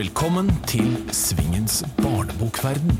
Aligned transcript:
Velkommen 0.00 0.46
til 0.64 0.94
Svingens 1.12 1.82
barnebokverden. 1.98 2.94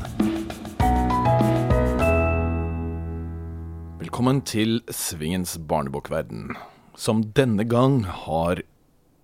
Velkommen 3.97 4.41
til 4.45 4.83
Svingens 4.93 5.55
barnebokverden, 5.65 6.51
som 6.93 7.23
denne 7.33 7.65
gang 7.65 8.03
har 8.05 8.61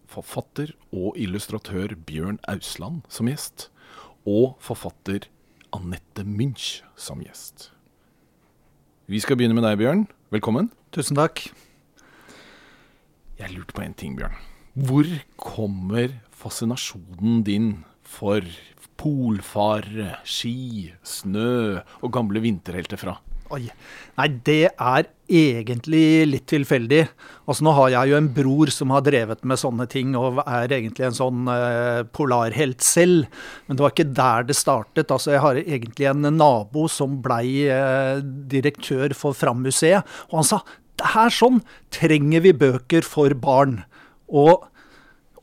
forfatter 0.09 0.73
og 0.89 1.21
illustratør 1.21 1.93
Bjørn 2.09 2.41
Ausland 2.49 3.03
som 3.13 3.29
gjest, 3.29 3.69
og 4.25 4.57
forfatter 4.57 5.29
Anette 5.69 6.25
Münch 6.25 6.81
som 6.97 7.21
gjest. 7.21 7.69
Vi 9.05 9.21
skal 9.21 9.37
begynne 9.37 9.53
med 9.53 9.69
deg, 9.69 9.77
Bjørn. 9.83 10.07
Velkommen. 10.33 10.71
Tusen 10.89 11.21
takk. 11.21 11.45
Jeg 13.37 13.53
lurte 13.53 13.77
på 13.77 13.85
en 13.85 13.93
ting, 13.93 14.17
Bjørn. 14.17 14.33
Hvor 14.73 15.05
kommer 15.37 16.23
fascinasjonen 16.37 17.43
din 17.47 17.71
for 18.07 18.45
polfarere, 18.97 20.17
ski, 20.25 20.91
snø 21.05 21.83
og 22.01 22.13
gamle 22.13 22.41
vinterhelter 22.43 22.99
fra? 23.01 23.17
Oi. 23.53 23.63
Nei, 24.17 24.27
det 24.43 24.73
er 24.73 25.05
egentlig 25.31 26.25
litt 26.27 26.47
tilfeldig. 26.51 27.03
Altså 27.47 27.63
Nå 27.63 27.73
har 27.77 27.93
jeg 27.93 28.11
jo 28.11 28.17
en 28.17 28.29
bror 28.35 28.71
som 28.73 28.91
har 28.91 29.05
drevet 29.05 29.45
med 29.47 29.61
sånne 29.61 29.85
ting, 29.91 30.15
og 30.19 30.41
er 30.43 30.73
egentlig 30.73 31.05
en 31.07 31.15
sånn 31.15 31.47
uh, 31.47 32.03
polarhelt 32.11 32.83
selv. 32.83 33.29
Men 33.67 33.77
det 33.77 33.85
var 33.85 33.93
ikke 33.95 34.09
der 34.19 34.49
det 34.49 34.57
startet. 34.59 35.13
Altså 35.13 35.35
Jeg 35.35 35.43
har 35.45 35.61
egentlig 35.61 36.09
en 36.11 36.27
nabo 36.35 36.87
som 36.91 37.21
blei 37.23 37.69
uh, 37.71 38.19
direktør 38.51 39.15
for 39.15 39.37
Fram-museet, 39.37 40.03
og 40.27 40.41
han 40.41 40.51
sa 40.51 40.61
det 40.97 41.13
her 41.13 41.29
sånn 41.31 41.61
trenger 41.93 42.43
vi 42.43 42.55
bøker 42.57 43.05
for 43.05 43.35
barn. 43.37 43.83
Og 44.27 44.65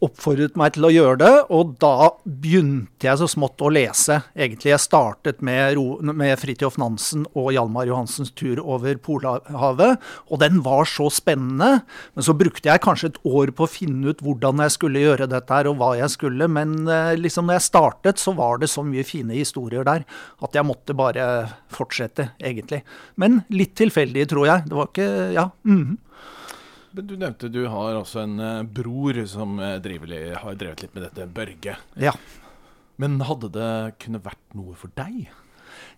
oppfordret 0.05 0.57
meg 0.59 0.75
til 0.77 0.87
å 0.87 0.93
gjøre 0.93 1.19
det, 1.23 1.33
og 1.55 1.75
da 1.83 2.11
begynte 2.25 3.09
jeg 3.09 3.21
så 3.21 3.29
smått 3.31 3.63
å 3.65 3.71
lese. 3.73 4.21
Egentlig 4.37 4.73
Jeg 4.75 4.83
startet 4.85 5.43
med, 5.45 5.79
med 6.15 6.35
Fridtjof 6.41 6.79
Nansen 6.81 7.25
og 7.33 7.53
Hjalmar 7.55 7.89
Johansens 7.89 8.33
tur 8.37 8.61
over 8.63 8.99
Polhavet, 9.01 10.03
og 10.29 10.43
den 10.43 10.61
var 10.65 10.89
så 10.91 11.09
spennende. 11.13 11.83
Men 12.15 12.27
så 12.27 12.37
brukte 12.37 12.71
jeg 12.71 12.83
kanskje 12.85 13.13
et 13.13 13.21
år 13.25 13.55
på 13.57 13.67
å 13.67 13.71
finne 13.71 14.13
ut 14.13 14.23
hvordan 14.25 14.63
jeg 14.65 14.77
skulle 14.77 15.05
gjøre 15.05 15.31
dette 15.31 15.55
her, 15.55 15.71
og 15.71 15.81
hva 15.81 15.95
jeg 15.99 16.13
skulle. 16.15 16.49
Men 16.51 16.77
eh, 16.89 17.15
liksom 17.21 17.49
når 17.49 17.59
jeg 17.59 17.69
startet, 17.71 18.23
så 18.23 18.35
var 18.37 18.61
det 18.63 18.71
så 18.73 18.85
mye 18.87 19.07
fine 19.07 19.37
historier 19.37 19.87
der 19.87 20.07
at 20.45 20.57
jeg 20.57 20.67
måtte 20.67 20.97
bare 20.97 21.29
fortsette, 21.75 22.31
egentlig. 22.43 22.83
Men 23.21 23.43
litt 23.55 23.75
tilfeldig, 23.79 24.29
tror 24.31 24.51
jeg. 24.51 24.69
Det 24.69 24.79
var 24.81 24.91
ikke 24.93 25.11
Ja. 25.35 25.49
Mm. 25.65 25.99
Du 26.95 27.17
nevnte 27.19 27.51
du 27.51 27.65
har 27.67 27.97
også 27.99 28.23
en 28.23 28.39
uh, 28.39 28.63
bror 28.63 29.19
som 29.27 29.59
uh, 29.59 29.81
driver, 29.83 30.15
har 30.39 30.59
drevet 30.61 30.85
litt 30.85 30.95
med 30.95 31.09
dette, 31.09 31.27
Børge. 31.27 31.75
Ja. 31.99 32.15
Men 33.03 33.19
hadde 33.27 33.51
det 33.57 33.73
kunne 34.05 34.23
vært 34.23 34.55
noe 34.55 34.77
for 34.79 34.95
deg? 34.95 35.27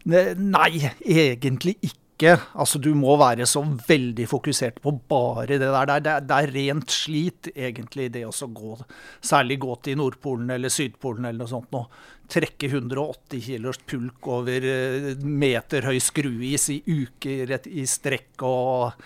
Nei, 0.06 0.70
egentlig 1.04 1.76
ikke. 1.82 2.05
Altså, 2.24 2.80
du 2.80 2.94
må 2.96 3.12
være 3.20 3.44
så 3.48 3.60
veldig 3.60 4.24
fokusert 4.30 4.80
på 4.80 4.94
bare 5.08 5.58
det 5.58 5.60
der. 5.60 5.90
Det 5.90 5.96
er, 6.12 6.24
det 6.24 6.36
er 6.36 6.52
rent 6.54 6.90
slit, 6.94 7.50
egentlig, 7.52 8.08
det 8.14 8.24
å 8.24 8.32
gå 8.32 8.76
Særlig 9.20 9.58
gå 9.60 9.76
til 9.84 9.98
Nordpolen 10.00 10.50
eller 10.54 10.72
Sydpolen 10.72 11.28
eller 11.28 11.44
noe 11.44 11.52
sånt. 11.52 11.68
Nå. 11.74 11.84
Trekke 12.32 12.70
180 12.72 13.44
kilos 13.44 13.78
pulk 13.86 14.26
over 14.32 14.64
uh, 14.64 15.12
meterhøy 15.22 16.00
skruis 16.02 16.70
i 16.72 16.80
uker 16.82 17.52
i 17.68 17.84
strekk 17.86 18.42
og 18.48 18.96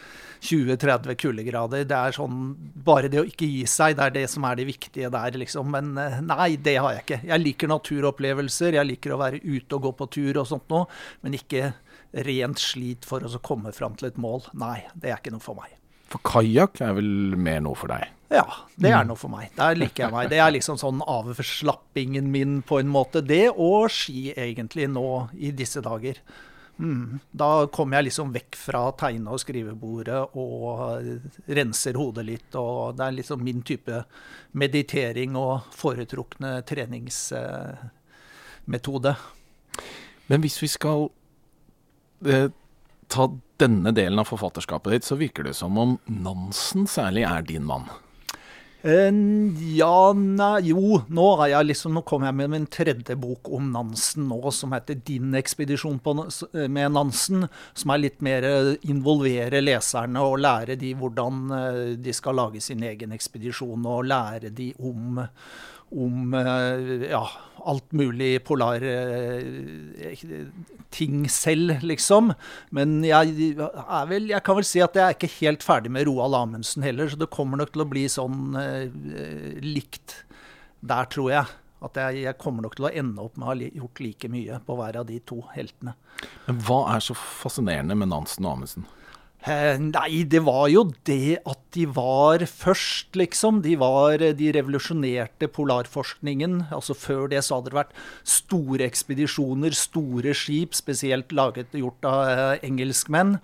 20-30 0.41 1.19
kuldegrader. 1.21 1.85
Det 1.85 1.99
er 1.99 2.17
sånn 2.17 2.39
Bare 2.87 3.11
det 3.13 3.21
å 3.21 3.27
ikke 3.29 3.49
gi 3.49 3.67
seg, 3.69 3.99
det 3.99 4.07
er 4.07 4.15
det 4.15 4.25
som 4.33 4.47
er 4.49 4.57
det 4.57 4.71
viktige 4.71 5.11
der, 5.13 5.37
liksom. 5.43 5.69
Men 5.75 5.93
eh, 6.01 6.19
nei, 6.25 6.55
det 6.63 6.79
har 6.79 6.95
jeg 6.97 7.05
ikke. 7.05 7.21
Jeg 7.29 7.45
liker 7.45 7.71
naturopplevelser, 7.75 8.79
jeg 8.79 8.89
liker 8.95 9.15
å 9.15 9.21
være 9.21 9.43
ute 9.45 9.77
og 9.77 9.85
gå 9.85 9.93
på 9.99 10.09
tur 10.17 10.41
og 10.41 10.49
sånt 10.49 10.71
noe, 10.73 10.87
men 11.21 11.37
ikke 11.37 11.75
rent 12.13 12.59
slit 12.59 13.07
for 13.07 13.23
å 13.23 13.43
komme 13.45 13.73
fram 13.77 13.95
til 13.99 14.09
et 14.11 14.19
mål. 14.21 14.43
Nei, 14.59 14.81
det 14.95 15.11
er 15.11 15.17
ikke 15.21 15.35
noe 15.35 15.45
for 15.45 15.55
meg. 15.59 15.71
For 16.11 16.19
kajakk 16.27 16.81
er 16.83 16.93
vel 16.99 17.37
mer 17.39 17.61
noe 17.63 17.77
for 17.79 17.89
deg? 17.93 18.03
Ja, 18.31 18.47
det 18.79 18.91
er 18.91 19.03
mm. 19.03 19.09
noe 19.11 19.19
for 19.19 19.31
meg. 19.31 19.51
Der 19.57 19.75
liker 19.79 20.05
jeg 20.05 20.13
meg. 20.15 20.31
Det 20.31 20.39
er 20.43 20.51
liksom 20.55 20.77
sånn 20.79 21.03
avslappingen 21.07 22.31
min 22.31 22.63
på 22.67 22.79
en 22.83 22.91
måte. 22.91 23.21
Det 23.27 23.51
og 23.51 23.91
ski, 23.95 24.33
egentlig, 24.35 24.89
nå 24.91 25.29
i 25.39 25.51
disse 25.55 25.81
dager. 25.83 26.15
Mm. 26.81 27.21
Da 27.31 27.67
kommer 27.75 27.97
jeg 27.99 28.05
liksom 28.09 28.33
vekk 28.33 28.57
fra 28.57 28.93
tegne- 28.99 29.31
og 29.35 29.41
skrivebordet 29.43 30.23
og 30.39 31.07
renser 31.51 31.95
hodet 31.99 32.25
litt. 32.27 32.55
Og 32.59 32.97
det 32.99 33.05
er 33.07 33.13
liksom 33.19 33.45
min 33.45 33.63
type 33.67 34.05
meditering 34.59 35.37
og 35.39 35.61
foretrukne 35.75 36.63
treningsmetode. 36.67 39.15
Men 40.31 40.41
hvis 40.47 40.63
vi 40.63 40.69
skal 40.71 41.11
ta 43.11 43.31
denne 43.61 43.93
delen 43.97 44.21
av 44.23 44.29
forfatterskapet 44.31 44.95
ditt, 44.95 45.09
så 45.09 45.19
virker 45.21 45.49
det 45.49 45.57
som 45.59 45.79
om 45.79 45.99
Nansen 46.07 46.87
særlig 46.89 47.27
er 47.29 47.45
din 47.49 47.67
mann. 47.69 47.91
Uh, 48.81 49.13
ja, 49.77 50.13
nei, 50.17 50.71
jo. 50.71 51.03
Nå, 51.13 51.25
jeg 51.53 51.67
liksom, 51.69 51.99
nå 51.99 52.01
kommer 52.09 52.31
jeg 52.31 52.39
med 52.39 52.53
min 52.55 52.69
tredje 52.73 53.13
bok 53.21 53.51
om 53.53 53.67
Nansen 53.75 54.25
nå, 54.31 54.39
som 54.57 54.73
heter 54.73 54.97
'Din 55.05 55.35
ekspedisjon 55.37 55.99
på, 56.01 56.15
med 56.65 56.95
Nansen'. 56.97 57.45
Som 57.75 57.93
er 57.93 58.01
litt 58.01 58.25
mer 58.25 58.47
eh, 58.49 58.71
involvere 58.89 59.61
leserne 59.61 60.25
og 60.25 60.41
lære 60.41 60.79
de 60.81 60.95
hvordan 60.97 62.01
de 62.01 62.13
skal 62.17 62.41
lage 62.41 62.61
sin 62.65 62.83
egen 62.83 63.13
ekspedisjon. 63.13 63.85
Og 63.85 64.09
lære 64.09 64.49
de 64.49 64.73
om, 64.79 65.21
om 65.91 66.35
uh, 66.35 67.07
ja, 67.11 67.25
alt 67.67 67.93
mulig 67.93 68.45
polar 68.47 68.85
ting 70.91 71.29
selv, 71.31 71.83
liksom. 71.87 72.33
Men 72.75 73.01
jeg, 73.07 73.55
vel, 74.11 74.29
jeg, 74.31 74.43
kan 74.47 74.59
vel 74.59 74.67
si 74.67 74.83
at 74.85 74.97
jeg 74.97 75.05
er 75.05 75.17
ikke 75.17 75.33
helt 75.39 75.65
ferdig 75.67 75.93
med 75.95 76.09
Roald 76.09 76.37
Amundsen 76.39 76.85
heller, 76.87 77.11
så 77.11 77.21
det 77.21 77.31
kommer 77.33 77.61
nok 77.61 77.75
til 77.75 77.85
å 77.85 77.89
bli 77.91 78.05
sånn 78.11 78.59
eh, 78.59 78.87
likt 79.65 80.23
der, 80.81 81.11
tror 81.13 81.33
jeg. 81.35 81.57
At 81.81 81.97
jeg, 81.97 82.25
jeg, 82.27 82.37
kommer 82.41 82.67
nok 82.67 82.77
til 82.77 82.91
å 82.91 82.93
ende 82.93 83.25
opp 83.25 83.39
med 83.41 83.47
å 83.47 83.53
ha 83.53 83.69
gjort 83.83 84.03
like 84.05 84.29
mye 84.33 84.59
på 84.67 84.77
hver 84.77 85.01
av 85.01 85.07
de 85.09 85.17
to 85.25 85.41
heltene. 85.55 85.95
Men 86.49 86.59
hva 86.67 86.83
er 86.95 87.05
så 87.05 87.17
fascinerende 87.17 87.97
med 87.97 88.13
Nansen 88.13 88.45
og 88.45 88.59
Amundsen? 88.59 88.89
Eh, 89.41 89.79
nei, 89.81 90.25
det 90.29 90.43
var 90.45 90.67
jo 90.69 90.83
det 91.09 91.39
at 91.49 91.61
de 91.73 91.87
var 91.89 92.43
først, 92.45 93.15
liksom. 93.17 93.63
De, 93.65 93.73
var, 93.81 94.21
de 94.37 94.51
revolusjonerte 94.53 95.49
polarforskningen. 95.49 96.67
Altså 96.77 96.97
Før 96.99 97.31
det 97.33 97.41
så 97.47 97.57
hadde 97.57 97.73
det 97.73 97.79
vært 97.79 97.97
store 98.29 98.85
ekspedisjoner, 98.85 99.77
store 99.77 100.37
skip, 100.37 100.77
spesielt 100.77 101.33
laget 101.33 101.73
gjort 101.73 102.05
av 102.11 102.21
eh, 102.29 102.67
engelskmenn. 102.69 103.39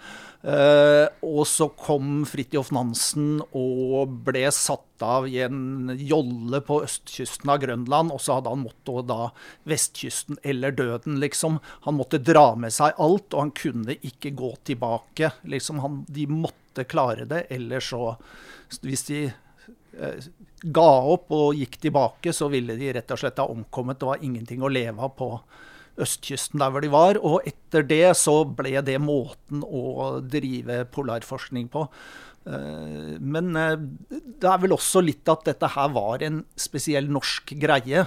Uh, 0.47 1.09
og 1.27 1.41
så 1.51 1.67
kom 1.75 2.21
Fridtjof 2.29 2.69
Nansen 2.71 3.41
og 3.59 4.13
ble 4.29 4.45
satt 4.55 5.03
av 5.03 5.25
i 5.27 5.41
en 5.43 5.91
jolle 5.99 6.61
på 6.63 6.79
østkysten 6.87 7.51
av 7.51 7.59
Grønland. 7.65 8.13
Og 8.15 8.23
så 8.23 8.37
hadde 8.37 8.53
han 8.53 8.63
måttet 8.63 9.09
da 9.11 9.33
vestkysten 9.67 10.39
eller 10.47 10.77
døden, 10.77 11.19
liksom. 11.23 11.59
Han 11.89 11.99
måtte 11.99 12.23
dra 12.23 12.53
med 12.55 12.75
seg 12.77 12.95
alt, 12.95 13.33
og 13.33 13.43
han 13.43 13.55
kunne 13.59 13.99
ikke 13.99 14.37
gå 14.39 14.53
tilbake. 14.71 15.33
Liksom, 15.51 15.83
han, 15.83 16.05
de 16.07 16.29
måtte 16.31 16.87
klare 16.87 17.27
det, 17.27 17.49
ellers 17.51 17.91
så 17.91 18.15
Hvis 18.83 19.05
de 19.11 19.21
uh, 19.27 20.31
ga 20.63 20.91
opp 21.11 21.31
og 21.35 21.59
gikk 21.59 21.81
tilbake, 21.89 22.33
så 22.33 22.47
ville 22.55 22.79
de 22.79 22.95
rett 22.95 23.11
og 23.11 23.19
slett 23.19 23.43
ha 23.43 23.51
omkommet. 23.51 23.99
Det 23.99 24.15
var 24.15 24.23
ingenting 24.23 24.63
å 24.63 24.71
leve 24.71 25.03
av 25.03 25.19
på 25.19 25.33
østkysten 26.03 26.63
der 26.63 26.73
hvor 26.73 26.85
de 26.85 26.93
var. 26.93 27.21
Og 27.23 27.47
etter 27.49 27.87
det 27.87 28.15
så 28.21 28.43
ble 28.49 28.79
det 28.87 29.01
måten 29.03 29.65
å 29.65 30.21
drive 30.25 30.85
polarforskning 30.95 31.69
på. 31.73 31.87
Eh, 32.47 33.17
men 33.19 33.57
eh, 33.59 33.75
det 34.39 34.47
er 34.47 34.61
vel 34.63 34.77
også 34.77 35.03
litt 35.03 35.27
at 35.33 35.47
dette 35.49 35.71
her 35.75 35.91
var 35.95 36.23
en 36.23 36.45
spesiell 36.59 37.09
norsk 37.11 37.57
greie. 37.59 38.05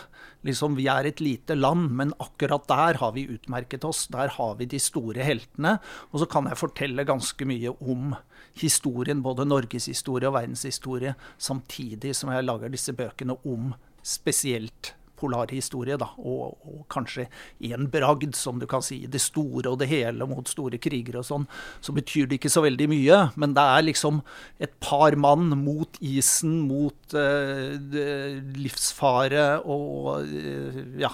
Liksom, 0.47 0.77
Vi 0.79 0.87
er 0.87 1.09
et 1.09 1.19
lite 1.19 1.57
land, 1.57 1.91
men 1.99 2.13
akkurat 2.23 2.67
der 2.69 3.01
har 3.01 3.11
vi 3.17 3.27
utmerket 3.27 3.83
oss. 3.87 4.05
Der 4.07 4.31
har 4.37 4.55
vi 4.59 4.69
de 4.69 4.79
store 4.79 5.25
heltene. 5.27 5.77
Og 6.13 6.23
så 6.23 6.29
kan 6.31 6.47
jeg 6.47 6.61
fortelle 6.61 7.07
ganske 7.07 7.45
mye 7.45 7.75
om 7.81 8.15
historien, 8.59 9.23
både 9.23 9.47
norgeshistorie 9.47 10.29
og 10.29 10.37
verdenshistorie, 10.39 11.15
samtidig 11.37 12.15
som 12.15 12.31
jeg 12.33 12.47
lager 12.47 12.71
disse 12.71 12.95
bøkene 12.95 13.35
om 13.47 13.73
spesielt 14.03 14.93
polarhistorie, 15.19 15.97
da, 15.99 16.09
og, 16.17 16.57
og 16.65 16.85
kanskje 16.91 17.27
en 17.69 17.89
bragd, 17.91 18.37
som 18.39 18.59
du 18.61 18.67
kan 18.69 18.83
si. 18.85 19.01
Det 19.11 19.21
store 19.21 19.71
og 19.71 19.79
det 19.81 19.89
hele 19.91 20.27
mot 20.29 20.47
store 20.49 20.79
kriger 20.81 21.19
og 21.21 21.27
sånn. 21.27 21.45
Så 21.83 21.95
betyr 21.95 22.29
det 22.29 22.39
ikke 22.39 22.53
så 22.53 22.63
veldig 22.65 22.89
mye, 22.91 23.21
men 23.39 23.55
det 23.57 23.67
er 23.75 23.85
liksom 23.89 24.23
et 24.63 24.75
par 24.83 25.17
mann 25.19 25.51
mot 25.59 25.99
isen, 25.99 26.61
mot 26.69 27.15
uh, 27.15 27.75
livsfare 28.59 29.47
og 29.67 30.25
uh, 30.25 30.83
ja 30.99 31.13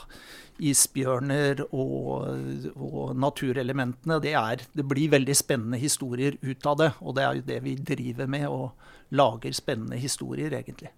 isbjørner 0.63 1.65
og, 1.65 2.29
og, 2.75 3.15
naturelementene. 3.19 4.19
Det, 4.23 4.35
er, 4.39 4.63
det 4.75 4.85
blir 4.87 5.11
veldig 5.11 5.35
spennende 5.35 5.79
historier 5.81 6.37
ut 6.41 6.69
av 6.69 6.77
det. 6.79 6.91
Og 7.01 7.17
det 7.17 7.25
er 7.25 7.39
jo 7.39 7.47
det 7.49 7.61
vi 7.65 7.75
driver 7.75 8.29
med, 8.31 8.47
og 8.47 9.15
lager 9.15 9.55
spennende 9.55 9.99
historier, 9.99 10.55
egentlig. 10.55 10.93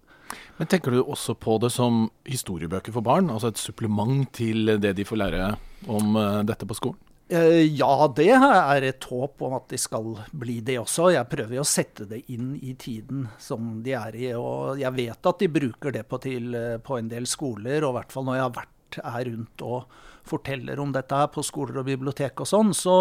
Men 0.58 0.70
tenker 0.70 0.94
du 0.94 1.02
også 1.02 1.36
på 1.38 1.58
det 1.62 1.70
som 1.74 2.06
historiebøker 2.28 2.94
for 2.94 3.06
barn? 3.06 3.30
Altså 3.32 3.52
et 3.52 3.60
supplement 3.60 4.26
til 4.34 4.74
det 4.82 4.94
de 4.98 5.06
får 5.06 5.22
lære 5.22 5.52
om 5.88 6.16
uh, 6.18 6.40
dette 6.46 6.68
på 6.68 6.76
skolen? 6.78 6.98
Uh, 7.28 7.60
ja, 7.60 7.92
det 8.16 8.30
er 8.32 8.88
et 8.88 9.08
håp 9.10 9.44
om 9.44 9.58
at 9.58 9.68
de 9.72 9.80
skal 9.80 10.14
bli 10.32 10.58
det 10.64 10.78
også. 10.80 11.10
Jeg 11.14 11.30
prøver 11.30 11.60
å 11.60 11.68
sette 11.68 12.08
det 12.08 12.24
inn 12.34 12.54
i 12.56 12.74
tiden 12.80 13.28
som 13.42 13.78
de 13.84 13.94
er 13.98 14.18
i. 14.18 14.32
Og 14.38 14.80
jeg 14.80 14.96
vet 14.96 15.30
at 15.32 15.44
de 15.44 15.52
bruker 15.52 15.94
det 15.94 16.06
på, 16.08 16.20
til, 16.24 16.56
på 16.84 16.98
en 16.98 17.12
del 17.12 17.28
skoler, 17.28 17.84
og 17.84 17.92
i 17.92 17.98
hvert 18.00 18.14
fall 18.16 18.28
når 18.28 18.40
jeg 18.40 18.46
har 18.46 18.58
vært 18.62 18.74
er 18.96 19.28
rundt 19.28 19.62
og 19.66 19.98
forteller 20.28 20.80
om 20.82 20.92
dette 20.94 21.16
her 21.16 21.30
på 21.32 21.44
skoler 21.46 21.80
og 21.80 21.88
bibliotek 21.88 22.44
og 22.44 22.48
sånn, 22.50 22.72
så 22.76 22.96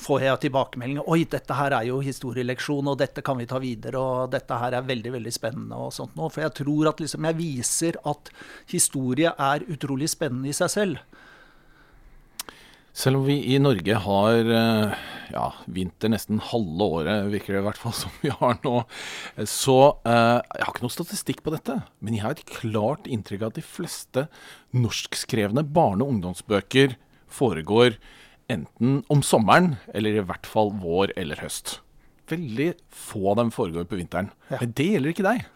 får 0.00 0.24
jeg 0.24 0.42
tilbakemeldinger. 0.46 1.06
Oi, 1.10 1.24
dette 1.30 1.58
her 1.58 1.76
er 1.76 1.88
jo 1.90 2.00
historieleksjon, 2.04 2.90
og 2.92 2.98
dette 3.02 3.24
kan 3.26 3.38
vi 3.40 3.48
ta 3.50 3.60
videre, 3.62 4.00
og 4.00 4.32
dette 4.34 4.58
her 4.62 4.78
er 4.78 4.88
veldig, 4.88 5.14
veldig 5.18 5.34
spennende 5.34 5.78
og 5.88 5.94
sånt 5.96 6.16
noe. 6.18 6.30
For 6.32 6.46
jeg 6.46 6.56
tror 6.62 6.92
at 6.92 7.02
liksom 7.02 7.28
jeg 7.28 7.40
viser 7.40 8.00
at 8.08 8.32
historie 8.70 9.34
er 9.34 9.66
utrolig 9.68 10.10
spennende 10.14 10.52
i 10.52 10.56
seg 10.56 10.72
selv. 10.74 11.24
Selv 12.98 13.20
om 13.20 13.28
vi 13.28 13.36
i 13.54 13.58
Norge 13.62 13.94
har 14.02 14.48
eh, 14.50 15.02
ja, 15.30 15.46
vinter 15.70 16.10
nesten 16.10 16.40
halve 16.42 16.86
året, 16.98 17.28
virker 17.30 17.54
det 17.54 17.60
i 17.60 17.66
hvert 17.68 17.78
fall 17.78 17.94
som 17.94 18.14
vi 18.24 18.32
har 18.34 18.58
nå, 18.64 18.80
så 19.46 19.76
eh, 20.02 20.38
Jeg 20.42 20.64
har 20.64 20.72
ikke 20.72 20.86
noe 20.86 20.96
statistikk 20.96 21.44
på 21.46 21.54
dette, 21.54 21.76
men 22.02 22.16
jeg 22.16 22.24
har 22.24 22.34
et 22.34 22.48
klart 22.50 23.06
inntrykk 23.06 23.44
av 23.44 23.52
at 23.52 23.60
de 23.60 23.66
fleste 23.66 24.26
norskskrevne 24.74 25.62
barne- 25.62 26.02
og 26.02 26.16
ungdomsbøker 26.16 26.96
foregår 27.30 28.00
enten 28.50 29.02
om 29.12 29.22
sommeren, 29.22 29.76
eller 29.94 30.18
i 30.18 30.24
hvert 30.24 30.48
fall 30.48 30.72
vår 30.82 31.14
eller 31.20 31.38
høst. 31.44 31.78
Veldig 32.28 32.72
få 32.90 33.28
av 33.30 33.38
dem 33.44 33.52
foregår 33.54 33.86
på 33.88 34.00
vinteren. 34.00 34.32
Ja. 34.50 34.58
Men 34.58 34.74
det 34.74 34.88
gjelder 34.88 35.14
ikke 35.14 35.28
deg. 35.28 35.46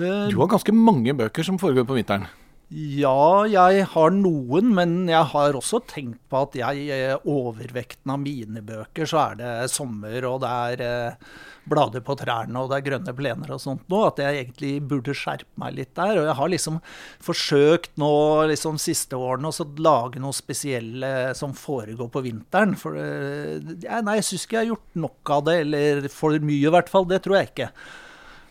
Eh, 0.00 0.28
du 0.32 0.38
har 0.40 0.54
ganske 0.54 0.72
mange 0.72 1.12
bøker 1.20 1.44
som 1.44 1.60
foregår 1.60 1.84
på 1.84 2.00
vinteren. 2.00 2.30
Ja, 2.72 3.44
jeg 3.44 3.84
har 3.92 4.14
noen, 4.16 4.70
men 4.72 4.92
jeg 5.10 5.28
har 5.34 5.56
også 5.58 5.82
tenkt 5.90 6.22
på 6.32 6.38
at 6.46 6.54
jeg, 6.56 6.86
eh, 6.88 7.24
overvekten 7.28 8.12
av 8.14 8.20
mine 8.22 8.62
bøker, 8.64 9.04
så 9.04 9.18
er 9.26 9.34
det 9.36 9.50
sommer, 9.68 10.24
og 10.24 10.38
det 10.40 10.48
er 10.48 10.84
eh, 10.86 11.26
blader 11.68 12.00
på 12.00 12.16
trærne, 12.16 12.56
og 12.56 12.70
det 12.70 12.78
er 12.78 12.86
grønne 12.86 13.12
plener 13.18 13.52
og 13.52 13.60
sånt 13.60 13.84
nå. 13.92 13.98
At 14.06 14.22
jeg 14.22 14.38
egentlig 14.40 14.72
burde 14.88 15.12
skjerpe 15.12 15.60
meg 15.60 15.76
litt 15.76 15.92
der. 15.98 16.16
Og 16.22 16.28
jeg 16.30 16.38
har 16.38 16.52
liksom 16.54 16.78
forsøkt 17.22 17.92
nå 18.00 18.12
liksom 18.50 18.80
siste 18.80 19.20
årene 19.20 19.52
å 19.52 19.66
lage 19.84 20.22
noe 20.22 20.32
spesielle 20.36 21.34
som 21.38 21.52
foregår 21.52 22.08
på 22.14 22.24
vinteren. 22.24 22.72
For 22.80 22.96
eh, 22.96 23.60
nei, 24.00 24.16
jeg 24.22 24.30
syns 24.30 24.46
ikke 24.46 24.56
jeg 24.58 24.64
har 24.64 24.72
gjort 24.72 25.02
nok 25.04 25.34
av 25.36 25.44
det, 25.50 25.58
eller 25.66 26.08
for 26.14 26.40
mye 26.40 26.70
i 26.70 26.72
hvert 26.72 26.88
fall. 26.92 27.04
Det 27.10 27.20
tror 27.26 27.36
jeg 27.36 27.52
ikke. 27.52 27.68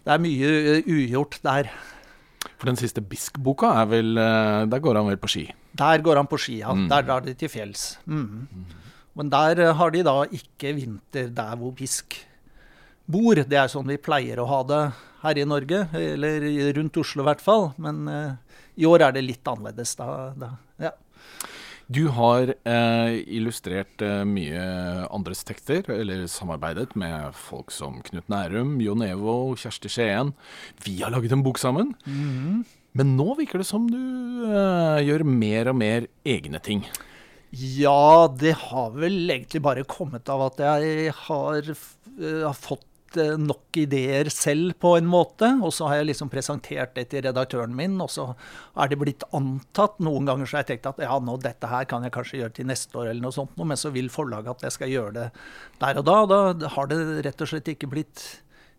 Det 0.05 0.13
er 0.13 0.23
mye 0.27 0.77
ugjort 0.85 1.41
der. 1.41 1.73
For 2.61 2.69
den 2.69 2.77
siste 2.77 3.01
Bisk-boka 3.01 3.71
er 3.81 3.87
vel 3.89 4.17
eh, 4.21 4.63
Der 4.69 4.81
går 4.85 4.99
han 4.99 5.07
vel 5.09 5.17
på 5.17 5.31
ski? 5.33 5.47
Der 5.77 6.03
går 6.05 6.19
han 6.21 6.29
på 6.29 6.37
ski, 6.37 6.59
ja. 6.61 6.75
Mm. 6.77 6.85
Der 6.91 7.07
drar 7.07 7.23
de 7.25 7.33
til 7.33 7.49
fjells. 7.49 7.95
Mm. 8.05 8.45
Men 9.17 9.31
der 9.33 9.63
eh, 9.65 9.73
har 9.79 9.93
de 9.93 10.03
da 10.05 10.13
ikke 10.29 10.75
vinter 10.77 11.31
der 11.33 11.55
hvor 11.57 11.73
Bisk 11.73 12.19
bor. 13.09 13.41
Det 13.41 13.57
er 13.57 13.71
sånn 13.71 13.89
vi 13.89 13.97
pleier 13.97 14.43
å 14.43 14.49
ha 14.51 14.61
det 14.69 14.83
her 15.23 15.37
i 15.41 15.45
Norge, 15.45 15.83
eller 15.97 16.45
rundt 16.77 17.01
Oslo 17.01 17.25
i 17.25 17.27
hvert 17.31 17.41
fall. 17.41 17.71
Men 17.81 18.05
uh, 18.09 18.61
i 18.77 18.87
år 18.89 19.07
er 19.07 19.17
det 19.17 19.25
litt 19.25 19.49
annerledes. 19.49 19.93
da, 19.99 20.31
da 20.37 20.53
ja. 20.81 20.93
Du 21.91 22.05
har 22.13 22.53
eh, 22.63 23.13
illustrert 23.35 24.03
eh, 24.05 24.21
mye 24.27 24.61
andres 25.11 25.41
tekster, 25.43 25.83
eller 25.91 26.23
samarbeidet 26.31 26.93
med 26.99 27.33
folk 27.35 27.73
som 27.75 27.97
Knut 28.05 28.29
Nærum, 28.31 28.77
Jon 28.79 29.03
Evo, 29.03 29.57
Kjersti 29.59 29.91
Skien. 29.91 30.31
Vi 30.85 31.01
har 31.01 31.11
laget 31.11 31.33
en 31.35 31.43
bok 31.43 31.59
sammen. 31.59 31.95
Mm 32.05 32.21
-hmm. 32.29 32.61
Men 32.93 33.15
nå 33.17 33.35
virker 33.35 33.59
det 33.59 33.67
som 33.67 33.89
du 33.91 33.97
eh, 33.97 35.03
gjør 35.03 35.23
mer 35.25 35.67
og 35.71 35.75
mer 35.75 36.07
egne 36.23 36.59
ting. 36.59 36.85
Ja, 37.51 38.31
det 38.39 38.53
har 38.55 38.91
vel 38.91 39.29
egentlig 39.29 39.61
bare 39.61 39.83
kommet 39.83 40.29
av 40.29 40.41
at 40.41 40.59
jeg 40.59 41.11
har, 41.25 41.61
uh, 41.67 42.43
har 42.47 42.53
fått 42.55 42.85
Eh, 43.17 43.37
nok 43.37 43.75
ideer 43.75 44.29
selv, 44.31 44.77
på 44.79 44.93
en 44.97 45.07
måte. 45.09 45.49
Og 45.63 45.73
så 45.75 45.89
har 45.89 45.99
jeg 45.99 46.11
liksom 46.11 46.31
presentert 46.31 46.93
det 46.95 47.09
til 47.11 47.25
redaktøren 47.25 47.73
min, 47.75 47.97
og 48.03 48.11
så 48.13 48.29
er 48.79 48.91
det 48.91 48.99
blitt 49.01 49.25
antatt. 49.35 49.99
Noen 50.03 50.29
ganger 50.29 50.47
så 50.47 50.57
har 50.57 50.65
jeg 50.65 50.77
tenkt 50.77 50.89
at 50.93 51.01
ja, 51.03 51.17
nå 51.19 51.35
dette 51.43 51.67
her 51.71 51.87
kan 51.89 52.07
jeg 52.07 52.15
kanskje 52.15 52.41
gjøre 52.41 52.55
til 52.59 52.69
neste 52.71 52.95
år, 52.97 53.11
eller 53.11 53.25
noe 53.27 53.35
sånt, 53.35 53.57
men 53.59 53.79
så 53.79 53.91
vil 53.91 54.07
forlaget 54.13 54.55
at 54.55 54.65
jeg 54.67 54.77
skal 54.77 54.93
gjøre 54.93 55.15
det 55.17 55.27
der 55.81 55.99
og 55.99 56.07
da. 56.07 56.17
Da 56.31 56.71
har 56.77 56.91
det 56.91 57.01
rett 57.27 57.43
og 57.43 57.51
slett 57.51 57.73
ikke 57.73 57.91
blitt 57.91 58.25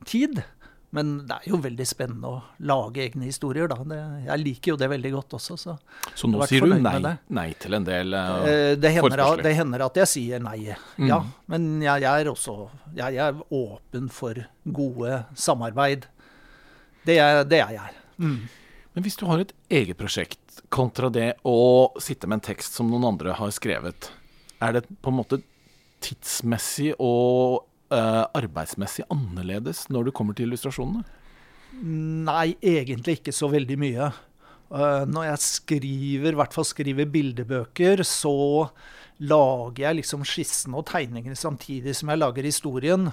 tid. 0.08 0.42
Men 0.92 1.12
det 1.24 1.38
er 1.38 1.46
jo 1.48 1.56
veldig 1.64 1.84
spennende 1.88 2.28
å 2.28 2.40
lage 2.68 3.00
egne 3.06 3.24
historier, 3.24 3.64
da. 3.70 3.78
Det, 3.88 3.98
jeg 4.26 4.42
liker 4.42 4.74
jo 4.74 4.78
det 4.82 4.88
veldig 4.92 5.12
godt 5.14 5.36
også. 5.38 5.56
Så, 5.56 5.76
så 6.12 6.28
nå 6.28 6.44
sier 6.50 6.66
du 6.68 6.74
nei, 6.84 7.14
nei, 7.32 7.46
til 7.56 7.78
en 7.78 7.86
del 7.86 8.12
uh, 8.12 8.44
det, 8.76 8.90
hender, 8.98 9.22
det, 9.40 9.54
hender, 9.56 9.86
at 9.86 9.96
jeg 10.02 10.10
sier 10.10 10.42
nei, 10.44 10.58
mm. 10.68 11.08
ja. 11.08 11.22
Men 11.48 11.70
jeg, 11.80 12.04
jeg, 12.04 12.26
er 12.26 12.32
også 12.34 12.56
jeg, 12.90 13.16
jeg, 13.16 13.24
er 13.24 13.40
åpen 13.56 14.12
for 14.12 14.42
gode 14.68 15.22
samarbeid. 15.32 16.04
Det, 17.08 17.16
det 17.48 17.62
er 17.64 17.72
jeg. 17.78 17.96
Mm. 18.20 18.42
Men 18.92 19.08
hvis 19.08 19.16
du 19.16 19.24
har 19.30 19.40
et 19.40 19.56
eget 19.72 19.96
prosjekt 19.96 20.60
kontra 20.72 21.08
det 21.12 21.30
å 21.48 21.88
sitte 22.04 22.28
med 22.28 22.42
en 22.42 22.48
tekst 22.52 22.76
som 22.76 22.92
noen 22.92 23.08
andre 23.14 23.40
har 23.40 23.56
skrevet, 23.56 24.12
er 24.60 24.76
det 24.76 24.84
på 25.00 25.08
en 25.08 25.22
måte 25.22 25.40
tidsmessig 26.04 26.92
og 27.00 27.62
arbeidsmessig 27.92 29.04
annerledes 29.12 29.86
når 29.92 30.08
det 30.08 30.14
kommer 30.16 30.36
til 30.36 30.48
illustrasjonene? 30.48 31.04
Nei, 31.82 32.54
egentlig 32.60 33.18
ikke 33.18 33.34
så 33.34 33.48
veldig 33.52 33.78
mye. 33.80 34.10
Uh, 34.72 35.04
når 35.04 35.26
jeg 35.26 35.44
skriver, 35.44 36.32
i 36.32 36.38
hvert 36.38 36.54
fall 36.56 36.64
skriver 36.64 37.08
bildebøker, 37.12 38.00
så 38.08 38.32
lager 39.22 39.84
jeg 39.84 39.98
liksom 40.00 40.24
skissene 40.26 40.80
og 40.80 40.86
tegningene 40.88 41.36
samtidig 41.38 41.94
som 41.98 42.12
jeg 42.12 42.20
lager 42.22 42.48
historien. 42.48 43.10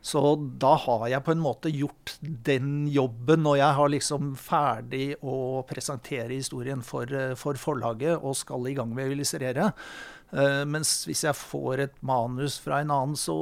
Så 0.00 0.20
da 0.62 0.72
har 0.80 1.02
jeg 1.12 1.24
på 1.26 1.34
en 1.34 1.42
måte 1.44 1.72
gjort 1.74 2.14
den 2.22 2.86
jobben 2.88 3.42
når 3.44 3.58
jeg 3.60 3.76
har 3.76 3.90
liksom 3.92 4.30
ferdig 4.40 5.08
å 5.20 5.60
presentere 5.68 6.32
historien 6.32 6.80
for, 6.80 7.10
eh, 7.12 7.34
for 7.36 7.60
forlaget 7.60 8.16
og 8.16 8.38
skal 8.38 8.64
i 8.70 8.74
gang 8.78 8.94
med 8.96 9.10
å 9.10 9.12
illustrere. 9.12 9.72
Uh, 10.30 10.62
mens 10.68 10.92
hvis 11.08 11.24
jeg 11.26 11.34
får 11.34 11.80
et 11.86 11.96
manus 12.06 12.60
fra 12.62 12.78
en 12.84 12.92
annen, 12.94 13.16
så 13.18 13.34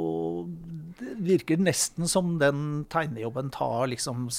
det 0.96 1.18
virker 1.20 1.58
det 1.58 1.66
nesten 1.66 2.08
som 2.08 2.38
den 2.40 2.86
tegnejobben 2.88 3.52
tar 3.52 3.90
liksom 3.92 4.30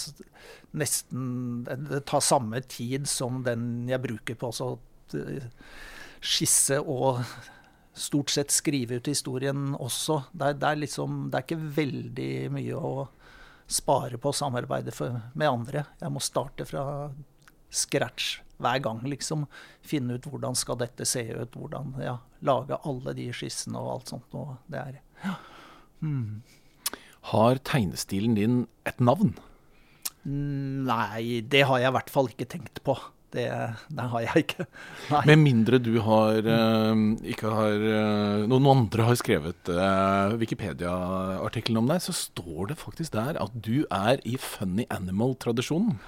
nesten 0.80 1.28
Det 1.66 2.02
tar 2.10 2.26
samme 2.26 2.62
tid 2.66 3.06
som 3.10 3.44
den 3.46 3.86
jeg 3.90 4.02
bruker 4.02 4.38
på 4.40 4.50
å 4.50 4.72
skisse 6.20 6.80
og 6.82 7.22
stort 8.00 8.34
sett 8.34 8.54
skrive 8.54 9.00
ut 9.00 9.08
historien 9.10 9.74
også. 9.76 10.24
Det 10.32 10.52
er, 10.52 10.60
det 10.60 10.68
er, 10.70 10.84
liksom, 10.86 11.24
det 11.30 11.40
er 11.40 11.48
ikke 11.48 11.72
veldig 11.80 12.34
mye 12.56 12.82
å 12.90 12.94
spare 13.70 14.18
på 14.18 14.32
å 14.32 14.36
samarbeide 14.36 14.94
for, 14.96 15.22
med 15.38 15.50
andre. 15.50 15.86
Jeg 16.02 16.14
må 16.14 16.22
starte 16.24 16.66
fra 16.70 16.84
scratch 17.70 18.40
hver 18.60 18.82
gang, 18.86 19.02
liksom. 19.08 19.46
Finne 19.86 20.20
ut 20.20 20.28
hvordan 20.30 20.58
skal 20.58 20.80
dette 20.82 21.08
se 21.08 21.24
ut, 21.34 21.56
hvordan 21.56 21.96
ja, 22.04 22.18
lage 22.46 22.80
alle 22.88 23.16
de 23.18 23.30
skissene 23.36 23.80
og 23.80 23.94
alt 23.98 24.14
sånt 24.14 24.40
Og 24.40 24.56
Det 24.72 24.80
er 24.80 25.00
ja. 25.26 25.36
Mm. 26.00 26.42
Har 27.34 27.60
tegnestilen 27.68 28.36
din 28.38 28.60
et 28.88 29.00
navn? 29.04 29.34
Nei, 30.24 31.42
det 31.48 31.66
har 31.68 31.80
jeg 31.82 31.92
i 31.92 31.96
hvert 31.96 32.12
fall 32.14 32.30
ikke 32.32 32.48
tenkt 32.50 32.82
på. 32.86 32.96
Det, 33.30 33.46
det 33.94 34.06
har 34.12 34.24
jeg 34.26 34.44
ikke. 34.44 34.66
Nei. 35.14 35.22
Med 35.30 35.42
mindre 35.44 35.80
du 35.82 35.92
har 36.02 36.48
uh, 36.50 37.02
ikke 37.30 37.52
har 37.54 37.84
uh, 37.84 38.48
Noen 38.50 38.70
andre 38.72 39.06
har 39.06 39.20
skrevet 39.20 39.70
uh, 39.70 40.34
Wikipedia-artikkelen 40.42 41.84
om 41.84 41.92
deg, 41.92 42.02
så 42.02 42.16
står 42.16 42.72
det 42.72 42.80
faktisk 42.82 43.14
der 43.14 43.38
at 43.42 43.54
du 43.54 43.84
er 43.86 44.24
i 44.26 44.34
funny 44.42 44.88
animal-tradisjonen. 44.90 46.00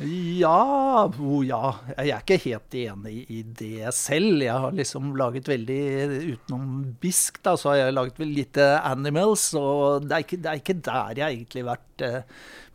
Ja 0.00 1.04
oh 1.20 1.42
ja. 1.44 1.74
Jeg 1.98 2.08
er 2.14 2.22
ikke 2.22 2.38
helt 2.46 2.76
enig 2.80 3.16
i 3.28 3.42
det 3.44 3.90
selv. 3.92 4.40
Jeg 4.40 4.62
har 4.64 4.72
liksom 4.72 5.10
laget 5.18 5.50
veldig 5.50 5.80
Utenom 6.36 6.70
Bisk, 7.02 7.42
da, 7.44 7.52
så 7.60 7.72
har 7.72 7.82
jeg 7.82 7.96
laget 7.98 8.20
vel 8.22 8.32
litt 8.38 8.56
Animals. 8.60 9.50
Og 9.60 10.06
det 10.06 10.16
er 10.16 10.24
ikke, 10.24 10.40
det 10.40 10.50
er 10.52 10.62
ikke 10.62 10.78
der 10.88 11.20
jeg 11.20 11.36
egentlig 11.36 11.66
vært 11.68 12.06
eh, 12.06 12.18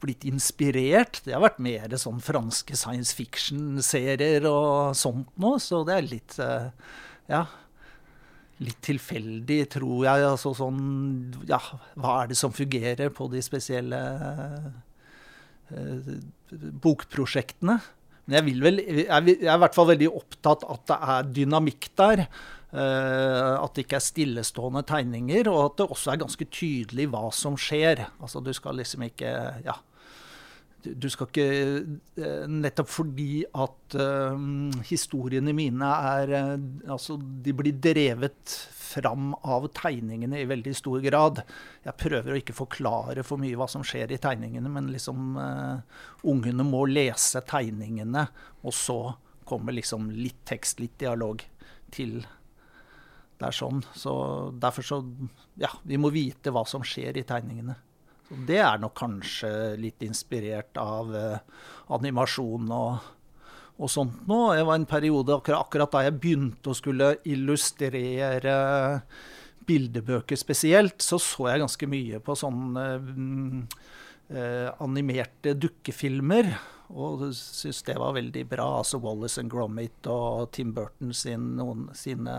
blitt 0.06 0.30
inspirert. 0.30 1.24
Det 1.26 1.34
har 1.34 1.42
vært 1.48 1.62
mer 1.66 1.98
sånn 1.98 2.22
franske 2.22 2.78
science 2.78 3.18
fiction-serier 3.18 4.46
og 4.52 4.94
sånt 4.98 5.34
nå, 5.42 5.56
så 5.64 5.82
det 5.88 5.98
er 5.98 6.10
litt 6.14 6.40
eh, 6.44 6.72
Ja. 7.34 7.46
Litt 8.64 8.86
tilfeldig, 8.86 9.64
tror 9.74 10.06
jeg. 10.06 10.30
Altså 10.30 10.54
sånn 10.56 10.84
Ja, 11.50 11.58
hva 12.00 12.22
er 12.22 12.30
det 12.32 12.38
som 12.40 12.54
fungerer 12.56 13.10
på 13.12 13.28
de 13.34 13.42
spesielle 13.44 14.04
Eh, 14.16 14.70
bokprosjektene. 16.84 17.80
Men 18.26 18.40
jeg, 18.40 18.58
vel, 18.64 18.82
jeg 18.82 19.06
er 19.06 19.54
i 19.54 19.62
hvert 19.62 19.76
fall 19.78 19.92
veldig 19.92 20.12
opptatt 20.18 20.66
at 20.66 20.86
det 20.90 21.00
er 21.16 21.34
dynamikk 21.40 21.90
der. 21.98 22.26
Uh, 22.76 23.56
at 23.62 23.76
det 23.78 23.86
ikke 23.86 24.00
er 24.02 24.04
stillestående 24.04 24.82
tegninger, 24.90 25.48
og 25.48 25.60
at 25.62 25.76
det 25.80 25.86
også 25.94 26.12
er 26.12 26.24
ganske 26.26 26.48
tydelig 26.52 27.06
hva 27.14 27.30
som 27.32 27.56
skjer. 27.56 28.02
Altså 28.20 28.42
Du 28.44 28.52
skal 28.58 28.82
liksom 28.82 29.06
ikke 29.06 29.32
Ja. 29.64 29.78
du 30.86 31.08
skal 31.10 31.30
ikke 31.30 31.86
eh, 32.20 32.44
Nettopp 32.52 32.90
fordi 32.92 33.46
at 33.48 33.96
uh, 33.96 34.36
historiene 34.90 35.54
mine 35.54 35.88
er 35.88 36.60
Altså, 36.90 37.16
de 37.18 37.54
blir 37.54 37.80
drevet 37.80 38.58
fram 38.86 39.34
av 39.42 39.68
tegningene 39.76 40.40
i 40.42 40.48
veldig 40.50 40.74
stor 40.78 41.02
grad. 41.04 41.42
Jeg 41.86 42.00
prøver 42.02 42.34
å 42.34 42.40
ikke 42.40 42.56
forklare 42.56 43.26
for 43.26 43.42
mye 43.42 43.58
hva 43.60 43.68
som 43.72 43.84
skjer 43.86 44.14
i 44.14 44.20
tegningene, 44.22 44.72
men 44.72 44.92
liksom 44.94 45.36
uh, 45.40 45.82
ungene 46.28 46.66
må 46.68 46.86
lese 46.90 47.42
tegningene, 47.48 48.28
og 48.64 48.76
så 48.76 49.00
kommer 49.46 49.76
liksom 49.76 50.10
litt 50.14 50.44
tekst, 50.48 50.82
litt 50.82 50.98
dialog 51.02 51.44
til. 51.94 52.20
Det 53.36 53.50
er 53.50 53.56
sånn. 53.56 53.84
Så 53.94 54.14
derfor 54.62 54.86
så 54.86 55.02
Ja, 55.60 55.70
vi 55.84 56.00
må 56.02 56.12
vite 56.12 56.52
hva 56.52 56.66
som 56.68 56.84
skjer 56.84 57.18
i 57.20 57.26
tegningene. 57.28 57.78
Så 58.26 58.40
det 58.48 58.58
er 58.64 58.80
nok 58.82 58.96
kanskje 58.98 59.52
litt 59.78 60.02
inspirert 60.06 60.78
av 60.82 61.12
uh, 61.14 61.38
animasjon 61.94 62.72
og, 62.74 63.12
og 63.76 63.92
sånt 63.92 64.28
noe. 64.30 64.56
Det 64.58 64.66
var 64.68 64.80
en 64.80 64.88
periode 64.90 65.36
akkurat, 65.36 65.66
akkurat, 65.66 65.92
da 65.92 66.04
jeg 66.06 66.20
begynte 66.22 66.72
å 66.72 66.78
skulle 66.78 67.16
illustrere 67.28 68.56
bildebøker 69.66 70.38
spesielt, 70.38 71.02
så 71.02 71.20
så 71.22 71.50
jeg 71.50 71.64
ganske 71.64 71.90
mye 71.90 72.22
på 72.24 72.36
sånne 72.38 72.86
um, 73.02 73.66
uh, 74.30 74.70
animerte 74.84 75.56
dukkefilmer. 75.58 76.54
Og 76.94 77.24
syntes 77.34 77.82
det 77.88 77.96
var 77.98 78.14
veldig 78.14 78.44
bra. 78.46 78.68
altså 78.78 79.00
Wallace 79.02 79.42
and 79.42 79.50
Gromit 79.50 80.06
og 80.12 80.52
Tim 80.54 80.70
Burton 80.76 81.16
sin, 81.18 81.56
noen, 81.58 81.88
sine 81.98 82.36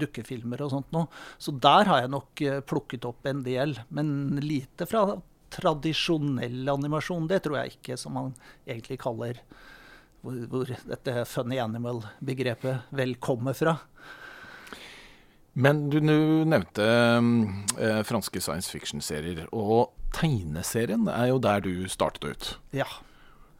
dukkefilmer 0.00 0.64
og 0.64 0.72
sånt 0.72 0.94
noe. 0.96 1.10
Så 1.36 1.52
der 1.60 1.90
har 1.90 2.00
jeg 2.00 2.12
nok 2.14 2.40
eh, 2.40 2.62
plukket 2.64 3.04
opp 3.04 3.28
en 3.28 3.42
del, 3.44 3.76
men 3.92 4.40
lite 4.40 4.88
fra 4.88 5.18
tradisjonell 5.52 6.72
animasjon. 6.72 7.28
Det 7.28 7.42
tror 7.44 7.58
jeg 7.60 7.76
ikke, 7.76 7.98
som 8.00 8.16
man 8.16 8.32
egentlig 8.64 8.96
kaller 9.04 9.42
hvor, 10.22 10.38
hvor 10.50 10.74
dette 10.88 11.24
funny 11.28 11.58
animal-begrepet 11.62 12.92
vel 12.94 13.16
kommer 13.22 13.56
fra. 13.58 13.76
Men 15.52 15.88
du, 15.92 15.98
du 16.00 16.44
nevnte 16.48 16.84
eh, 16.86 18.02
franske 18.08 18.40
science 18.40 18.72
fiction-serier, 18.72 19.44
og 19.52 19.92
tegneserien 20.16 21.08
er 21.12 21.28
jo 21.32 21.40
der 21.42 21.64
du 21.64 21.74
startet 21.92 22.24
ut. 22.24 22.52
Ja. 22.76 22.88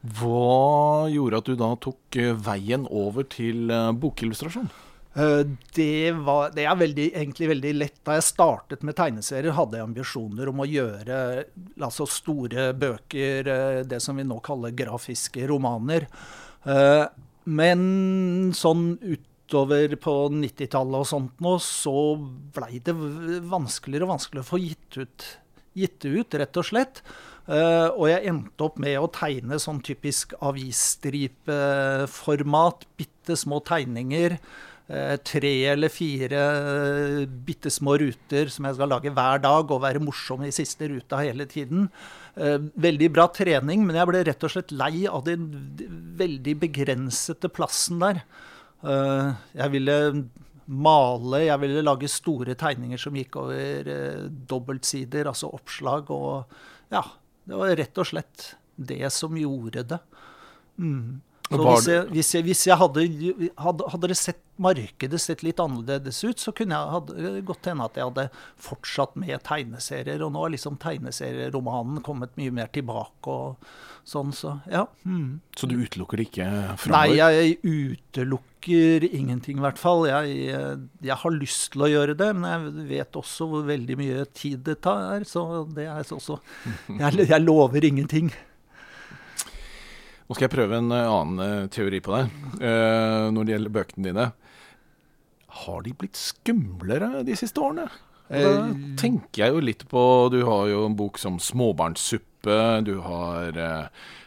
Hva 0.03 1.07
gjorde 1.11 1.39
at 1.39 1.47
du 1.47 1.59
da 1.59 1.69
tok 1.79 2.17
eh, 2.19 2.33
veien 2.35 2.87
over 2.91 3.23
til 3.29 3.71
eh, 3.71 3.91
bokillustrasjon? 3.95 4.67
Eh, 5.13 5.43
det, 5.77 6.11
var, 6.25 6.51
det 6.57 6.65
er 6.67 6.79
veldig, 6.81 7.05
egentlig 7.21 7.51
veldig 7.53 7.73
lett. 7.77 7.99
Da 8.03 8.17
jeg 8.17 8.27
startet 8.27 8.83
med 8.83 8.97
tegneserier, 8.99 9.55
hadde 9.55 9.79
jeg 9.79 9.87
ambisjoner 9.87 10.51
om 10.51 10.59
å 10.59 10.67
gjøre 10.67 11.19
altså 11.79 12.09
store 12.09 12.71
bøker, 12.75 13.53
det 13.87 14.01
som 14.03 14.19
vi 14.19 14.27
nå 14.27 14.41
kaller 14.43 14.75
grafiske 14.75 15.47
romaner. 15.53 16.09
Men 16.63 17.81
sånn 18.55 18.85
utover 19.03 19.97
på 19.99 20.13
90-tallet 20.31 21.03
og 21.03 21.09
sånt 21.09 21.43
nå, 21.43 21.57
så 21.59 22.15
blei 22.55 22.79
det 22.85 22.95
vanskeligere 23.51 24.07
og 24.07 24.13
vanskeligere 24.15 24.47
å 24.47 24.51
få 24.53 24.61
gitt 24.63 24.99
ut, 25.01 25.27
gitt 25.75 26.07
ut, 26.07 26.39
rett 26.39 26.61
og 26.61 26.69
slett. 26.69 27.03
Uh, 27.43 27.91
og 27.99 28.07
jeg 28.07 28.23
endte 28.31 28.63
opp 28.63 28.77
med 28.79 28.95
å 28.95 29.11
tegne 29.11 29.59
sånn 29.59 29.83
typisk 29.83 30.31
avisstripeformat. 30.39 32.87
Bitte 32.99 33.35
små 33.39 33.59
tegninger. 33.67 34.37
Uh, 34.87 35.15
tre 35.23 35.65
eller 35.71 35.89
fire 35.91 36.41
bitte 37.47 37.69
små 37.71 37.97
ruter 37.99 38.47
som 38.51 38.65
jeg 38.67 38.75
skal 38.77 38.89
lage 38.91 39.11
hver 39.15 39.37
dag, 39.43 39.63
og 39.67 39.83
være 39.83 39.99
morsom 40.03 40.43
i 40.47 40.51
siste 40.55 40.87
ruta 40.91 41.15
hele 41.19 41.45
tiden. 41.51 41.89
Uh, 42.33 42.57
veldig 42.81 43.11
bra 43.13 43.27
trening, 43.29 43.83
men 43.85 43.99
jeg 43.99 44.09
ble 44.09 44.23
rett 44.25 44.45
og 44.45 44.53
slett 44.53 44.73
lei 44.73 45.03
av 45.05 45.25
den 45.27 45.49
veldig 46.17 46.55
begrensede 46.63 47.51
plassen 47.53 48.01
der. 48.01 48.23
jeg 48.83 49.71
ville 49.71 49.93
male, 50.67 51.37
jeg 51.45 51.59
ville 51.61 51.83
lage 51.85 52.09
store 52.11 52.55
tegninger 52.59 52.99
som 52.99 53.15
gikk 53.15 53.37
over 53.39 53.87
dobbeltsider, 54.49 55.29
altså 55.29 55.53
oppslag. 55.55 56.11
og 56.11 56.51
ja, 56.91 57.03
det 57.47 57.59
var 57.61 57.77
rett 57.79 58.01
og 58.01 58.09
slett 58.09 58.49
det 58.75 59.07
som 59.13 59.37
gjorde 59.39 59.85
det. 59.93 59.99
Mm. 60.81 61.21
Så 61.53 61.63
hvis 61.69 61.87
jeg, 61.89 62.05
hvis 62.13 62.33
jeg, 62.33 62.45
hvis 62.47 62.63
jeg 62.67 62.77
hadde, 62.81 63.05
hadde, 63.61 63.87
hadde, 63.93 64.09
det 64.09 64.17
sett 64.19 64.41
markedet 64.63 65.19
sett 65.21 65.43
litt 65.45 65.61
annerledes 65.61 66.19
ut, 66.25 66.41
så 66.41 66.53
kunne 66.55 66.77
jeg 66.77 66.93
hadde, 66.93 67.33
godt 67.47 67.69
hende 67.69 67.87
at 67.87 67.97
jeg 67.97 68.09
hadde 68.09 68.27
fortsatt 68.61 69.17
med 69.19 69.41
tegneserier. 69.47 70.21
Og 70.25 70.33
nå 70.33 70.45
har 70.45 70.53
liksom 70.53 70.79
tegneserieromanen 70.81 72.03
kommet 72.05 72.35
mye 72.39 72.53
mer 72.53 72.71
tilbake 72.73 73.33
og 73.33 73.67
sånn, 74.07 74.33
så 74.35 74.57
ja. 74.71 74.85
Mm. 75.07 75.41
Så 75.55 75.69
du 75.69 75.77
utelukker 75.79 76.19
det 76.19 76.27
ikke 76.29 76.47
framover? 76.81 76.95
Nei, 76.95 77.19
jeg 77.19 77.57
utelukker 77.63 79.07
ingenting, 79.09 79.59
i 79.59 79.65
hvert 79.65 79.79
fall. 79.81 80.05
Jeg, 80.09 80.55
jeg, 81.03 81.17
har 81.23 81.35
lyst 81.35 81.73
til 81.73 81.85
å 81.85 81.91
gjøre 81.91 82.17
det, 82.19 82.29
men 82.37 82.47
jeg 82.49 82.87
vet 82.93 83.19
også 83.19 83.49
hvor 83.51 83.67
veldig 83.67 83.99
mye 83.99 84.25
tid 84.35 84.63
det 84.67 84.79
tar. 84.85 85.25
Så 85.27 85.65
det 85.75 85.87
er 85.91 86.03
også 86.03 86.39
Jeg, 87.01 87.27
jeg 87.27 87.43
lover 87.43 87.85
ingenting. 87.87 88.33
Nå 90.33 90.37
skal 90.39 90.47
jeg 90.47 90.55
prøve 90.55 90.77
en 90.81 90.89
eh, 90.89 91.05
annen 91.13 91.41
uh, 91.45 91.65
teori 91.69 91.99
på 92.01 92.09
deg 92.09 92.31
uh, 92.57 93.29
når 93.29 93.45
det 93.45 93.51
gjelder 93.53 93.73
bøkene 93.75 94.05
dine. 94.07 94.23
Har 95.61 95.83
de 95.85 95.91
blitt 95.93 96.17
skumlere 96.17 97.19
de 97.27 97.35
siste 97.37 97.61
årene? 97.61 97.83
Da 98.33 98.53
tenker 98.97 99.43
jeg 99.43 99.53
jo 99.53 99.59
litt 99.61 99.83
på 99.91 100.01
Du 100.33 100.39
har 100.47 100.71
jo 100.71 100.87
en 100.87 100.95
bok 100.97 101.19
som 101.21 101.35
'Småbarnssuppe'. 101.37 102.81
Du 102.81 102.95
har 103.05 103.53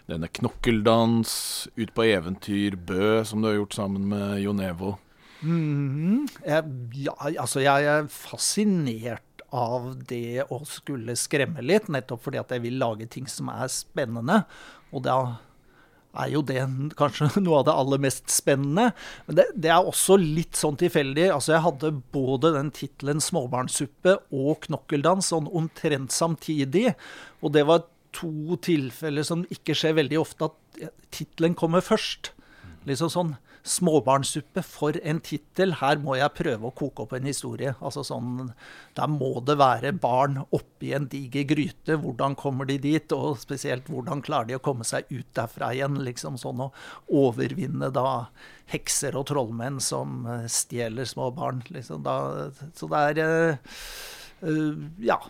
denne 0.07 0.29
'Knokkeldans', 0.31 1.67
'Ut 1.75 1.91
på 1.91 2.07
eventyr', 2.07 2.79
'Bø', 2.79 3.25
som 3.27 3.43
du 3.43 3.49
har 3.49 3.57
gjort 3.59 3.75
sammen 3.75 4.07
med 4.07 4.39
Jon 4.45 4.63
Evo. 4.63 5.01
Mm, 5.43 6.29
jeg, 6.47 6.63
ja, 7.03 7.17
altså 7.35 7.65
jeg 7.67 7.83
er 7.83 8.07
fascinert 8.07 9.43
av 9.51 9.91
det 10.07 10.47
å 10.55 10.61
skulle 10.63 11.19
skremme 11.19 11.67
litt, 11.67 11.91
nettopp 11.91 12.23
fordi 12.29 12.39
at 12.39 12.55
jeg 12.55 12.63
vil 12.63 12.79
lage 12.79 13.11
ting 13.11 13.27
som 13.27 13.51
er 13.51 13.67
spennende. 13.67 14.45
Og 14.95 15.03
da 15.03 15.19
er 16.23 16.33
jo 16.33 16.43
det 16.47 16.61
kanskje 16.99 17.29
noe 17.45 17.61
av 17.61 17.67
det 17.69 17.77
aller 17.83 18.03
mest 18.07 18.31
spennende. 18.33 18.91
Men 19.27 19.41
det, 19.41 19.49
det 19.55 19.73
er 19.73 19.87
også 19.87 20.19
litt 20.21 20.59
sånn 20.59 20.79
tilfeldig. 20.81 21.29
Altså, 21.35 21.55
jeg 21.57 21.65
hadde 21.67 21.93
både 22.15 22.55
den 22.57 22.73
tittelen 22.75 23.23
'Småbarnssuppe' 23.23 24.19
og 24.33 24.67
'Knokkeldans' 24.67 25.33
sånn 25.35 25.51
omtrent 25.51 26.15
samtidig. 26.15 26.95
Og 27.43 27.55
det 27.57 27.67
var 27.69 27.87
to 28.17 28.57
tilfeller 28.65 29.27
som 29.27 29.45
ikke 29.53 29.77
skjer 29.77 29.99
veldig 29.99 30.21
ofte, 30.23 30.49
at 30.49 30.89
tittelen 31.15 31.57
kommer 31.59 31.85
først. 31.85 32.33
Liksom 32.89 33.11
sånn 33.13 33.35
småbarnssuppe 33.67 34.63
for 34.65 34.97
en 35.03 35.21
tittel. 35.25 35.75
Her 35.81 35.99
må 36.03 36.17
jeg 36.19 36.35
prøve 36.39 36.69
å 36.69 36.75
koke 36.77 37.05
opp 37.05 37.15
en 37.17 37.29
historie. 37.29 37.75
Altså 37.81 38.05
sånn, 38.07 38.53
Der 38.97 39.11
må 39.13 39.41
det 39.45 39.59
være 39.59 39.93
barn 39.93 40.39
oppi 40.51 40.93
en 40.97 41.09
diger 41.13 41.45
gryte. 41.45 41.99
Hvordan 42.01 42.37
kommer 42.39 42.65
de 42.65 42.79
dit? 42.79 43.13
Og 43.13 43.39
spesielt 43.43 43.91
hvordan 43.91 44.23
klarer 44.23 44.51
de 44.51 44.57
å 44.57 44.63
komme 44.63 44.85
seg 44.85 45.05
ut 45.11 45.29
derfra 45.35 45.73
igjen? 45.75 46.01
liksom 46.07 46.39
sånn 46.41 46.63
Å 46.67 46.73
overvinne 47.09 47.91
da 47.95 48.29
hekser 48.71 49.17
og 49.19 49.29
trollmenn 49.31 49.81
som 49.81 50.27
eh, 50.27 50.47
stjeler 50.51 51.07
små 51.07 51.31
barn. 51.35 51.63
Liksom, 51.71 52.03
da, 52.07 52.51
så 52.75 52.89
det 52.91 53.23
er 53.23 53.59
uh, 54.43 54.87
Ja 55.03 55.21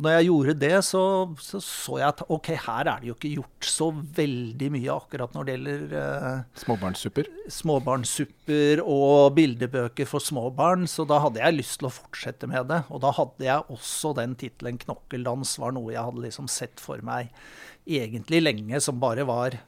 når 0.00 0.14
jeg 0.16 0.26
gjorde 0.28 0.54
det, 0.58 0.72
så, 0.86 1.02
så, 1.42 1.60
så 1.62 1.98
jeg 2.00 2.08
at 2.08 2.22
ok, 2.32 2.50
her 2.66 2.90
er 2.90 3.02
det 3.02 3.10
jo 3.10 3.16
ikke 3.16 3.32
gjort 3.36 3.68
så 3.68 3.88
veldig 4.18 4.70
mye 4.74 4.94
akkurat 4.94 5.36
når 5.36 5.46
det 5.46 5.56
gjelder 5.56 5.84
uh, 5.94 6.40
Småbarnssupper? 6.62 7.30
Småbarnssupper 7.58 8.82
og 8.84 9.34
bildebøker 9.36 10.08
for 10.10 10.24
småbarn. 10.24 10.88
Så 10.90 11.06
da 11.08 11.20
hadde 11.24 11.42
jeg 11.42 11.58
lyst 11.58 11.78
til 11.80 11.90
å 11.90 11.94
fortsette 11.94 12.50
med 12.50 12.70
det. 12.72 12.82
Og 12.90 13.02
da 13.04 13.12
hadde 13.14 13.46
jeg 13.46 13.76
også 13.76 14.14
den 14.18 14.34
tittelen 14.40 14.80
'Knokkeldans' 14.80 15.58
var 15.62 15.76
noe 15.76 15.94
jeg 15.94 16.02
hadde 16.02 16.26
liksom 16.26 16.50
sett 16.50 16.82
for 16.82 17.02
meg 17.04 17.30
egentlig 17.84 18.40
lenge, 18.42 18.80
som 18.80 19.00
bare 19.00 19.26
var 19.28 19.58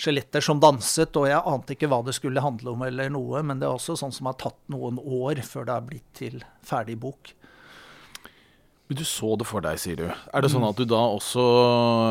skjeletter 0.00 0.44
som 0.44 0.60
danset, 0.62 1.16
og 1.18 1.28
jeg 1.28 1.42
ante 1.52 1.74
ikke 1.74 1.90
hva 1.90 2.00
det 2.06 2.14
skulle 2.16 2.42
handle 2.44 2.72
om 2.72 2.84
eller 2.86 3.10
noe, 3.12 3.42
men 3.44 3.60
det 3.60 3.68
er 3.68 3.76
også 3.76 3.98
sånn 4.00 4.14
som 4.14 4.30
har 4.30 4.38
tatt 4.40 4.60
noen 4.72 5.00
år 5.00 5.42
før 5.44 5.68
det 5.68 5.76
er 5.76 5.86
blitt 5.90 6.08
til 6.16 6.40
ferdig 6.66 6.96
bok. 7.02 7.34
Men 8.90 8.98
du 8.98 9.04
så 9.06 9.36
det 9.38 9.46
for 9.46 9.62
deg, 9.62 9.78
sier 9.78 10.00
du. 10.00 10.06
Er 10.10 10.42
det 10.42 10.48
sånn 10.50 10.64
at 10.66 10.74
du 10.74 10.82
da 10.90 10.98
også 10.98 11.42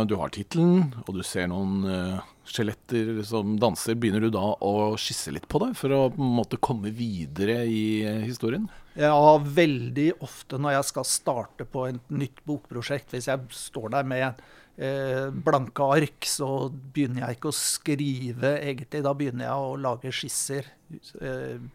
Du 0.07 0.13
har 0.21 0.31
tittelen, 0.31 0.93
og 1.03 1.17
du 1.17 1.25
ser 1.27 1.49
noen 1.51 1.81
uh, 1.83 2.21
skjeletter 2.47 3.17
som 3.27 3.57
danser. 3.59 3.97
Begynner 3.99 4.23
du 4.23 4.29
da 4.31 4.45
å 4.63 4.93
skisse 4.95 5.33
litt 5.35 5.49
på 5.51 5.59
det, 5.59 5.73
for 5.75 5.91
å 5.91 5.97
på 6.13 6.23
en 6.23 6.37
måte 6.37 6.59
komme 6.63 6.93
videre 6.95 7.65
i 7.67 7.81
uh, 8.07 8.21
historien? 8.23 8.69
Ja, 8.95 9.11
veldig 9.43 10.13
ofte 10.23 10.55
når 10.55 10.77
jeg 10.77 10.87
skal 10.93 11.09
starte 11.09 11.67
på 11.67 11.83
et 11.89 12.15
nytt 12.15 12.39
bokprosjekt. 12.47 13.11
Hvis 13.11 13.27
jeg 13.27 13.59
står 13.59 13.91
der 13.97 14.07
med 14.13 14.39
uh, 14.39 15.27
blanke 15.35 15.89
ark, 15.97 16.31
så 16.31 16.69
begynner 16.71 17.25
jeg 17.25 17.41
ikke 17.41 17.51
å 17.51 17.59
skrive, 17.59 18.53
egentlig. 18.61 19.03
Da 19.03 19.15
begynner 19.19 19.49
jeg 19.49 19.67
å 19.67 19.75
lage 19.83 20.15
skisser. 20.15 20.71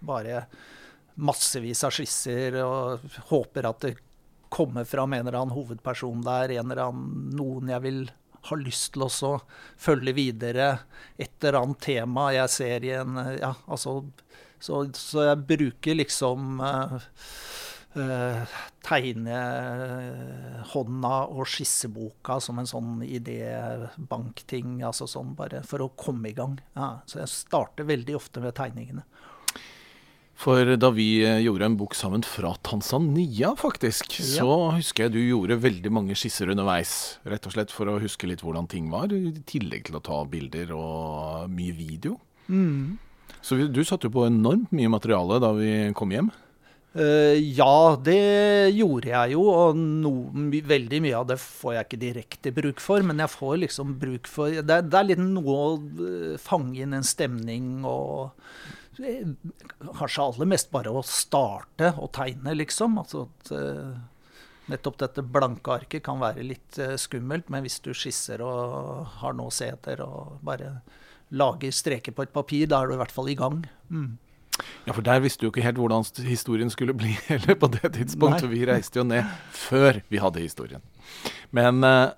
bare 0.01 0.47
massevis 1.21 1.85
av 1.85 1.93
skisser, 1.93 2.57
og 2.65 3.05
håper 3.29 3.69
at 3.69 3.85
det 3.85 3.95
komme 4.55 4.85
fram 4.89 5.13
en 5.17 5.27
eller 5.27 5.41
annen 5.41 5.57
hovedperson 5.57 6.23
der, 6.27 6.55
en 6.55 6.71
eller 6.71 6.87
annen, 6.89 7.33
noen 7.35 7.73
jeg 7.75 7.85
vil 7.85 8.05
har 8.45 8.61
lyst 8.61 8.93
til 8.95 9.07
å 9.07 9.41
følge 9.81 10.13
videre 10.17 10.79
et 11.17 11.33
eller 11.41 11.61
annet 11.63 11.81
tema 11.85 12.33
jeg 12.35 12.49
ser 12.53 12.85
i 12.85 12.91
en 12.99 13.17
Ja, 13.39 13.55
altså 13.65 14.05
Så, 14.61 14.85
så 14.97 15.25
jeg 15.27 15.47
bruker 15.49 15.95
liksom 15.99 16.61
uh, 16.61 16.95
uh, 17.99 18.43
tegnehånda 18.87 19.43
og 21.35 21.45
skisseboka 21.51 22.41
som 22.41 22.59
en 22.61 22.67
sånn 22.71 23.03
idébankting, 23.05 24.83
altså 24.89 25.07
sånn 25.11 25.35
bare 25.37 25.63
for 25.69 25.85
å 25.85 25.93
komme 25.99 26.29
i 26.31 26.37
gang. 26.37 26.57
Ja, 26.79 27.01
så 27.05 27.19
jeg 27.21 27.29
starter 27.35 27.85
veldig 27.91 28.17
ofte 28.17 28.41
med 28.41 28.57
tegningene. 28.57 29.05
For 30.45 30.75
da 30.77 30.91
vi 30.93 31.09
eh, 31.25 31.41
gjorde 31.47 31.71
en 31.71 31.77
bok 31.81 31.95
sammen 31.97 32.25
fra 32.27 32.51
Tanzania, 32.67 33.55
faktisk, 33.57 34.19
ja. 34.21 34.43
så 34.43 34.57
husker 34.77 35.07
jeg 35.07 35.15
du 35.15 35.23
gjorde 35.23 35.57
veldig 35.63 35.93
mange 35.95 36.17
skisser 36.19 36.53
underveis. 36.53 37.17
Rett 37.25 37.49
og 37.49 37.55
slett 37.57 37.73
for 37.73 37.89
å 37.89 37.97
huske 38.03 38.29
litt 38.29 38.45
hvordan 38.45 38.69
ting 38.69 38.91
var, 38.93 39.15
i 39.15 39.33
tillegg 39.49 39.89
til 39.89 39.97
å 39.97 40.05
ta 40.05 40.21
bilder 40.29 40.75
og 40.77 41.49
mye 41.53 41.73
video. 41.79 42.19
Mm. 42.53 43.01
Så 43.45 43.57
du 43.57 43.81
satte 43.89 44.11
jo 44.11 44.17
på 44.19 44.27
enormt 44.29 44.73
mye 44.77 44.93
materiale 44.93 45.41
da 45.41 45.55
vi 45.57 45.71
kom 45.97 46.13
hjem? 46.13 46.29
Uh, 46.95 47.35
ja, 47.35 47.97
det 48.07 48.21
gjorde 48.77 49.11
jeg 49.11 49.33
jo, 49.33 49.49
og 49.51 49.79
no, 49.81 50.13
veldig 50.69 51.01
mye 51.03 51.17
av 51.19 51.27
det 51.33 51.41
får 51.43 51.75
jeg 51.75 51.89
ikke 51.89 52.03
direkte 52.05 52.53
bruk 52.55 52.85
for. 52.85 53.03
Men 53.03 53.25
jeg 53.25 53.33
får 53.33 53.57
liksom 53.65 53.97
bruk 54.01 54.31
for 54.31 54.61
Det, 54.61 54.79
det 54.93 55.01
er 55.01 55.09
litt 55.09 55.25
noe 55.25 55.57
å 55.57 55.67
eh, 55.81 56.37
fange 56.39 56.85
inn 56.85 56.95
en 56.95 57.07
stemning 57.07 57.81
og 57.89 58.37
Kanskje 58.97 60.25
aller 60.25 60.51
mest 60.51 60.71
bare 60.75 60.93
å 60.93 61.03
starte 61.07 61.93
å 61.99 62.09
tegne, 62.15 62.55
liksom. 62.57 62.99
Altså 63.03 63.27
at 63.27 63.53
uh, 63.55 63.95
nettopp 64.73 64.99
dette 65.05 65.25
blanke 65.27 65.79
arket 65.81 66.05
kan 66.07 66.21
være 66.23 66.47
litt 66.47 66.81
uh, 66.83 66.95
skummelt, 67.01 67.51
men 67.53 67.65
hvis 67.67 67.81
du 67.85 67.93
skisser 67.97 68.45
og 68.45 69.19
har 69.21 69.37
noe 69.37 69.53
å 69.53 69.55
se 69.55 69.71
etter 69.75 70.05
og 70.05 70.39
bare 70.47 70.77
lager 71.35 71.73
streker 71.75 72.15
på 72.15 72.27
et 72.27 72.35
papir, 72.35 72.69
da 72.71 72.83
er 72.83 72.91
du 72.91 72.97
i 72.97 73.01
hvert 73.01 73.15
fall 73.15 73.31
i 73.33 73.39
gang. 73.39 73.65
Mm. 73.91 74.13
Ja, 74.85 74.93
for 74.93 75.03
der 75.03 75.23
visste 75.25 75.43
du 75.43 75.49
jo 75.49 75.53
ikke 75.53 75.65
helt 75.65 75.81
hvordan 75.81 76.05
historien 76.29 76.71
skulle 76.71 76.95
bli 76.95 77.17
heller 77.31 77.59
på 77.59 77.71
det 77.75 77.95
tidspunktet. 77.97 78.47
Nei. 78.47 78.53
Vi 78.55 78.67
reiste 78.71 79.01
jo 79.01 79.07
ned 79.09 79.27
før 79.55 80.03
vi 80.13 80.21
hadde 80.23 80.45
historien. 80.45 80.85
Men 81.55 81.83
uh, 81.83 82.13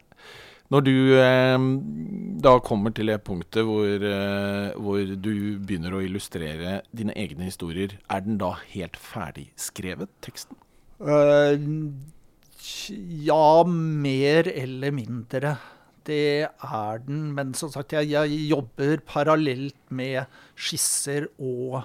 når 0.73 0.83
du 0.87 0.97
eh, 1.15 1.67
da 2.43 2.57
kommer 2.65 2.95
til 2.95 3.11
det 3.13 3.21
punktet 3.27 3.67
hvor, 3.67 3.87
eh, 3.87 4.75
hvor, 4.75 5.15
du 5.15 5.33
begynner 5.63 5.95
å 5.95 6.03
illustrere 6.05 6.81
dine 6.97 7.15
egne 7.19 7.47
historier, 7.49 7.97
er 8.11 8.25
den 8.27 8.41
da 8.43 8.53
helt 8.73 8.99
ferdig 8.99 9.49
skrevet, 9.61 10.11
teksten? 10.25 10.59
Uh, 10.99 11.55
ja, 13.27 13.65
mer 13.67 14.49
eller 14.51 14.95
mindre. 14.95 15.57
Det 16.07 16.47
er 16.47 17.03
den. 17.07 17.29
Men 17.37 17.53
som 17.59 17.71
sagt, 17.73 17.95
jeg, 17.95 18.11
jeg 18.13 18.49
jobber 18.51 19.03
parallelt 19.07 19.79
med 19.91 20.25
skisser 20.55 21.29
og, 21.39 21.83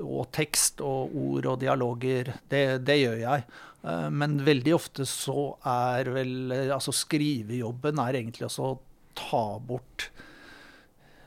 og, 0.00 0.24
tekst 0.34 0.82
og 0.84 1.14
ord 1.16 1.50
og 1.52 1.60
dialoger. 1.62 2.34
Det, 2.50 2.64
det 2.86 3.00
gjør 3.02 3.18
jeg. 3.24 3.46
Eh, 3.82 4.08
men 4.10 4.38
veldig 4.44 4.74
ofte 4.76 5.06
så 5.08 5.50
er 5.66 6.10
vel 6.14 6.54
Altså 6.54 6.94
skrivejobben 6.94 8.00
er 8.02 8.20
egentlig 8.20 8.48
også 8.48 8.70
å 8.70 8.80
ta 9.16 9.44
bort 9.64 10.10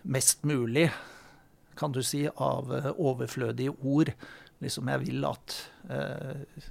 mest 0.09 0.45
mulig, 0.47 0.87
kan 1.77 1.91
du 1.91 1.99
si, 2.05 2.23
av 2.29 2.69
eh, 2.73 2.91
overflødige 2.95 3.73
ord. 3.81 4.11
Liksom 4.63 4.91
jeg 4.93 5.05
vil 5.07 5.25
at 5.29 5.55
eh, 5.91 6.67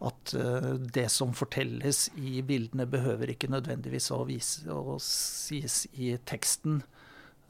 at 0.00 0.30
det 0.96 1.10
som 1.12 1.34
fortelles 1.36 2.06
i 2.16 2.38
bildene, 2.40 2.86
behøver 2.88 3.34
ikke 3.34 3.50
nødvendigvis 3.52 4.06
å, 4.16 4.22
vise, 4.24 4.62
å 4.72 4.94
sies 5.04 5.82
i 5.92 6.14
teksten. 6.24 6.78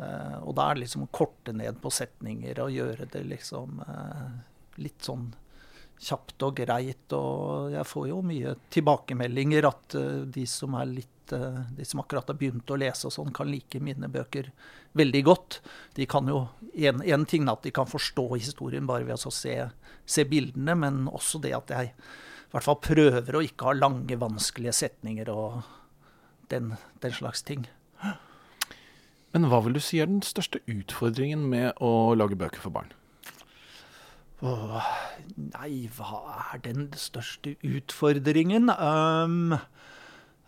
og 0.00 0.56
da 0.58 0.64
er 0.64 0.74
det 0.74 0.82
liksom 0.82 1.04
å 1.04 1.12
korte 1.14 1.54
ned 1.54 1.78
på 1.78 1.92
setninger 1.94 2.58
og 2.64 2.74
gjøre 2.74 3.06
det 3.12 3.22
liksom 3.30 3.78
litt 4.82 5.06
sånn 5.06 5.28
kjapt 6.00 6.44
og 6.46 6.58
greit. 6.60 7.16
Og 7.16 7.72
jeg 7.74 7.86
får 7.88 8.10
jo 8.10 8.20
mye 8.26 8.56
tilbakemeldinger 8.72 9.68
at 9.68 9.96
uh, 9.98 10.22
de 10.26 10.46
som 10.48 10.76
litt 10.88 11.34
uh, 11.36 11.62
de 11.76 11.86
som 11.86 12.02
akkurat 12.02 12.30
har 12.30 12.38
begynt 12.40 12.70
å 12.70 12.78
lese 12.80 13.08
og 13.08 13.14
sånn, 13.14 13.34
kan 13.36 13.50
like 13.50 13.80
mine 13.82 14.10
bøker 14.10 14.50
veldig 14.98 15.22
godt. 15.26 15.60
De 15.96 16.06
kan 16.10 16.28
jo, 16.28 16.46
En, 16.74 17.02
en 17.02 17.26
ting 17.26 17.46
er 17.46 17.52
at 17.52 17.66
de 17.66 17.72
kan 17.74 17.88
forstå 17.88 18.26
historien 18.36 18.86
bare 18.86 19.04
ved 19.04 19.18
å 19.18 19.34
se, 19.34 19.56
se, 20.06 20.24
bildene, 20.24 20.76
men 20.78 21.06
også 21.10 21.42
det 21.42 21.54
at 21.56 21.70
jeg 21.74 21.90
i 21.90 22.52
hvert 22.54 22.66
fall 22.66 22.80
prøver 22.82 23.36
å 23.36 23.42
ikke 23.46 23.68
ha 23.68 23.76
lange, 23.76 24.16
vanskelige 24.18 24.74
setninger 24.74 25.28
og 25.30 25.60
den, 26.50 26.74
den 27.02 27.14
slags 27.14 27.44
ting. 27.46 27.66
Men 29.30 29.46
hva 29.46 29.60
vil 29.62 29.76
du 29.76 29.82
si 29.82 30.00
er 30.02 30.10
den 30.10 30.24
største 30.26 30.58
utfordringen 30.66 31.44
med 31.52 31.78
å 31.78 32.16
lage 32.18 32.38
bøker 32.38 32.62
for 32.62 32.74
barn? 32.74 32.90
Åh, 34.40 34.84
nei, 35.36 35.84
hva 35.92 36.20
er 36.54 36.60
den 36.64 36.86
største 36.96 37.58
utfordringen? 37.60 38.70
Um, 38.72 39.52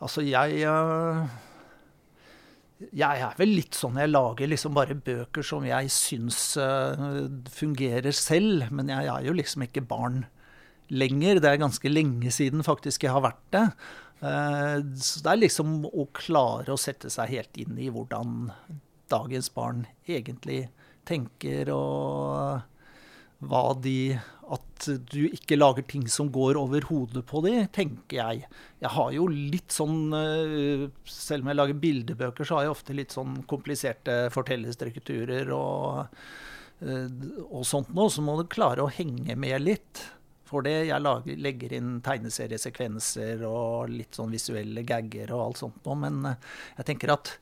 altså, 0.01 0.25
jeg 0.25 0.63
uh, 0.65 1.27
Jeg 2.89 3.21
er 3.27 3.37
vel 3.37 3.53
litt 3.59 3.77
sånn 3.77 4.01
jeg 4.01 4.11
lager 4.11 4.49
liksom 4.49 4.73
bare 4.79 4.97
bøker 4.97 5.45
som 5.45 5.67
jeg 5.69 5.93
syns 5.93 6.41
uh, 6.57 7.29
fungerer 7.53 8.17
selv. 8.17 8.71
Men 8.73 8.89
jeg 8.95 9.13
er 9.13 9.29
jo 9.29 9.37
liksom 9.37 9.69
ikke 9.69 9.85
barn 9.85 10.25
lenger. 10.89 11.43
Det 11.45 11.53
er 11.53 11.61
ganske 11.61 11.93
lenge 11.93 12.33
siden 12.33 12.65
faktisk 12.65 13.05
jeg 13.05 13.13
har 13.13 13.27
vært 13.29 13.45
det. 13.53 13.67
Uh, 14.25 14.81
så 14.97 15.21
det 15.21 15.35
er 15.35 15.45
liksom 15.45 15.83
å 15.93 16.09
klare 16.17 16.73
å 16.73 16.81
sette 16.81 17.13
seg 17.13 17.37
helt 17.37 17.61
inn 17.61 17.77
i 17.77 17.93
hvordan 17.93 18.49
dagens 19.13 19.53
barn 19.53 19.85
egentlig 20.09 20.71
tenker 21.05 21.69
og 21.77 22.72
hva 23.43 23.73
de 23.83 24.15
At 24.53 24.87
du 25.13 25.23
ikke 25.31 25.57
lager 25.57 25.85
ting 25.89 26.05
som 26.11 26.29
går 26.35 26.59
over 26.61 26.85
hodet 26.91 27.23
på 27.29 27.41
de, 27.47 27.55
tenker 27.73 28.19
jeg. 28.19 28.49
Jeg 28.83 28.95
har 28.97 29.13
jo 29.15 29.29
litt 29.31 29.73
sånn 29.73 30.13
eh, 30.19 30.89
Selv 31.09 31.45
om 31.45 31.53
jeg 31.53 31.59
lager 31.59 31.83
bildebøker, 31.85 32.47
så 32.47 32.59
har 32.59 32.67
jeg 32.67 32.75
ofte 32.75 32.97
litt 32.99 33.15
sånn 33.15 33.39
kompliserte 33.49 34.27
fortellerstrukturer 34.35 35.53
og, 35.57 36.19
eh, 36.85 37.07
og 37.49 37.65
sånt 37.69 37.95
noe. 37.97 38.11
Så 38.13 38.25
må 38.27 38.37
du 38.41 38.51
klare 38.51 38.85
å 38.85 38.93
henge 38.93 39.39
med 39.39 39.63
litt. 39.65 40.05
For 40.51 40.67
det 40.67 40.83
jeg 40.91 41.01
lager, 41.01 41.39
legger 41.41 41.79
inn 41.79 41.95
tegneseriesekvenser 42.05 43.47
og 43.49 43.95
litt 43.95 44.19
sånn 44.19 44.35
visuelle 44.35 44.85
gagger 44.85 45.33
og 45.33 45.47
alt 45.47 45.63
sånt 45.63 45.87
noe. 45.87 46.01
Men 46.05 46.35
eh, 46.35 46.57
jeg 46.83 46.93
tenker 46.93 47.17
at 47.17 47.37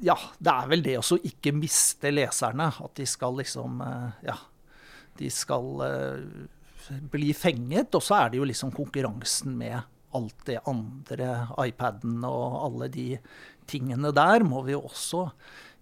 ja, 0.00 0.14
det 0.40 0.48
er 0.48 0.68
vel 0.70 0.80
det 0.80 0.94
å 0.96 1.16
ikke 1.28 1.52
miste 1.52 2.08
leserne. 2.08 2.70
At 2.72 2.94
de 2.96 3.04
skal 3.08 3.36
liksom 3.36 3.82
Ja 4.24 4.38
de 5.22 5.30
skal 5.32 5.82
uh, 5.86 7.00
bli 7.12 7.32
fenget. 7.36 7.94
Og 7.94 8.04
så 8.04 8.18
er 8.18 8.32
det 8.32 8.42
jo 8.42 8.48
liksom 8.48 8.74
konkurransen 8.74 9.56
med 9.58 9.80
alt 10.12 10.44
det 10.44 10.60
andre, 10.68 11.46
iPaden 11.64 12.20
og 12.28 12.58
alle 12.66 12.88
de 12.92 13.06
tingene 13.70 14.12
der, 14.12 14.44
må 14.44 14.60
vi 14.66 14.74
jo 14.74 14.82
også 14.84 15.28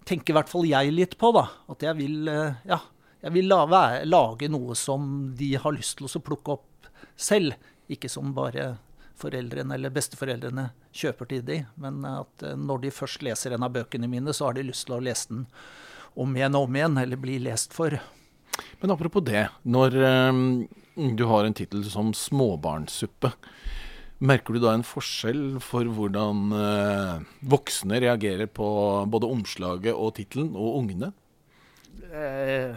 tenke 0.06 0.30
i 0.30 0.36
hvert 0.36 0.50
fall 0.50 0.68
jeg 0.68 0.92
litt 0.94 1.16
på. 1.18 1.32
da, 1.34 1.48
At 1.72 1.82
jeg 1.84 1.98
vil, 1.98 2.30
uh, 2.30 2.60
ja, 2.68 2.80
jeg 3.24 3.34
vil 3.36 3.50
lage 3.50 4.50
noe 4.52 4.76
som 4.78 5.32
de 5.36 5.54
har 5.60 5.76
lyst 5.76 5.98
til 5.98 6.08
å 6.08 6.24
plukke 6.24 6.56
opp 6.58 6.90
selv. 7.16 7.56
Ikke 7.90 8.08
som 8.12 8.34
bare 8.36 8.76
foreldrene 9.20 9.76
eller 9.76 9.92
besteforeldrene 9.92 10.70
kjøper 10.96 11.28
til 11.28 11.42
de, 11.44 11.58
men 11.80 12.00
at 12.08 12.46
uh, 12.46 12.56
når 12.56 12.86
de 12.86 12.94
først 12.94 13.26
leser 13.26 13.56
en 13.56 13.66
av 13.66 13.74
bøkene 13.74 14.08
mine, 14.10 14.32
så 14.36 14.48
har 14.48 14.56
de 14.56 14.68
lyst 14.70 14.86
til 14.88 14.96
å 14.96 15.04
lese 15.04 15.32
den 15.32 15.44
om 16.20 16.32
igjen 16.36 16.56
og 16.58 16.68
om 16.68 16.78
igjen, 16.78 16.96
eller 16.98 17.20
bli 17.20 17.38
lest 17.42 17.74
for. 17.76 17.98
Men 18.82 18.94
apropos 18.94 19.24
det. 19.24 19.46
Når 19.64 19.96
um, 20.34 20.42
du 20.96 21.24
har 21.30 21.46
en 21.46 21.56
tittel 21.56 21.84
som 21.90 22.12
'småbarnssuppe', 22.12 23.32
merker 24.20 24.54
du 24.56 24.60
da 24.60 24.74
en 24.76 24.84
forskjell 24.84 25.60
for 25.64 25.88
hvordan 25.88 26.50
uh, 26.52 27.22
voksne 27.40 28.02
reagerer 28.04 28.50
på 28.52 28.66
både 29.08 29.30
omslaget 29.30 29.94
og 29.94 30.14
tittelen, 30.18 30.52
og 30.52 30.82
ungene? 30.82 31.12
Uh, 32.10 32.76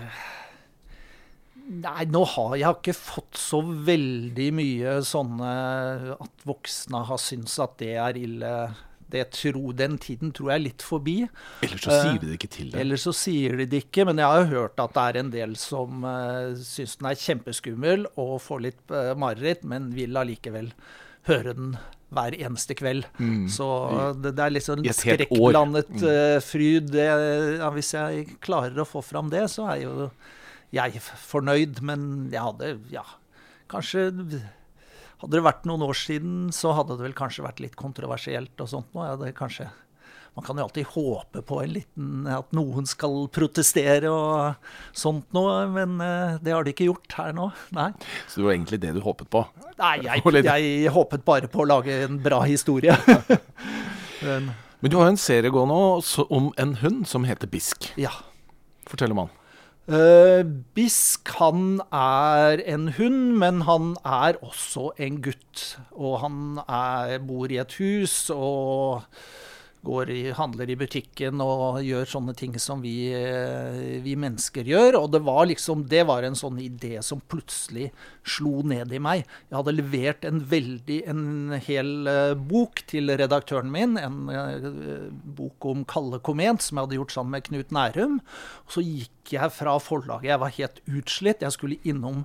nei, 1.83 2.05
nå 2.07 2.23
har 2.35 2.55
jeg 2.59 2.79
ikke 2.79 2.95
fått 2.95 3.39
så 3.39 3.59
veldig 3.61 4.49
mye 4.55 4.97
sånne 5.07 5.51
at 6.15 6.47
voksne 6.47 7.03
har 7.09 7.21
syntes 7.21 7.59
at 7.63 7.77
det 7.81 7.95
er 7.99 8.19
ille 8.19 8.55
Tro, 9.33 9.71
den 9.77 9.97
tiden 10.01 10.33
tror 10.35 10.51
jeg 10.51 10.59
er 10.59 10.65
litt 10.65 10.85
forbi. 10.85 11.15
Eller 11.65 11.81
så 11.81 11.93
sier 12.01 12.19
de 12.19 12.27
det 12.29 12.37
ikke 12.39 12.51
til 12.55 12.69
deg. 12.71 12.79
Eller 12.81 13.01
så 13.01 13.13
sier 13.15 13.57
de 13.59 13.67
det 13.69 13.81
ikke, 13.85 14.07
men 14.09 14.21
jeg 14.21 14.31
har 14.31 14.43
jo 14.43 14.51
hørt 14.51 14.83
at 14.83 14.95
det 14.97 15.05
er 15.05 15.19
en 15.21 15.33
del 15.33 15.57
som 15.61 16.05
uh, 16.07 16.53
syns 16.59 16.97
den 16.99 17.09
er 17.11 17.19
kjempeskummel 17.23 18.07
og 18.13 18.37
får 18.43 18.63
litt 18.67 18.93
uh, 18.93 19.13
mareritt, 19.19 19.65
men 19.69 19.91
vil 19.95 20.17
allikevel 20.19 20.71
høre 21.29 21.55
den 21.55 21.75
hver 22.13 22.35
eneste 22.37 22.75
kveld. 22.77 23.07
Mm. 23.17 23.47
Så 23.49 23.67
det, 24.21 24.35
det, 24.37 24.43
er 24.43 24.53
litt 24.53 24.67
sånn 24.67 24.85
skrekkblandet 24.85 25.93
uh, 26.03 26.37
fryd. 26.45 26.91
Det, 26.93 27.07
ja, 27.59 27.69
hvis 27.73 27.93
jeg 27.95 28.27
klarer 28.43 28.83
å 28.83 28.87
få 28.87 29.01
fram 29.05 29.31
det, 29.33 29.47
så 29.53 29.69
er 29.73 29.83
jo 29.85 30.09
jeg 30.73 31.01
fornøyd. 31.01 31.81
Men 31.85 32.29
jeg 32.33 32.43
hadde 32.43 32.75
ja, 32.93 33.05
kanskje 33.71 34.09
Hadde 35.23 35.39
det 35.39 35.45
vært 35.45 35.63
noen 35.69 35.85
år 35.85 35.95
siden, 35.95 36.51
så 36.51 36.73
hadde 36.75 36.97
det 36.99 37.05
vel 37.05 37.15
kanskje 37.15 37.45
vært 37.45 37.61
litt 37.63 37.77
kontroversielt 37.79 38.59
og 38.59 38.67
sånt 38.67 38.89
noe. 38.91 39.07
Ja, 39.07 39.19
det 39.21 39.31
kanskje 39.37 39.69
man 40.33 40.45
kan 40.45 40.57
jo 40.57 40.63
alltid 40.63 40.85
håpe 40.85 41.41
på 41.45 41.59
en 41.61 41.73
liten, 41.75 42.27
at 42.27 42.49
noen 42.57 42.87
skal 42.89 43.27
protestere 43.29 44.09
og 44.09 44.55
sånt 44.97 45.27
noe, 45.35 45.59
men 45.69 45.99
eh, 46.01 46.39
det 46.41 46.55
har 46.55 46.65
de 46.65 46.73
ikke 46.73 46.87
gjort 46.87 47.17
her 47.19 47.35
nå. 47.37 47.51
Nei. 47.77 47.91
Så 48.25 48.41
det 48.41 48.47
var 48.47 48.55
egentlig 48.55 48.79
det 48.81 48.95
du 48.95 49.01
håpet 49.05 49.29
på? 49.29 49.43
Nei, 49.77 49.93
jeg, 50.07 50.23
jeg 50.49 50.93
håpet 50.95 51.25
bare 51.27 51.51
på 51.53 51.61
å 51.61 51.69
lage 51.69 51.99
en 52.07 52.17
bra 52.25 52.41
historie. 52.49 52.97
men, 54.25 54.49
men, 54.49 54.89
du 54.89 54.97
har 54.97 55.11
jo 55.11 55.13
en 55.13 55.21
serie 55.21 55.53
gående 55.53 55.77
om 56.33 56.49
en 56.57 56.75
hund 56.81 57.05
som 57.09 57.29
heter 57.29 57.51
Bisk. 57.53 57.91
Ja. 58.01 58.15
Fortell 58.89 59.13
om 59.13 59.27
han. 59.27 59.33
Uh, 59.83 60.47
Bisk 60.77 61.27
han 61.41 61.81
er 61.91 62.61
en 62.71 62.87
hund, 62.95 63.33
men 63.41 63.65
han 63.67 63.97
er 64.07 64.39
også 64.39 64.93
en 65.03 65.19
gutt. 65.25 65.63
Og 65.91 66.21
han 66.23 66.61
er, 66.63 67.17
bor 67.19 67.51
i 67.51 67.59
et 67.59 67.75
hus 67.81 68.29
og 68.33 69.03
i, 69.83 70.31
handler 70.31 70.69
i 70.71 70.77
butikken 70.79 71.41
og 71.43 71.81
gjør 71.83 72.07
sånne 72.07 72.33
ting 72.39 72.55
som 72.61 72.79
vi, 72.79 73.11
eh, 73.11 73.99
vi, 73.99 74.15
mennesker 74.15 74.63
gjør. 74.63 74.95
Og 75.01 75.11
det 75.11 75.19
var 75.27 75.45
liksom, 75.49 75.83
det 75.91 76.05
var 76.07 76.23
en 76.23 76.37
sånn 76.39 76.61
idé 76.63 77.01
som 77.03 77.19
plutselig 77.19 77.91
slo 78.23 78.61
ned 78.67 78.93
i 78.93 79.01
meg. 79.03 79.25
Jeg 79.49 79.57
hadde 79.57 79.75
levert 79.75 80.27
en 80.27 80.41
veldig, 80.49 80.99
en 81.11 81.55
hel 81.65 81.91
uh, 82.07 82.35
bok 82.37 82.83
til 82.89 83.11
redaktøren 83.19 83.71
min. 83.73 83.97
En 83.99 84.29
uh, 84.31 85.09
bok 85.37 85.67
om 85.69 85.83
Kalle 85.89 86.21
Komet 86.23 86.63
som 86.63 86.77
jeg 86.77 86.87
hadde 86.87 86.99
gjort 86.99 87.15
sammen 87.15 87.35
med 87.35 87.47
Knut 87.47 87.73
Nærum. 87.75 88.19
Og 88.67 88.77
så 88.77 88.83
gikk 88.85 89.33
jeg 89.33 89.53
fra 89.55 89.77
forlaget. 89.79 90.29
Jeg 90.31 90.41
var 90.41 90.55
helt 90.57 90.81
utslitt. 90.87 91.43
Jeg 91.45 91.55
skulle 91.55 91.79
innom 91.87 92.23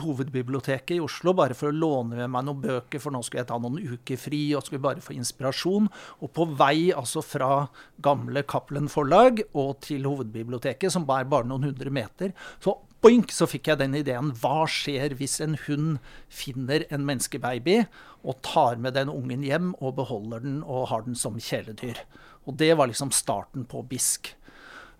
hovedbiblioteket 0.00 0.96
i 0.96 1.00
Oslo 1.04 1.32
bare 1.36 1.56
for 1.56 1.70
å 1.70 1.76
låne 1.76 2.18
med 2.18 2.30
meg 2.32 2.46
noen 2.46 2.60
bøker, 2.60 3.00
for 3.00 3.14
nå 3.14 3.22
skulle 3.24 3.44
jeg 3.44 3.50
ta 3.50 3.58
noen 3.60 3.80
uker 3.80 4.20
fri 4.20 4.42
og 4.56 4.64
skulle 4.66 4.84
bare 4.84 5.04
få 5.04 5.16
inspirasjon. 5.16 5.88
Og 6.20 6.32
på 6.36 6.46
vei 6.58 6.90
altså 6.96 7.24
fra 7.24 7.66
gamle 8.02 8.44
Cappelen 8.48 8.88
forlag 8.92 9.42
og 9.52 9.80
til 9.86 10.06
hovedbiblioteket, 10.08 10.92
som 10.92 11.08
er 11.08 11.28
bare 11.30 11.48
noen 11.48 11.70
hundre 11.70 11.92
meter, 11.94 12.34
så 12.62 12.76
boink, 13.04 13.32
så 13.32 13.48
fikk 13.48 13.70
jeg 13.70 13.80
den 13.80 13.96
ideen. 13.98 14.32
Hva 14.40 14.64
skjer 14.70 15.14
hvis 15.18 15.38
en 15.44 15.56
hund 15.66 15.98
finner 16.32 16.84
en 16.92 17.06
menneskebaby 17.08 17.82
og 18.20 18.40
tar 18.46 18.80
med 18.82 18.96
den 18.98 19.12
ungen 19.12 19.44
hjem 19.46 19.72
og 19.80 19.96
beholder 20.00 20.44
den 20.44 20.60
og 20.64 20.90
har 20.92 21.06
den 21.06 21.18
som 21.18 21.38
kjæledyr? 21.40 22.02
Og 22.48 22.56
det 22.60 22.74
var 22.76 22.90
liksom 22.90 23.12
starten 23.14 23.66
på 23.68 23.82
Bisk. 23.88 24.34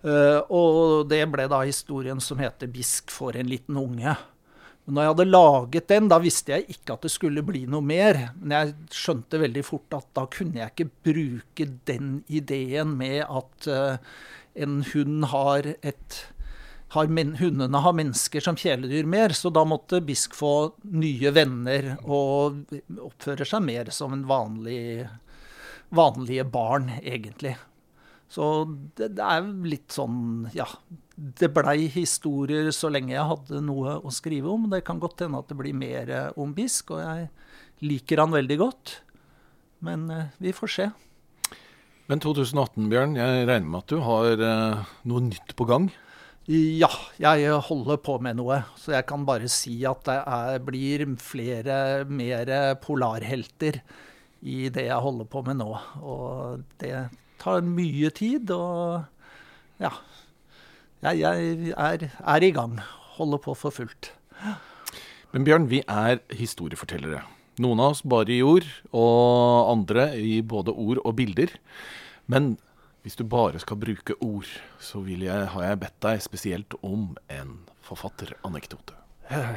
Uh, 0.01 0.41
og 0.49 1.09
det 1.11 1.21
ble 1.29 1.45
da 1.49 1.61
historien 1.61 2.21
som 2.21 2.39
heter 2.41 2.67
'Bisk 2.67 3.11
for 3.13 3.37
en 3.37 3.49
liten 3.49 3.77
unge'. 3.77 4.17
Men 4.85 4.95
når 4.95 5.01
jeg 5.01 5.11
hadde 5.11 5.25
laget 5.29 5.89
den, 5.89 6.07
da 6.09 6.17
visste 6.17 6.55
jeg 6.55 6.65
ikke 6.73 6.95
at 6.95 7.03
det 7.05 7.11
skulle 7.13 7.43
bli 7.45 7.67
noe 7.69 7.85
mer. 7.85 8.33
Men 8.41 8.55
jeg 8.55 8.73
skjønte 8.97 9.41
veldig 9.43 9.63
fort 9.65 9.93
at 9.93 10.07
da 10.17 10.25
kunne 10.25 10.57
jeg 10.57 10.73
ikke 10.73 10.89
bruke 11.05 11.67
den 11.85 12.23
ideen 12.27 12.97
med 12.97 13.21
at 13.29 13.69
uh, 13.69 13.97
en 14.57 14.81
hund 14.89 15.29
har 15.29 15.75
et 15.85 16.17
har 16.91 17.07
men, 17.07 17.35
Hundene 17.39 17.79
har 17.79 17.95
mennesker 17.95 18.43
som 18.43 18.57
kjæledyr 18.59 19.07
mer, 19.07 19.31
så 19.35 19.51
da 19.53 19.63
måtte 19.67 20.01
Bisk 20.03 20.35
få 20.35 20.73
nye 20.91 21.31
venner 21.31 21.93
og 22.03 22.65
oppføre 22.99 23.47
seg 23.47 23.63
mer 23.63 23.91
som 23.95 24.15
en 24.15 24.25
vanlig, 24.27 25.05
vanlige 25.95 26.47
barn, 26.51 26.89
egentlig. 26.99 27.55
Så 28.31 28.47
det, 28.95 29.13
det, 29.17 29.23
er 29.23 29.47
litt 29.67 29.91
sånn 29.91 30.49
Ja. 30.55 30.67
Det 31.21 31.51
blei 31.53 31.85
historier 31.93 32.71
så 32.73 32.89
lenge 32.89 33.13
jeg 33.13 33.29
hadde 33.29 33.59
noe 33.61 33.99
å 34.01 34.11
skrive 34.15 34.49
om. 34.49 34.69
Det 34.71 34.79
kan 34.87 34.99
godt 34.99 35.21
hende 35.21 35.37
at 35.37 35.51
det 35.51 35.57
blir 35.59 35.75
mer 35.77 36.09
eh, 36.09 36.39
om 36.39 36.55
Bisk, 36.57 36.95
og 36.95 37.03
jeg 37.03 37.27
liker 37.85 38.23
han 38.23 38.33
veldig 38.33 38.57
godt. 38.57 38.95
Men 39.85 40.07
eh, 40.09 40.31
vi 40.41 40.55
får 40.55 40.71
se. 40.73 40.87
Men 42.09 42.23
2018, 42.23 42.87
Bjørn, 42.89 43.13
jeg 43.19 43.45
regner 43.45 43.67
med 43.67 43.83
at 43.83 43.93
du 43.93 44.01
har 44.01 44.47
eh, 44.47 44.95
noe 45.11 45.27
nytt 45.27 45.53
på 45.59 45.67
gang? 45.69 45.91
Ja, 46.51 46.89
jeg 47.21 47.51
holder 47.63 47.99
på 48.03 48.17
med 48.19 48.35
noe. 48.35 48.57
Så 48.75 48.91
jeg 48.91 49.05
kan 49.07 49.23
bare 49.27 49.47
si 49.51 49.77
at 49.87 50.01
det 50.07 50.17
er, 50.19 50.57
blir 50.65 51.03
flere, 51.21 51.75
mer 52.09 52.49
polarhelter 52.83 53.79
i 54.41 54.65
det 54.73 54.87
jeg 54.89 55.05
holder 55.05 55.29
på 55.31 55.43
med 55.47 55.61
nå. 55.61 55.69
Og 56.01 56.65
det 56.81 57.07
tar 57.39 57.63
mye 57.63 58.09
tid, 58.17 58.51
og 58.51 59.05
ja. 59.79 59.93
Jeg, 61.01 61.21
jeg 61.21 61.71
er, 61.71 62.09
er, 62.19 62.43
i 62.43 62.51
gang. 62.53 62.75
Holder 63.15 63.39
på 63.41 63.55
for 63.57 63.73
fullt. 63.73 64.11
Men 65.31 65.47
Bjørn, 65.47 65.69
vi 65.71 65.79
er 65.87 66.19
historiefortellere. 66.35 67.23
Noen 67.61 67.79
av 67.79 67.95
oss 67.95 68.03
bare 68.03 68.35
i 68.35 68.41
ord, 68.43 68.67
og 68.91 69.71
andre 69.71 70.09
i 70.19 70.41
både 70.43 70.75
ord 70.75 70.99
og 71.05 71.15
bilder. 71.15 71.55
Men 72.27 72.57
hvis 73.01 73.17
du 73.17 73.23
bare 73.25 73.59
skal 73.61 73.79
bruke 73.81 74.15
ord, 74.21 74.49
så 74.79 75.01
jeg, 75.07 75.47
har 75.53 75.63
jeg 75.65 75.79
bedt 75.81 75.99
deg 76.05 76.21
spesielt 76.21 76.75
om 76.85 77.15
en 77.33 77.55
forfatteranekdote. 77.85 78.97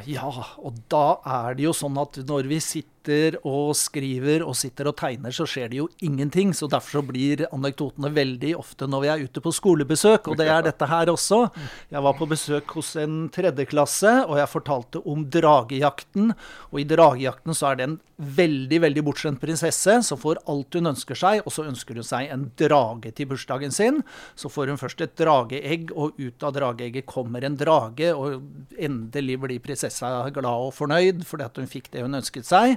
Ja, 0.07 0.29
og 0.63 0.77
da 0.93 1.19
er 1.27 1.57
det 1.59 1.67
jo 1.67 1.73
sånn 1.75 1.99
at 1.99 2.21
når 2.29 2.47
vi 2.53 2.61
sitter 2.63 2.94
sitter 3.05 3.37
og 3.45 3.75
skriver 3.77 4.43
og 4.45 4.55
sitter 4.57 4.89
og 4.89 4.97
tegner, 4.97 5.33
så 5.33 5.45
skjer 5.47 5.69
det 5.69 5.79
jo 5.79 5.89
ingenting. 6.01 6.55
Så 6.55 6.69
derfor 6.69 7.01
så 7.01 7.03
blir 7.05 7.45
anekdotene 7.53 8.11
veldig 8.15 8.55
ofte 8.57 8.87
når 8.87 9.03
vi 9.03 9.09
er 9.09 9.25
ute 9.25 9.43
på 9.43 9.53
skolebesøk, 9.53 10.29
og 10.29 10.39
det 10.39 10.49
er 10.49 10.65
dette 10.65 10.87
her 10.89 11.11
også. 11.13 11.49
Jeg 11.91 12.03
var 12.05 12.17
på 12.17 12.29
besøk 12.31 12.71
hos 12.79 12.95
en 12.97 13.29
tredjeklasse, 13.35 14.25
og 14.29 14.39
jeg 14.39 14.53
fortalte 14.53 15.03
om 15.05 15.27
dragejakten. 15.29 16.33
Og 16.73 16.81
i 16.81 16.89
dragejakten 16.89 17.55
så 17.55 17.73
er 17.73 17.81
det 17.81 17.89
en 17.89 18.01
veldig, 18.15 18.79
veldig 18.85 19.03
bortskjemt 19.03 19.41
prinsesse 19.43 19.97
som 20.07 20.19
får 20.21 20.39
alt 20.51 20.77
hun 20.79 20.93
ønsker 20.93 21.19
seg, 21.19 21.43
og 21.43 21.53
så 21.53 21.67
ønsker 21.67 21.99
hun 21.99 22.07
seg 22.07 22.31
en 22.31 22.47
drage 22.61 23.11
til 23.17 23.29
bursdagen 23.33 23.75
sin. 23.75 24.01
Så 24.39 24.49
får 24.53 24.71
hun 24.71 24.81
først 24.81 25.03
et 25.05 25.17
drageegg, 25.19 25.91
og 25.93 26.15
ut 26.21 26.47
av 26.47 26.55
drageegget 26.55 27.09
kommer 27.11 27.45
en 27.45 27.59
drage, 27.59 28.13
og 28.15 28.79
endelig 28.79 29.41
blir 29.43 29.63
prinsessa 29.65 30.15
glad 30.35 30.69
og 30.69 30.73
fornøyd 30.77 31.25
fordi 31.27 31.47
at 31.47 31.59
hun 31.59 31.69
fikk 31.71 31.91
det 31.93 32.05
hun 32.05 32.17
ønsket 32.17 32.47
seg 32.47 32.77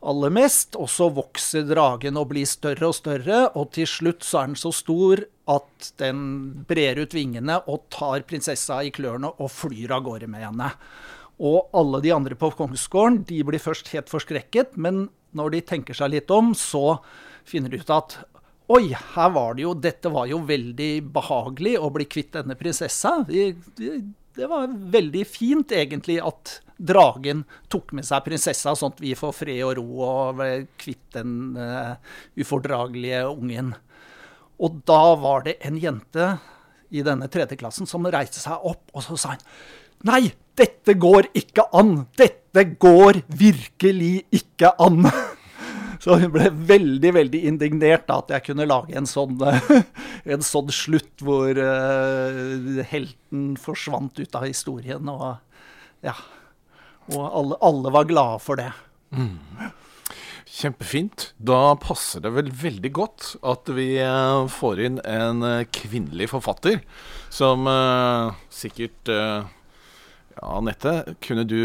aller 0.00 0.32
mest. 0.34 0.76
Og 0.78 0.90
så 0.92 1.08
vokser 1.14 1.66
dragen 1.68 2.18
og 2.20 2.30
blir 2.32 2.48
større 2.48 2.90
og 2.90 2.96
større, 2.98 3.44
og 3.58 3.72
til 3.76 3.88
slutt 3.90 4.26
så 4.26 4.42
er 4.42 4.52
den 4.52 4.60
så 4.60 4.72
stor 4.74 5.24
at 5.48 5.92
den 6.00 6.24
brer 6.68 7.00
ut 7.00 7.14
vingene 7.16 7.60
og 7.70 7.86
tar 7.94 8.26
prinsessa 8.28 8.82
i 8.84 8.92
klørne 8.94 9.30
og 9.38 9.52
flyr 9.52 9.94
av 9.96 10.04
gårde 10.06 10.28
med 10.30 10.44
henne. 10.44 10.72
Og 11.38 11.70
alle 11.76 12.02
de 12.02 12.12
andre 12.12 12.36
på 12.38 12.50
kongsgården 12.58 13.22
de 13.28 13.44
blir 13.46 13.62
først 13.62 13.92
helt 13.94 14.10
forskrekket, 14.10 14.74
men 14.76 15.06
når 15.36 15.54
de 15.54 15.64
tenker 15.70 15.96
seg 15.96 16.12
litt 16.16 16.32
om, 16.34 16.50
så 16.56 16.98
finner 17.48 17.72
de 17.72 17.80
ut 17.82 17.94
at 17.94 18.20
Oi, 18.68 18.90
her 18.92 19.30
var 19.32 19.54
det 19.56 19.62
jo 19.64 19.70
Dette 19.72 20.10
var 20.12 20.26
jo 20.28 20.42
veldig 20.44 20.90
behagelig 21.14 21.78
å 21.80 21.88
bli 21.92 22.04
kvitt 22.04 22.34
denne 22.36 22.52
prinsessa. 22.58 23.14
Det, 23.24 23.54
det, 23.80 24.48
var 24.50 24.68
veldig 24.68 25.22
fint, 25.24 25.72
egentlig, 25.72 26.18
at 26.20 26.58
dragen 26.78 27.42
tok 27.72 27.92
med 27.96 28.06
seg 28.06 28.24
prinsessa, 28.26 28.74
sånn 28.78 28.94
at 28.94 29.02
vi 29.02 29.14
får 29.18 29.34
fred 29.34 29.64
og 29.66 29.74
ro 29.80 29.86
og 30.06 30.38
ble 30.38 30.50
kvitt 30.80 31.10
den 31.16 31.56
uh, 31.58 31.98
ufordragelige 32.38 33.24
ungen. 33.32 33.74
Og 34.62 34.80
da 34.88 35.02
var 35.18 35.46
det 35.46 35.58
en 35.66 35.78
jente 35.78 36.36
i 36.94 37.02
denne 37.04 37.28
tredje 37.30 37.58
klassen 37.60 37.88
som 37.88 38.06
reiste 38.08 38.40
seg 38.40 38.64
opp, 38.66 38.86
og 38.94 39.04
så 39.04 39.18
sa 39.18 39.34
hun 39.34 39.44
Nei, 40.06 40.28
dette 40.54 40.94
går 40.94 41.26
ikke 41.34 41.64
an! 41.74 42.04
Dette 42.18 42.62
går 42.78 43.18
virkelig 43.34 44.28
ikke 44.30 44.70
an! 44.78 45.08
Så 45.98 46.14
hun 46.20 46.30
ble 46.30 46.46
veldig 46.68 47.10
veldig 47.16 47.40
indignert 47.50 48.04
da, 48.06 48.20
at 48.22 48.30
jeg 48.30 48.44
kunne 48.52 48.68
lage 48.70 48.94
en 48.94 49.08
sånn, 49.10 49.40
en 49.42 50.44
sånn 50.46 50.70
slutt 50.70 51.24
hvor 51.26 51.58
uh, 51.58 52.78
helten 52.92 53.56
forsvant 53.58 54.22
ut 54.22 54.38
av 54.38 54.46
historien. 54.46 55.10
Og 55.10 56.06
ja, 56.06 56.14
og 57.14 57.24
alle, 57.26 57.58
alle 57.64 57.92
var 57.94 58.08
glade 58.08 58.40
for 58.44 58.60
det. 58.60 58.70
Mm. 59.14 59.38
Kjempefint. 60.58 61.28
Da 61.38 61.76
passer 61.78 62.24
det 62.24 62.32
vel 62.34 62.48
veldig 62.50 62.90
godt 62.96 63.28
at 63.46 63.68
vi 63.76 63.92
uh, 64.02 64.48
får 64.50 64.82
inn 64.86 64.98
en 65.06 65.44
uh, 65.44 65.68
kvinnelig 65.70 66.30
forfatter 66.32 66.80
som 67.30 67.68
uh, 67.68 68.34
sikkert 68.50 69.12
Ja, 70.38 70.48
Anette, 70.54 71.16
kunne 71.24 71.42
du 71.50 71.58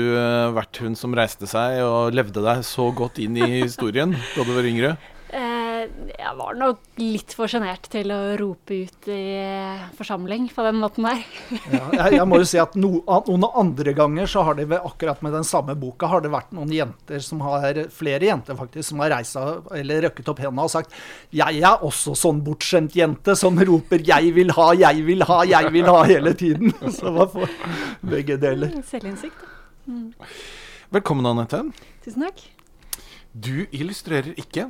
vært 0.55 0.79
hun 0.81 0.95
som 0.97 1.13
reiste 1.13 1.45
seg 1.49 1.77
og 1.85 2.15
levde 2.17 2.41
deg 2.41 2.63
så 2.65 2.87
godt 2.95 3.19
inn 3.21 3.37
i 3.37 3.49
historien 3.67 4.15
da 4.33 4.45
du 4.45 4.53
var 4.55 4.65
yngre? 4.65 4.95
Jeg 6.11 6.33
var 6.37 6.57
nok 6.57 6.99
litt 6.99 7.33
for 7.35 7.51
sjenert 7.51 7.87
til 7.91 8.11
å 8.13 8.19
rope 8.39 8.77
ut 8.85 9.07
i 9.11 9.23
forsamling 9.97 10.47
på 10.53 10.65
den 10.65 10.79
måten 10.81 11.07
der. 11.07 11.23
ja, 11.71 11.81
jeg, 11.97 12.17
jeg, 12.17 12.27
må 12.29 12.39
jo 12.41 12.47
si 12.49 12.59
at 12.61 12.75
no, 12.79 12.91
noen 13.27 13.47
andre 13.49 13.95
ganger 13.97 14.29
så 14.29 14.45
har 14.47 14.57
det 14.59 14.67
ved 14.71 14.85
akkurat 14.85 15.23
med 15.25 15.35
den 15.37 15.47
samme 15.47 15.75
boka 15.79 16.09
har 16.11 16.23
det 16.23 16.33
vært 16.33 16.53
noen 16.55 16.71
jenter 16.73 17.23
som 17.23 17.43
har, 17.45 17.79
flere 17.93 18.29
jenter 18.29 18.57
faktisk, 18.59 18.89
som 18.91 19.03
har 19.03 19.13
reisa 19.15 19.45
eller 19.75 20.07
røkket 20.07 20.33
opp 20.33 20.43
henda 20.43 20.67
og 20.67 20.73
sagt 20.73 20.93
jeg 21.33 21.61
er 21.63 21.85
også 21.85 22.15
sånn 22.17 22.41
bortskjemt 22.45 22.95
jente 22.97 23.35
som 23.39 23.57
roper 23.59 24.03
'jeg 24.03 24.33
vil 24.35 24.51
ha, 24.57 24.71
jeg 24.73 25.05
vil 25.05 25.23
ha, 25.27 25.43
jeg 25.47 25.71
vil 25.73 25.87
ha' 25.89 26.03
hele 26.09 26.33
tiden. 26.33 26.73
Så 26.97 27.11
hva 27.13 27.27
får 27.29 27.49
begge 28.05 28.37
deler. 28.37 28.75
Selvinnsikt. 28.87 29.47
Mm. 29.87 30.13
Velkommen, 30.93 31.25
Anette. 31.25 31.63
Tusen 32.05 32.27
takk. 32.27 32.52
Du 33.33 33.65
illustrerer 33.73 34.35
ikke. 34.37 34.67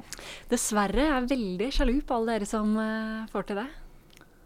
Dessverre 0.51 1.03
er 1.03 1.15
jeg 1.17 1.31
veldig 1.33 1.69
sjalu 1.75 1.97
på 2.07 2.15
alle 2.15 2.37
dere 2.37 2.47
som 2.47 2.75
uh, 2.79 3.25
får 3.31 3.49
til 3.49 3.59
det. 3.59 3.67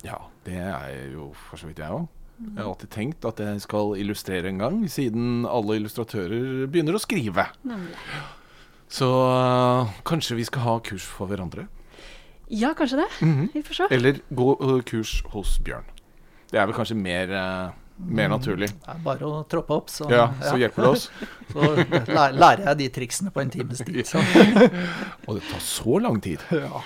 Ja, 0.06 0.18
det 0.46 0.58
er 0.58 1.12
jo 1.14 1.32
for 1.48 1.62
så 1.62 1.70
vidt 1.70 1.82
jeg 1.84 1.94
òg. 1.94 2.08
Jeg 2.38 2.60
har 2.60 2.68
alltid 2.70 2.92
tenkt 2.94 3.26
at 3.26 3.40
jeg 3.42 3.62
skal 3.64 3.96
illustrere 3.98 4.50
en 4.52 4.60
gang, 4.62 4.82
siden 4.94 5.46
alle 5.50 5.80
illustratører 5.80 6.68
begynner 6.70 6.98
å 6.98 7.02
skrive. 7.02 7.48
Nemlig. 7.66 7.98
Så 8.94 9.08
uh, 9.10 9.90
kanskje 10.08 10.38
vi 10.38 10.46
skal 10.48 10.66
ha 10.66 10.76
kurs 10.86 11.06
for 11.06 11.30
hverandre? 11.30 11.66
Ja, 12.54 12.72
kanskje 12.78 13.02
det. 13.04 13.10
Mhm. 13.26 13.50
Vi 13.54 13.64
får 13.66 13.82
se. 13.82 13.90
Eller 13.92 14.22
gå 14.30 14.54
uh, 14.62 14.80
kurs 14.88 15.20
hos 15.34 15.58
Bjørn. 15.66 15.90
Det 16.48 16.62
er 16.62 16.70
vel 16.70 16.78
kanskje 16.78 16.96
mer, 16.96 17.34
mer 17.98 18.30
naturlig. 18.30 18.70
Det 18.70 18.94
er 18.94 19.02
bare 19.04 19.28
å 19.28 19.42
troppe 19.50 19.74
opp, 19.74 19.92
så, 19.92 20.08
Ja, 20.12 20.28
så 20.44 20.56
hjelper 20.60 20.86
det 20.86 20.92
oss. 20.94 21.08
så 21.54 21.72
lærer 22.38 22.64
jeg 22.70 22.80
de 22.82 22.90
triksene 23.00 23.34
på 23.34 23.42
en 23.44 23.54
times 23.54 23.82
tid. 23.88 24.04
Så. 24.08 24.22
Og 25.26 25.40
det 25.40 25.44
tar 25.50 25.64
så 25.66 26.00
lang 26.04 26.22
tid. 26.24 26.44
Ja, 26.54 26.82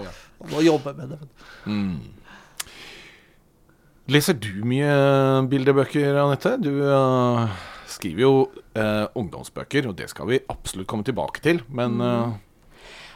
ja. 0.00 0.14
Må 0.50 0.64
jobbe 0.64 0.94
med 0.96 1.14
det. 1.14 1.20
Mm. 1.68 1.98
Leser 4.12 4.36
du 4.36 4.50
mye 4.68 4.94
bildebøker, 5.48 6.16
Anette? 6.20 6.56
Du 6.60 6.72
uh, 6.84 7.48
skriver 7.88 8.24
jo 8.26 8.32
uh, 8.76 9.06
ungdomsbøker, 9.16 9.88
og 9.88 9.96
det 9.96 10.10
skal 10.12 10.28
vi 10.28 10.42
absolutt 10.52 10.88
komme 10.90 11.06
tilbake 11.06 11.40
til. 11.44 11.62
Men 11.72 11.96
uh, 12.04 12.34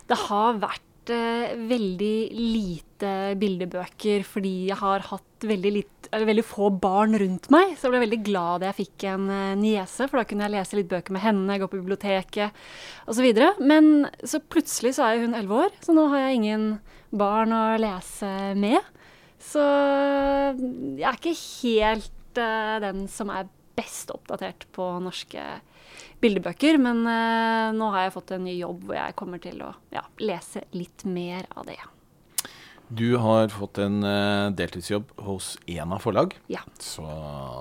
Det 0.08 0.16
har 0.28 0.61
vært 0.62 0.88
eh, 1.14 1.55
veldig 1.68 2.16
lite 2.35 3.12
bildebøker 3.38 4.25
fordi 4.27 4.68
jeg 4.68 4.79
har 4.81 5.05
hatt 5.09 5.47
veldig, 5.49 5.73
litt, 5.73 6.09
veldig 6.12 6.44
få 6.47 6.71
barn 6.83 7.16
rundt 7.21 7.49
meg. 7.55 7.75
Så 7.77 7.87
jeg 7.87 7.94
ble 7.94 8.03
veldig 8.05 8.21
glad 8.27 8.62
da 8.62 8.71
jeg 8.71 8.79
fikk 8.83 9.07
en 9.12 9.29
eh, 9.33 9.57
niese, 9.61 10.09
for 10.09 10.21
da 10.21 10.27
kunne 10.29 10.47
jeg 10.47 10.57
lese 10.57 10.79
litt 10.79 10.90
bøker 10.90 11.14
med 11.16 11.25
henne, 11.25 11.59
gå 11.61 11.71
på 11.71 11.81
biblioteket 11.81 12.62
osv. 13.11 13.29
Men 13.62 14.09
så 14.23 14.42
plutselig 14.42 14.97
så 14.99 15.09
er 15.09 15.25
hun 15.25 15.37
elleve 15.38 15.66
år, 15.68 15.77
så 15.85 15.97
nå 15.97 16.09
har 16.12 16.27
jeg 16.27 16.40
ingen 16.40 16.68
barn 17.11 17.55
å 17.57 17.64
lese 17.81 18.33
med. 18.59 18.83
Så 19.38 19.62
jeg 19.62 21.07
er 21.07 21.21
ikke 21.21 21.38
helt 21.38 22.42
eh, 22.42 22.77
den 22.85 23.07
som 23.12 23.31
er 23.33 23.49
best 23.79 24.11
oppdatert 24.11 24.66
på 24.75 24.90
norske 25.03 25.42
bildebøker, 26.22 26.78
men 26.83 27.04
uh, 27.07 27.68
nå 27.76 27.90
har 27.94 28.07
jeg 28.09 28.14
fått 28.16 28.33
en 28.37 28.44
ny 28.48 28.57
jobb 28.59 28.85
hvor 28.88 28.96
jeg 28.98 29.14
kommer 29.18 29.40
til 29.42 29.61
å 29.62 29.70
ja, 29.94 30.02
lese 30.22 30.64
litt 30.74 31.04
mer 31.07 31.46
av 31.57 31.66
det. 31.70 31.78
du 32.88 33.16
har 33.20 33.48
fått 33.52 33.78
en 33.85 33.98
uh, 34.02 34.48
deltidsjobb 34.57 35.11
hos 35.26 35.57
Ena 35.68 35.98
forlag, 36.00 36.35
Ja. 36.48 36.62
så 36.81 37.04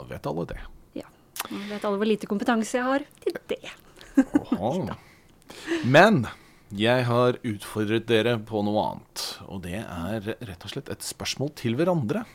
vet 0.10 0.26
alle 0.26 0.46
det. 0.54 0.60
Ja. 0.96 1.08
Nå 1.52 1.66
vet 1.70 1.84
alle 1.86 1.98
hvor 2.00 2.08
lite 2.10 2.28
kompetanse 2.32 2.78
jeg 2.80 2.86
har 2.88 3.04
til 3.24 3.36
det. 3.52 3.62
Men 5.86 6.26
jeg 6.76 7.06
har 7.08 7.38
utfordret 7.48 8.08
dere 8.10 8.38
på 8.44 8.64
noe 8.66 8.82
annet, 8.90 9.26
og 9.48 9.62
det 9.64 9.80
er 9.84 10.32
rett 10.48 10.66
og 10.68 10.72
slett 10.74 10.90
et 10.92 11.06
spørsmål 11.06 11.54
til 11.60 11.78
hverandre. 11.80 12.26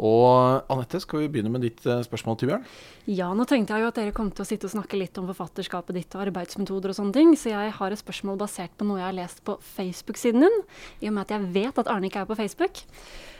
Og 0.00 0.64
Anette, 0.72 1.00
skal 1.02 1.24
vi 1.24 1.28
begynne 1.34 1.52
med 1.52 1.66
ditt 1.66 1.84
eh, 1.84 2.00
spørsmål 2.06 2.38
til 2.40 2.50
Bjørn? 2.50 2.62
Ja, 3.10 3.28
nå 3.36 3.44
tenkte 3.48 3.76
jeg 3.76 3.84
jo 3.84 3.90
at 3.90 3.98
dere 4.00 4.14
kom 4.16 4.30
til 4.32 4.46
å 4.46 4.48
sitte 4.48 4.68
og 4.68 4.72
snakke 4.72 4.96
litt 4.96 5.18
om 5.20 5.28
forfatterskapet 5.28 5.98
ditt 5.98 6.16
og 6.16 6.24
arbeidsmetoder 6.24 6.92
og 6.92 6.96
sånne 6.96 7.16
ting, 7.16 7.34
så 7.36 7.52
jeg 7.52 7.74
har 7.76 7.92
et 7.92 8.00
spørsmål 8.00 8.38
basert 8.40 8.72
på 8.80 8.88
noe 8.88 9.00
jeg 9.02 9.08
har 9.10 9.18
lest 9.18 9.42
på 9.44 9.58
Facebook-siden 9.74 10.46
din, 10.46 10.62
i 11.04 11.10
og 11.10 11.16
med 11.16 11.26
at 11.26 11.34
jeg 11.36 11.50
vet 11.52 11.82
at 11.82 11.92
Arne 11.92 12.08
ikke 12.08 12.24
er 12.24 12.30
på 12.30 12.38
Facebook. 12.38 12.80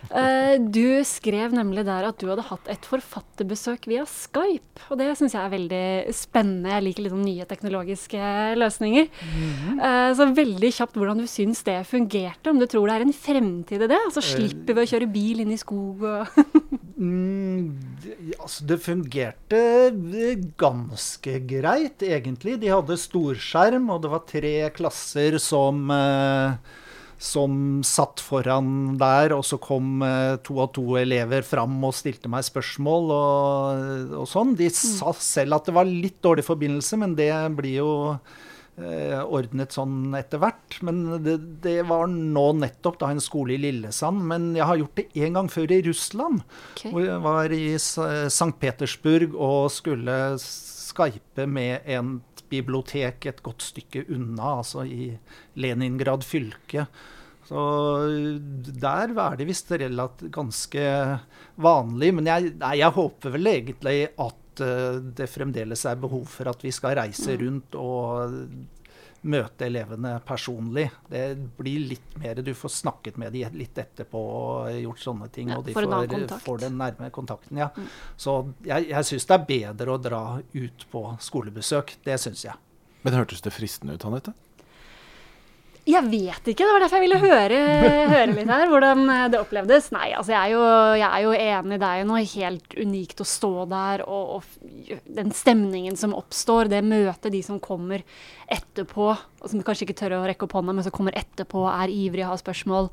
Eh, 0.09 0.57
du 0.59 1.03
skrev 1.07 1.53
nemlig 1.55 1.85
der 1.87 2.09
at 2.09 2.19
du 2.21 2.31
hadde 2.31 2.47
hatt 2.49 2.71
et 2.73 2.89
forfatterbesøk 2.89 3.87
via 3.91 4.07
Skype, 4.09 4.87
og 4.89 5.01
det 5.01 5.11
syns 5.19 5.37
jeg 5.37 5.43
er 5.43 5.55
veldig 5.55 5.85
spennende. 6.17 6.73
Jeg 6.73 6.87
liker 6.87 7.07
litt 7.07 7.15
sånn 7.15 7.27
nye 7.29 7.49
teknologiske 7.51 8.33
løsninger. 8.59 9.11
Eh, 9.11 10.11
så 10.19 10.29
veldig 10.35 10.73
kjapt 10.81 10.99
hvordan 10.99 11.23
du 11.23 11.29
syns 11.31 11.63
det 11.67 11.79
fungerte, 11.91 12.51
om 12.53 12.61
du 12.61 12.67
tror 12.71 12.91
det 12.91 12.99
er 12.99 13.07
en 13.07 13.17
fremtid 13.17 13.87
i 13.87 13.91
det? 13.91 14.01
Altså 14.09 14.25
slipper 14.25 14.77
vi 14.77 14.87
å 14.87 14.91
kjøre 14.95 15.11
bil 15.11 15.45
inn 15.45 15.55
i 15.55 15.61
skog 15.61 16.07
og 16.09 16.41
Mm, 17.01 17.79
altså, 18.37 18.67
det 18.69 18.77
fungerte 18.85 19.61
eh, 19.89 20.43
ganske 20.61 21.39
greit, 21.49 22.03
egentlig. 22.05 22.59
De 22.61 22.69
hadde 22.69 22.99
storskjerm, 23.01 23.89
og 23.89 24.03
det 24.05 24.11
var 24.13 24.27
tre 24.29 24.53
klasser 24.77 25.39
som 25.41 25.87
eh, 25.95 26.77
som 27.21 27.83
satt 27.85 28.23
foran 28.25 28.97
der, 29.01 29.35
og 29.37 29.45
så 29.45 29.59
kom 29.61 30.01
eh, 30.07 30.39
to 30.45 30.57
og 30.63 30.71
to 30.79 30.85
elever 30.97 31.45
fram 31.45 31.75
og 31.85 31.93
stilte 31.93 32.31
meg 32.33 32.47
spørsmål 32.47 33.11
og, 33.13 34.15
og 34.23 34.29
sånn. 34.29 34.55
De 34.57 34.71
sa 34.73 35.13
selv 35.21 35.59
at 35.59 35.69
det 35.69 35.77
var 35.77 35.91
litt 35.91 36.17
dårlig 36.25 36.47
forbindelse, 36.47 36.97
men 37.03 37.13
det 37.19 37.29
blir 37.59 37.77
jo 37.83 37.91
eh, 38.81 39.21
ordnet 39.21 39.77
sånn 39.77 40.17
etter 40.17 40.41
hvert. 40.41 40.81
Men 40.87 41.21
det, 41.21 41.37
det 41.61 41.83
var 41.91 42.09
nå 42.09 42.47
nettopp 42.63 42.97
da 43.05 43.13
en 43.13 43.21
skole 43.21 43.59
i 43.59 43.61
Lillesand. 43.67 44.25
Men 44.33 44.55
jeg 44.57 44.71
har 44.73 44.81
gjort 44.81 45.03
det 45.03 45.09
én 45.21 45.37
gang 45.37 45.53
før 45.53 45.77
i 45.77 45.83
Russland. 45.91 46.41
Okay. 46.73 46.95
Hvor 46.95 47.05
jeg 47.05 47.25
var 47.29 47.53
i 47.53 47.65
St. 47.77 48.55
Petersburg 48.65 49.37
og 49.37 49.69
skulle 49.77 50.17
skype 50.41 51.45
med 51.47 51.85
en 51.85 52.17
bibliotek 52.51 53.31
et 53.31 53.43
godt 53.47 53.65
stykke 53.71 54.05
unna, 54.11 54.57
altså 54.61 54.85
i 54.85 55.11
Leningrad 55.61 56.27
fylke. 56.27 56.87
Så 57.51 57.63
der 58.79 59.15
er 59.19 59.39
det 59.39 59.49
visst 59.49 59.73
relativt 59.73 60.31
ganske 60.35 60.83
vanlig. 61.59 62.13
Men 62.15 62.29
jeg, 62.31 62.53
nei, 62.61 62.77
jeg 62.79 62.95
håper 62.95 63.35
vel 63.35 63.51
egentlig 63.51 63.97
at 64.13 64.63
eh, 64.63 65.01
det 65.19 65.31
fremdeles 65.33 65.83
er 65.89 65.99
behov 66.03 66.29
for 66.31 66.53
at 66.53 66.63
vi 66.63 66.75
skal 66.75 66.99
reise 67.01 67.35
rundt 67.41 67.75
og 67.81 68.37
møte 69.21 69.67
elevene 69.67 70.15
personlig. 70.25 70.87
Det 71.11 71.25
blir 71.59 71.87
litt 71.93 72.17
mer 72.21 72.41
Du 72.45 72.53
får 72.57 72.73
snakket 72.79 73.19
med 73.21 73.35
dem 73.37 73.59
litt 73.61 73.79
etterpå 73.79 74.21
og 74.21 74.81
gjort 74.81 75.03
sånne 75.05 75.29
ting. 75.33 75.53
Ja, 75.53 75.59
og 75.61 75.67
de 75.67 75.77
får 75.77 75.89
får, 75.91 76.37
får 76.45 76.63
den 76.65 76.79
nærme 76.81 77.11
kontakten. 77.15 77.61
Ja. 77.61 77.71
Så 78.17 78.41
jeg, 78.65 78.89
jeg 78.93 79.09
syns 79.11 79.29
det 79.29 79.37
er 79.37 79.49
bedre 79.51 79.97
å 79.97 80.01
dra 80.01 80.25
ut 80.41 80.87
på 80.93 81.05
skolebesøk. 81.21 81.99
Det 82.05 82.21
syns 82.23 82.47
jeg. 82.49 82.57
Men 83.03 83.17
hørtes 83.17 83.45
det 83.45 83.53
fristende 83.55 83.97
ut, 83.97 84.07
Anette? 84.09 84.37
Jeg 85.89 86.05
vet 86.13 86.49
ikke, 86.53 86.67
det 86.67 86.73
var 86.75 86.83
derfor 86.83 87.01
jeg 87.01 87.07
ville 87.07 87.19
høre, 87.23 87.59
høre 88.11 88.35
litt 88.35 88.51
her, 88.53 88.69
hvordan 88.69 89.07
det 89.33 89.39
opplevdes. 89.41 89.89
Nei, 89.95 90.11
altså 90.17 90.35
jeg 90.35 90.41
er 90.41 90.53
jo, 90.53 90.65
jeg 91.01 91.09
er 91.09 91.23
jo 91.25 91.33
enig, 91.33 91.79
det 91.81 91.89
er 91.89 92.03
jo 92.03 92.09
noe 92.11 92.21
helt 92.35 92.77
unikt 92.77 93.23
å 93.25 93.27
stå 93.27 93.53
der, 93.71 94.05
og, 94.05 94.35
og 94.37 95.07
den 95.09 95.33
stemningen 95.35 95.97
som 95.99 96.15
oppstår, 96.17 96.71
det 96.71 96.83
møtet 96.85 97.33
de 97.33 97.41
som 97.47 97.59
kommer 97.65 98.05
etterpå, 98.53 99.11
og 99.15 99.51
som 99.51 99.63
kanskje 99.67 99.87
ikke 99.87 99.99
tør 100.03 100.19
å 100.19 100.25
rekke 100.29 100.47
opp 100.47 100.57
hånda, 100.59 100.75
men 100.77 100.87
som 100.87 100.95
kommer 100.95 101.17
etterpå, 101.19 101.65
er 101.71 101.93
ivrige, 101.93 102.29
har 102.29 102.41
spørsmål. 102.41 102.91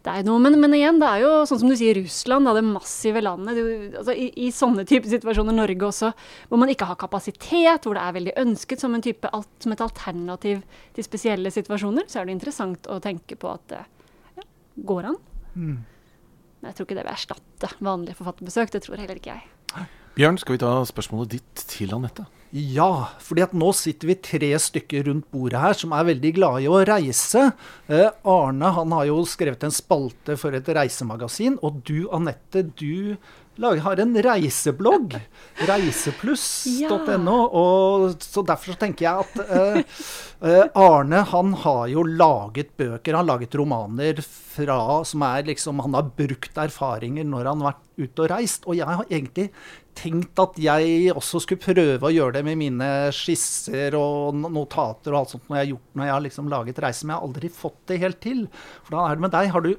Det 0.00 0.12
er 0.16 0.24
noe, 0.24 0.40
men, 0.40 0.56
men 0.62 0.72
igjen, 0.78 0.96
det 1.00 1.08
er 1.10 1.22
jo 1.26 1.30
sånn 1.48 1.60
som 1.60 1.68
du 1.68 1.76
sier, 1.76 1.98
Russland, 1.98 2.48
da, 2.48 2.54
det 2.56 2.62
massive 2.64 3.20
landet. 3.20 3.58
Du, 3.58 3.98
altså, 4.00 4.14
i, 4.16 4.30
I 4.46 4.48
sånne 4.54 4.86
type 4.88 5.10
situasjoner, 5.12 5.56
Norge 5.56 5.88
også, 5.90 6.12
hvor 6.48 6.60
man 6.62 6.72
ikke 6.72 6.88
har 6.88 6.96
kapasitet, 7.00 7.84
hvor 7.84 7.98
det 7.98 8.06
er 8.06 8.16
veldig 8.16 8.36
ønsket 8.40 8.80
som, 8.80 8.96
en 8.96 9.04
type, 9.04 9.28
alt, 9.36 9.50
som 9.60 9.76
et 9.76 9.84
alternativ 9.84 10.64
til 10.96 11.06
spesielle 11.06 11.52
situasjoner, 11.52 12.08
så 12.08 12.22
er 12.22 12.28
det 12.28 12.38
interessant 12.38 12.88
å 12.88 12.96
tenke 13.04 13.36
på 13.40 13.52
at 13.52 13.66
det 13.74 13.82
ja, 14.40 14.48
går 14.88 15.12
an. 15.12 15.20
Men 16.60 16.70
jeg 16.70 16.78
tror 16.78 16.88
ikke 16.88 16.96
det 16.96 17.04
vil 17.04 17.14
erstatte 17.14 17.72
vanlige 17.84 18.20
forfatterbesøk. 18.20 18.72
Det 18.72 18.84
tror 18.84 19.00
heller 19.04 19.20
ikke 19.20 19.36
jeg. 19.36 19.48
Bjørn, 20.20 20.36
skal 20.36 20.52
vi 20.52 20.60
ta 20.60 20.70
spørsmålet 20.84 21.30
ditt 21.32 21.60
til 21.70 21.94
Anette? 21.96 22.26
Ja, 22.52 23.06
fordi 23.24 23.40
at 23.46 23.54
nå 23.56 23.70
sitter 23.72 24.10
vi 24.10 24.16
tre 24.20 24.50
stykker 24.60 25.06
rundt 25.06 25.30
bordet 25.32 25.62
her 25.62 25.78
som 25.80 25.94
er 25.96 26.04
veldig 26.10 26.32
glade 26.36 26.60
i 26.60 26.68
å 26.68 26.82
reise. 26.84 27.46
Eh, 27.88 28.10
Arne 28.28 28.72
han 28.76 28.92
har 28.98 29.06
jo 29.08 29.22
skrevet 29.24 29.64
en 29.64 29.72
spalte 29.72 30.36
for 30.36 30.52
et 30.58 30.68
reisemagasin, 30.76 31.56
og 31.64 31.80
du 31.88 32.10
Anette, 32.12 32.66
du 32.76 33.16
har 33.60 34.00
en 34.00 34.22
reiseblogg. 34.22 35.16
Reisepluss.no. 35.68 37.36
og 37.52 38.22
Så 38.24 38.44
derfor 38.46 38.74
så 38.74 38.80
tenker 38.80 39.06
jeg 39.06 39.26
at 39.26 39.42
eh, 39.44 39.98
eh, 40.48 40.64
Arne 40.74 41.22
han 41.30 41.52
har 41.64 41.86
jo 41.92 42.04
laget 42.04 42.72
bøker, 42.80 43.12
han 43.12 43.22
har 43.22 43.28
laget 43.34 43.54
romaner 43.60 44.22
fra, 44.24 45.04
som 45.04 45.22
er 45.26 45.46
liksom 45.48 45.80
Han 45.84 45.94
har 45.94 46.10
brukt 46.16 46.56
erfaringer 46.58 47.24
når 47.28 47.52
han 47.52 47.62
har 47.64 47.74
vært 47.74 47.86
ute 48.00 48.24
og 48.24 48.30
reist. 48.32 48.66
Og 48.66 48.78
jeg 48.78 48.88
har 48.88 49.06
egentlig 49.08 49.50
tenkt 50.00 50.38
at 50.40 50.56
jeg 50.60 51.10
også 51.12 51.42
skulle 51.42 51.62
prøve 51.62 52.08
å 52.08 52.14
gjøre 52.14 52.38
det 52.38 52.44
med 52.46 52.60
mine 52.60 52.88
skisser 53.14 53.96
og 53.98 54.38
notater 54.40 55.12
og 55.12 55.22
alt 55.22 55.34
sånt 55.34 55.50
når 55.50 55.58
jeg 55.58 55.64
har 55.64 55.72
gjort 55.74 55.98
når 55.98 56.06
jeg 56.06 56.14
har 56.14 56.24
liksom 56.28 56.48
laget 56.52 56.80
reiser, 56.84 57.06
men 57.06 57.14
jeg 57.14 57.20
har 57.20 57.28
aldri 57.28 57.52
fått 57.60 57.82
det 57.90 58.00
helt 58.04 58.22
til. 58.22 58.46
For 58.86 58.96
da 58.96 59.04
er 59.06 59.18
det 59.18 59.26
med 59.26 59.36
deg. 59.36 59.52
Har 59.54 59.66
du 59.66 59.74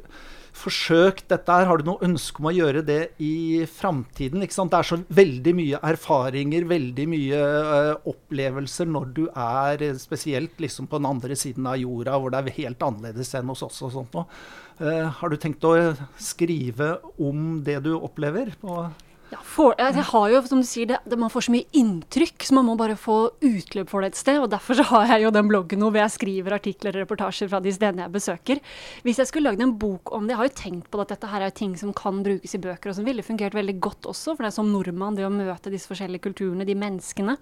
forsøkt 0.58 1.28
dette 1.32 1.56
her? 1.56 1.68
Har 1.70 1.80
du 1.80 1.88
noe 1.88 2.06
ønske 2.06 2.42
om 2.42 2.50
å 2.50 2.54
gjøre 2.56 2.84
det 2.86 3.00
i 3.24 3.64
framtiden? 3.70 4.44
Det 4.44 4.50
er 4.52 4.88
så 4.88 5.00
veldig 5.22 5.54
mye 5.58 5.82
erfaringer, 5.92 6.68
veldig 6.70 7.08
mye 7.12 7.42
uh, 7.42 8.10
opplevelser 8.12 8.90
når 8.92 9.12
du 9.18 9.24
er 9.32 9.86
eh, 9.88 10.02
spesielt 10.02 10.60
liksom 10.62 10.90
på 10.92 11.02
den 11.02 11.10
andre 11.12 11.38
siden 11.40 11.70
av 11.70 11.80
jorda, 11.82 12.18
hvor 12.18 12.34
det 12.34 12.42
er 12.42 12.60
helt 12.62 12.84
annerledes 12.88 13.34
enn 13.38 13.54
hos 13.54 13.64
oss 13.68 13.82
og 13.88 13.96
sånt 13.96 14.18
noe. 14.18 14.28
Uh, 14.82 15.08
har 15.20 15.32
du 15.32 15.38
tenkt 15.40 15.66
å 15.68 15.76
skrive 16.20 16.96
om 17.22 17.62
det 17.66 17.82
du 17.86 17.94
opplever? 17.98 18.56
på 18.62 18.84
Ja, 19.32 19.40
for, 19.48 19.72
jeg 19.80 20.04
har 20.10 20.26
jo, 20.28 20.40
som 20.44 20.60
du 20.60 20.68
sier, 20.68 20.90
det, 20.90 20.98
det, 21.08 21.16
Man 21.20 21.32
får 21.32 21.46
så 21.46 21.54
mye 21.54 21.68
inntrykk, 21.80 22.44
så 22.44 22.56
man 22.58 22.66
må 22.68 22.74
bare 22.76 22.98
få 23.00 23.16
utløp 23.40 23.88
for 23.88 24.04
det 24.04 24.12
et 24.12 24.20
sted. 24.20 24.42
og 24.44 24.50
Derfor 24.52 24.76
så 24.76 24.84
har 24.90 25.06
jeg 25.14 25.24
jo 25.24 25.32
den 25.32 25.48
bloggen 25.48 25.86
hvor 25.86 25.96
jeg 25.96 26.12
skriver 26.18 26.58
artikler 26.58 26.98
og 26.98 27.06
reportasjer 27.06 27.48
fra 27.48 27.62
de 27.64 27.72
stedene 27.72 28.04
jeg 28.04 28.12
besøker. 28.12 28.60
Hvis 29.06 29.22
jeg 29.22 29.30
skulle 29.30 29.48
lagd 29.48 29.64
en 29.64 29.78
bok 29.80 30.12
om 30.12 30.28
det 30.28 30.36
Jeg 30.36 30.42
har 30.42 30.50
jo 30.50 30.58
tenkt 30.60 30.90
på 30.92 31.00
at 31.00 31.14
dette 31.14 31.30
her 31.32 31.46
er 31.48 31.56
ting 31.56 31.78
som 31.80 31.94
kan 31.96 32.20
brukes 32.26 32.58
i 32.58 32.62
bøker, 32.66 32.92
og 32.92 33.00
som 33.00 33.08
ville 33.08 33.24
fungert 33.24 33.56
veldig 33.56 33.78
godt 33.88 34.12
også. 34.12 34.36
For 34.36 34.44
det 34.44 34.52
er 34.52 34.58
som 34.58 34.74
nordmann, 34.74 35.16
det 35.16 35.28
å 35.28 35.32
møte 35.32 35.72
disse 35.72 35.88
forskjellige 35.88 36.28
kulturene, 36.28 36.68
de 36.68 36.76
menneskene. 36.84 37.38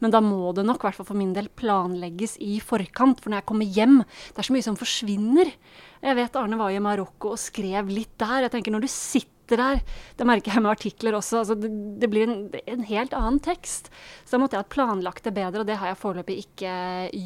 Men 0.00 0.16
da 0.16 0.24
må 0.24 0.54
det 0.56 0.64
nok, 0.64 0.80
i 0.80 0.88
hvert 0.88 1.02
fall 1.02 1.10
for 1.12 1.20
min 1.20 1.36
del, 1.36 1.52
planlegges 1.52 2.38
i 2.40 2.56
forkant. 2.64 3.20
For 3.20 3.28
når 3.28 3.42
jeg 3.42 3.50
kommer 3.52 3.76
hjem, 3.76 4.00
det 4.32 4.40
er 4.40 4.48
så 4.48 4.56
mye 4.56 4.70
som 4.70 4.80
forsvinner. 4.80 5.52
Jeg 6.00 6.16
vet 6.16 6.36
Arne 6.40 6.56
var 6.56 6.72
i 6.72 6.80
Marokko 6.80 7.36
og 7.36 7.40
skrev 7.44 7.92
litt 7.92 8.16
der. 8.20 8.46
Jeg 8.46 8.56
tenker 8.56 8.72
når 8.72 8.88
du 8.88 8.92
sitter 8.92 9.35
der, 9.54 9.82
det 10.18 10.26
merker 10.26 10.56
jeg 10.56 10.62
med 10.64 10.72
artikler 10.72 11.14
også, 11.14 11.44
altså 11.44 11.54
det, 11.54 11.70
det, 12.02 12.08
blir 12.10 12.26
en, 12.26 12.40
en, 12.66 12.82
helt 12.88 13.14
annen 13.14 13.38
tekst. 13.44 13.92
Så 14.24 14.34
da 14.34 14.40
måtte 14.42 14.58
jeg 14.58 14.66
ha 14.66 14.74
planlagt 14.74 15.22
det 15.28 15.36
bedre, 15.36 15.62
og 15.62 15.70
det 15.70 15.78
har 15.78 15.92
jeg 15.92 16.00
foreløpig 16.02 16.40
ikke 16.42 16.72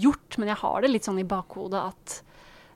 gjort. 0.05 0.37
Men 0.37 0.53
jeg 0.53 0.61
har 0.61 0.85
det 0.85 0.93
litt 0.93 1.09
sånn 1.09 1.23
i 1.23 1.29
bakhodet 1.29 1.81
at 1.81 2.19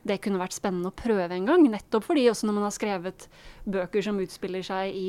det 0.04 0.20
kunne 0.24 0.40
vært 0.40 0.56
spennende 0.56 0.88
å 0.88 0.96
prøve 0.96 1.32
en 1.36 1.48
gang. 1.48 1.68
Nettopp 1.68 2.08
fordi 2.08 2.26
også 2.32 2.48
når 2.48 2.58
man 2.58 2.66
har 2.68 2.76
skrevet 2.76 3.28
bøker 3.68 4.04
som 4.04 4.20
utspiller 4.24 4.64
seg 4.64 4.96
i 4.96 5.08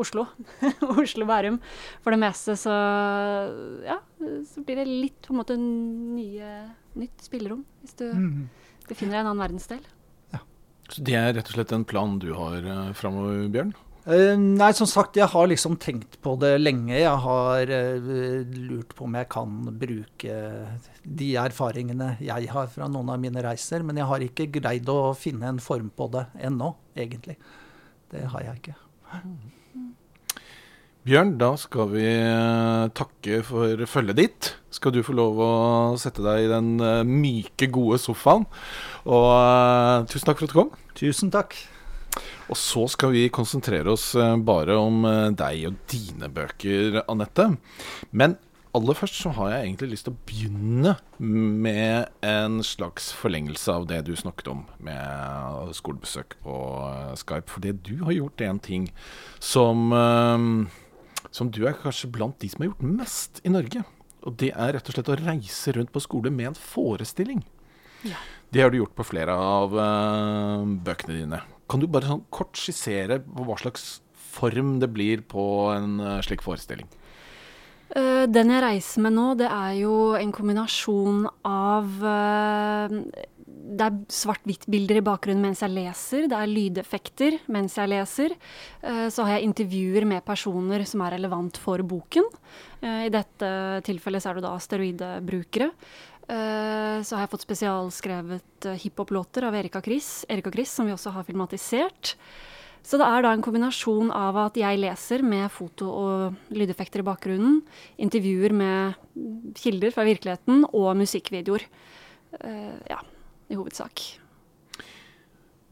Oslo, 0.00 0.24
Oslo-Bærum, 1.02 1.58
for 2.00 2.14
det 2.14 2.20
meste, 2.22 2.54
så 2.56 2.72
ja, 3.84 3.98
så 4.48 4.62
blir 4.64 4.78
det 4.80 4.86
litt 4.88 5.26
på 5.26 5.34
en 5.34 5.40
måte 5.40 5.56
nye, 5.60 6.52
nytt 6.96 7.24
spillerom. 7.26 7.64
Hvis 7.82 7.98
du 7.98 8.06
mm. 8.08 8.36
befinner 8.86 9.18
deg 9.18 9.18
i 9.18 9.24
en 9.24 9.32
annen 9.32 9.42
verdensdel. 9.42 9.82
Så 10.90 11.04
det 11.06 11.14
er 11.18 11.32
rett 11.36 11.46
og 11.52 11.56
slett 11.56 11.72
en 11.76 11.86
plan 11.86 12.18
du 12.22 12.32
har 12.34 12.66
uh, 12.66 12.90
framover, 12.98 13.46
Bjørn? 13.52 13.72
Uh, 14.08 14.34
nei, 14.34 14.70
som 14.74 14.88
sagt, 14.90 15.18
jeg 15.20 15.28
har 15.30 15.50
liksom 15.50 15.76
tenkt 15.82 16.16
på 16.24 16.34
det 16.40 16.54
lenge. 16.58 16.96
Jeg 16.96 17.14
har 17.26 17.70
uh, 17.70 18.10
lurt 18.56 18.96
på 18.98 19.06
om 19.06 19.18
jeg 19.20 19.28
kan 19.30 19.60
bruke 19.82 20.40
de 21.04 21.30
erfaringene 21.40 22.14
jeg 22.24 22.50
har 22.50 22.70
fra 22.72 22.88
noen 22.90 23.12
av 23.14 23.22
mine 23.22 23.44
reiser. 23.46 23.86
Men 23.86 24.00
jeg 24.00 24.10
har 24.10 24.26
ikke 24.26 24.50
greid 24.58 24.90
å 24.90 25.14
finne 25.18 25.52
en 25.52 25.62
form 25.62 25.92
på 25.94 26.10
det 26.16 26.26
ennå, 26.50 26.74
egentlig. 26.98 27.38
Det 28.10 28.26
har 28.34 28.48
jeg 28.48 28.62
ikke. 28.62 28.78
Bjørn, 31.00 31.38
da 31.40 31.54
skal 31.56 31.88
vi 31.94 32.08
takke 32.92 33.38
for 33.46 33.84
følget 33.88 34.18
ditt. 34.18 34.48
Skal 34.68 34.92
du 34.92 35.00
få 35.00 35.14
lov 35.16 35.38
å 35.40 35.52
sette 36.00 36.20
deg 36.20 36.44
i 36.44 36.50
den 36.50 36.74
myke, 37.08 37.70
gode 37.72 37.96
sofaen 38.02 38.44
og 39.08 39.28
uh, 39.32 40.04
tusen 40.10 40.28
takk 40.28 40.42
for 40.42 40.44
at 40.44 40.52
du 40.52 40.58
kom. 40.58 40.74
Tusen 40.98 41.32
takk. 41.32 41.56
Og 42.52 42.58
så 42.60 42.84
skal 42.92 43.14
vi 43.14 43.24
konsentrere 43.32 43.94
oss 43.94 44.12
bare 44.44 44.76
om 44.76 45.06
deg 45.38 45.70
og 45.70 45.80
dine 45.88 46.28
bøker, 46.36 47.00
Anette. 47.08 47.46
Men 48.12 48.36
aller 48.76 48.94
først 48.94 49.16
så 49.22 49.32
har 49.34 49.50
jeg 49.50 49.64
egentlig 49.66 49.88
lyst 49.94 50.06
til 50.06 50.14
å 50.14 50.20
begynne 50.28 50.92
med 51.18 52.10
en 52.26 52.60
slags 52.66 53.08
forlengelse 53.18 53.72
av 53.74 53.88
det 53.90 54.02
du 54.06 54.12
snakket 54.18 54.50
om 54.52 54.62
med 54.84 55.72
skolebesøk 55.74 56.36
på 56.44 56.58
Skype. 57.18 57.50
Fordi 57.50 57.74
du 57.88 57.96
har 58.04 58.14
gjort, 58.14 58.44
en 58.46 58.62
ting 58.62 58.86
som, 59.42 59.90
som 61.34 61.50
du 61.52 61.62
er 61.68 61.78
kanskje 61.78 62.10
blant 62.12 62.38
de 62.42 62.50
som 62.50 62.64
har 62.64 62.72
gjort 62.72 62.84
mest 63.00 63.40
i 63.46 63.52
Norge. 63.52 63.84
Og 64.26 64.36
det 64.40 64.50
er 64.52 64.74
rett 64.76 64.90
og 64.90 64.96
slett 64.96 65.10
å 65.12 65.18
reise 65.20 65.74
rundt 65.76 65.92
på 65.94 66.02
skole 66.02 66.32
med 66.34 66.50
en 66.50 66.58
forestilling. 66.58 67.42
Ja. 68.06 68.18
Det 68.50 68.64
har 68.64 68.72
du 68.72 68.80
gjort 68.80 68.96
på 68.98 69.06
flere 69.06 69.34
av 69.36 69.74
uh, 69.76 70.66
bøkene 70.84 71.20
dine. 71.20 71.42
Kan 71.70 71.82
du 71.82 71.86
bare 71.86 72.10
sånn 72.10 72.24
kort 72.34 72.58
skissere 72.58 73.20
på 73.22 73.46
hva 73.46 73.56
slags 73.60 74.00
form 74.30 74.78
det 74.82 74.90
blir 74.92 75.22
på 75.28 75.44
en 75.74 76.00
uh, 76.02 76.16
slik 76.26 76.42
forestilling? 76.44 76.88
Uh, 77.94 78.26
den 78.30 78.50
jeg 78.52 78.64
reiser 78.64 79.06
med 79.06 79.14
nå, 79.16 79.28
det 79.38 79.48
er 79.50 79.76
jo 79.80 79.94
en 80.18 80.34
kombinasjon 80.34 81.24
av 81.46 82.02
det 83.70 83.86
er 83.86 83.98
svart-hvitt-bilder 84.12 84.98
i 84.98 85.04
bakgrunnen 85.06 85.44
mens 85.44 85.62
jeg 85.62 85.72
leser. 85.72 86.26
Det 86.28 86.36
er 86.36 86.50
lydeffekter 86.50 87.36
mens 87.54 87.76
jeg 87.78 87.88
leser. 87.92 88.34
Så 88.82 89.24
har 89.24 89.36
jeg 89.36 89.46
intervjuer 89.46 90.04
med 90.10 90.24
personer 90.26 90.82
som 90.88 91.04
er 91.06 91.14
relevant 91.14 91.60
for 91.62 91.80
boken. 91.86 92.26
I 92.82 93.08
dette 93.14 93.50
tilfellet 93.86 94.26
er 94.26 94.36
det 94.36 94.44
da 94.44 94.52
steroidebrukere. 94.60 95.70
Eh, 96.30 97.02
så 97.02 97.16
har 97.16 97.24
jeg 97.24 97.32
fått 97.32 97.46
spesialskrevet 97.48 98.70
hiphop-låter 98.84 99.48
av 99.48 99.56
Erika 99.58 99.80
Chris, 99.82 100.24
Erika 100.30 100.52
Chris, 100.54 100.70
som 100.70 100.86
vi 100.86 100.94
også 100.94 101.10
har 101.16 101.26
filmatisert. 101.26 102.14
Så 102.86 103.00
det 103.00 103.06
er 103.06 103.24
da 103.24 103.32
en 103.34 103.42
kombinasjon 103.44 104.12
av 104.14 104.38
at 104.46 104.56
jeg 104.56 104.78
leser 104.80 105.24
med 105.26 105.50
foto 105.52 105.90
og 105.90 106.54
lydeffekter 106.54 107.02
i 107.02 107.08
bakgrunnen, 107.08 107.58
intervjuer 108.00 108.54
med 108.56 109.56
kilder 109.58 109.92
fra 109.92 110.06
virkeligheten 110.06 110.64
og 110.70 110.94
musikkvideoer. 111.02 111.66
Ja, 112.88 113.02
i 113.50 113.58
hovedsak. 113.58 114.06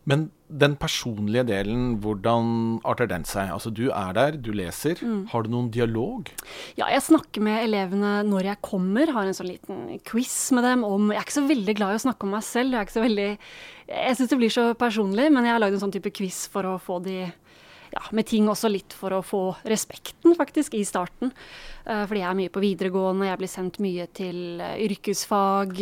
Men 0.08 0.30
den 0.48 0.78
personlige 0.80 1.44
delen, 1.50 1.98
hvordan 2.00 2.78
arter 2.88 3.08
den 3.10 3.26
seg? 3.28 3.50
Altså 3.52 3.68
Du 3.74 3.90
er 3.90 4.14
der, 4.16 4.38
du 4.40 4.54
leser. 4.56 4.96
Mm. 5.04 5.26
Har 5.28 5.44
du 5.44 5.50
noen 5.52 5.68
dialog? 5.72 6.30
Ja, 6.78 6.88
jeg 6.88 7.04
snakker 7.04 7.44
med 7.44 7.60
elevene 7.66 8.22
når 8.24 8.48
jeg 8.48 8.62
kommer. 8.64 9.12
Har 9.12 9.28
en 9.28 9.36
sånn 9.36 9.50
liten 9.50 9.98
quiz 10.08 10.36
med 10.56 10.64
dem 10.64 10.86
om 10.88 11.12
Jeg 11.12 11.20
er 11.20 11.28
ikke 11.28 11.36
så 11.36 11.44
veldig 11.50 11.74
glad 11.76 11.92
i 11.92 12.00
å 12.00 12.04
snakke 12.06 12.24
om 12.24 12.32
meg 12.38 12.46
selv. 12.46 12.72
Jeg 12.72 12.80
er 12.80 12.88
ikke 12.88 12.96
så 12.96 13.04
veldig 13.04 13.28
Jeg 13.90 14.16
syns 14.16 14.32
det 14.32 14.40
blir 14.40 14.54
så 14.56 14.64
personlig, 14.80 15.28
men 15.34 15.44
jeg 15.44 15.56
har 15.56 15.62
lagd 15.66 15.76
en 15.76 15.84
sånn 15.84 15.94
type 15.98 16.14
quiz 16.16 16.40
for 16.48 16.70
å 16.70 16.78
få 16.80 17.02
de 17.04 17.18
ja, 17.88 18.02
med 18.12 18.28
ting 18.28 18.48
også 18.48 18.68
litt 18.72 18.96
for 18.96 19.12
å 19.16 19.22
få 19.24 19.42
respekten, 19.68 20.34
faktisk, 20.36 20.76
i 20.76 20.84
starten. 20.88 21.32
Uh, 21.84 22.04
fordi 22.04 22.20
jeg 22.20 22.28
er 22.30 22.40
mye 22.40 22.52
på 22.52 22.64
videregående, 22.64 23.28
jeg 23.28 23.40
blir 23.40 23.52
sendt 23.52 23.80
mye 23.80 24.08
til 24.16 24.60
uh, 24.60 24.74
yrkesfag, 24.84 25.80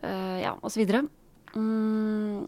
uh, 0.00 0.38
ja, 0.40 0.54
osv. 0.64 0.86
Mm, 1.52 2.46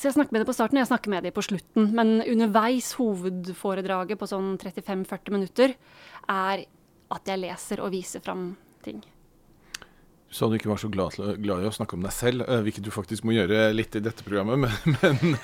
så 0.00 0.08
jeg 0.08 0.16
snakker 0.16 0.34
med 0.34 0.42
dem 0.42 0.48
på 0.48 0.56
starten, 0.56 0.78
og 0.78 0.84
jeg 0.84 0.90
snakker 0.90 1.12
med 1.12 1.26
dem 1.26 1.36
på 1.36 1.44
slutten. 1.44 1.90
Men 1.96 2.20
underveis, 2.24 2.94
hovedforedraget 2.98 4.20
på 4.20 4.28
sånn 4.30 4.54
35-40 4.60 5.34
minutter, 5.34 5.74
er 6.30 6.66
at 7.10 7.26
jeg 7.28 7.42
leser 7.42 7.82
og 7.84 7.92
viser 7.92 8.22
fram 8.24 8.52
ting. 8.84 9.02
Du 10.30 10.36
sa 10.38 10.46
du 10.46 10.54
ikke 10.54 10.70
var 10.70 10.78
så 10.78 10.88
glad, 10.94 11.16
glad, 11.42 11.64
i 11.64 11.66
å 11.66 11.74
snakke 11.74 11.96
om 11.98 12.04
deg 12.06 12.14
selv, 12.14 12.44
eh, 12.46 12.60
hvilket 12.62 12.86
du 12.86 12.92
faktisk 12.94 13.24
må 13.26 13.34
gjøre 13.34 13.72
litt 13.74 13.96
i 13.98 14.02
dette 14.04 14.22
programmet. 14.22 14.62
Men, 14.62 14.94
men 15.02 15.34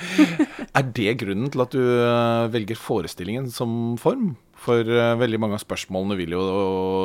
er 0.70 0.92
det 0.94 1.16
grunnen 1.24 1.50
til 1.50 1.64
at 1.64 1.74
du 1.74 1.82
eh, 1.82 2.46
velger 2.54 2.78
forestillingen 2.78 3.50
som 3.50 3.96
form? 4.00 4.36
For 4.66 4.88
veldig 5.20 5.38
mange 5.42 5.58
av 5.58 5.60
spørsmålene 5.66 6.16
vil 6.16 6.32
jo 6.32 6.44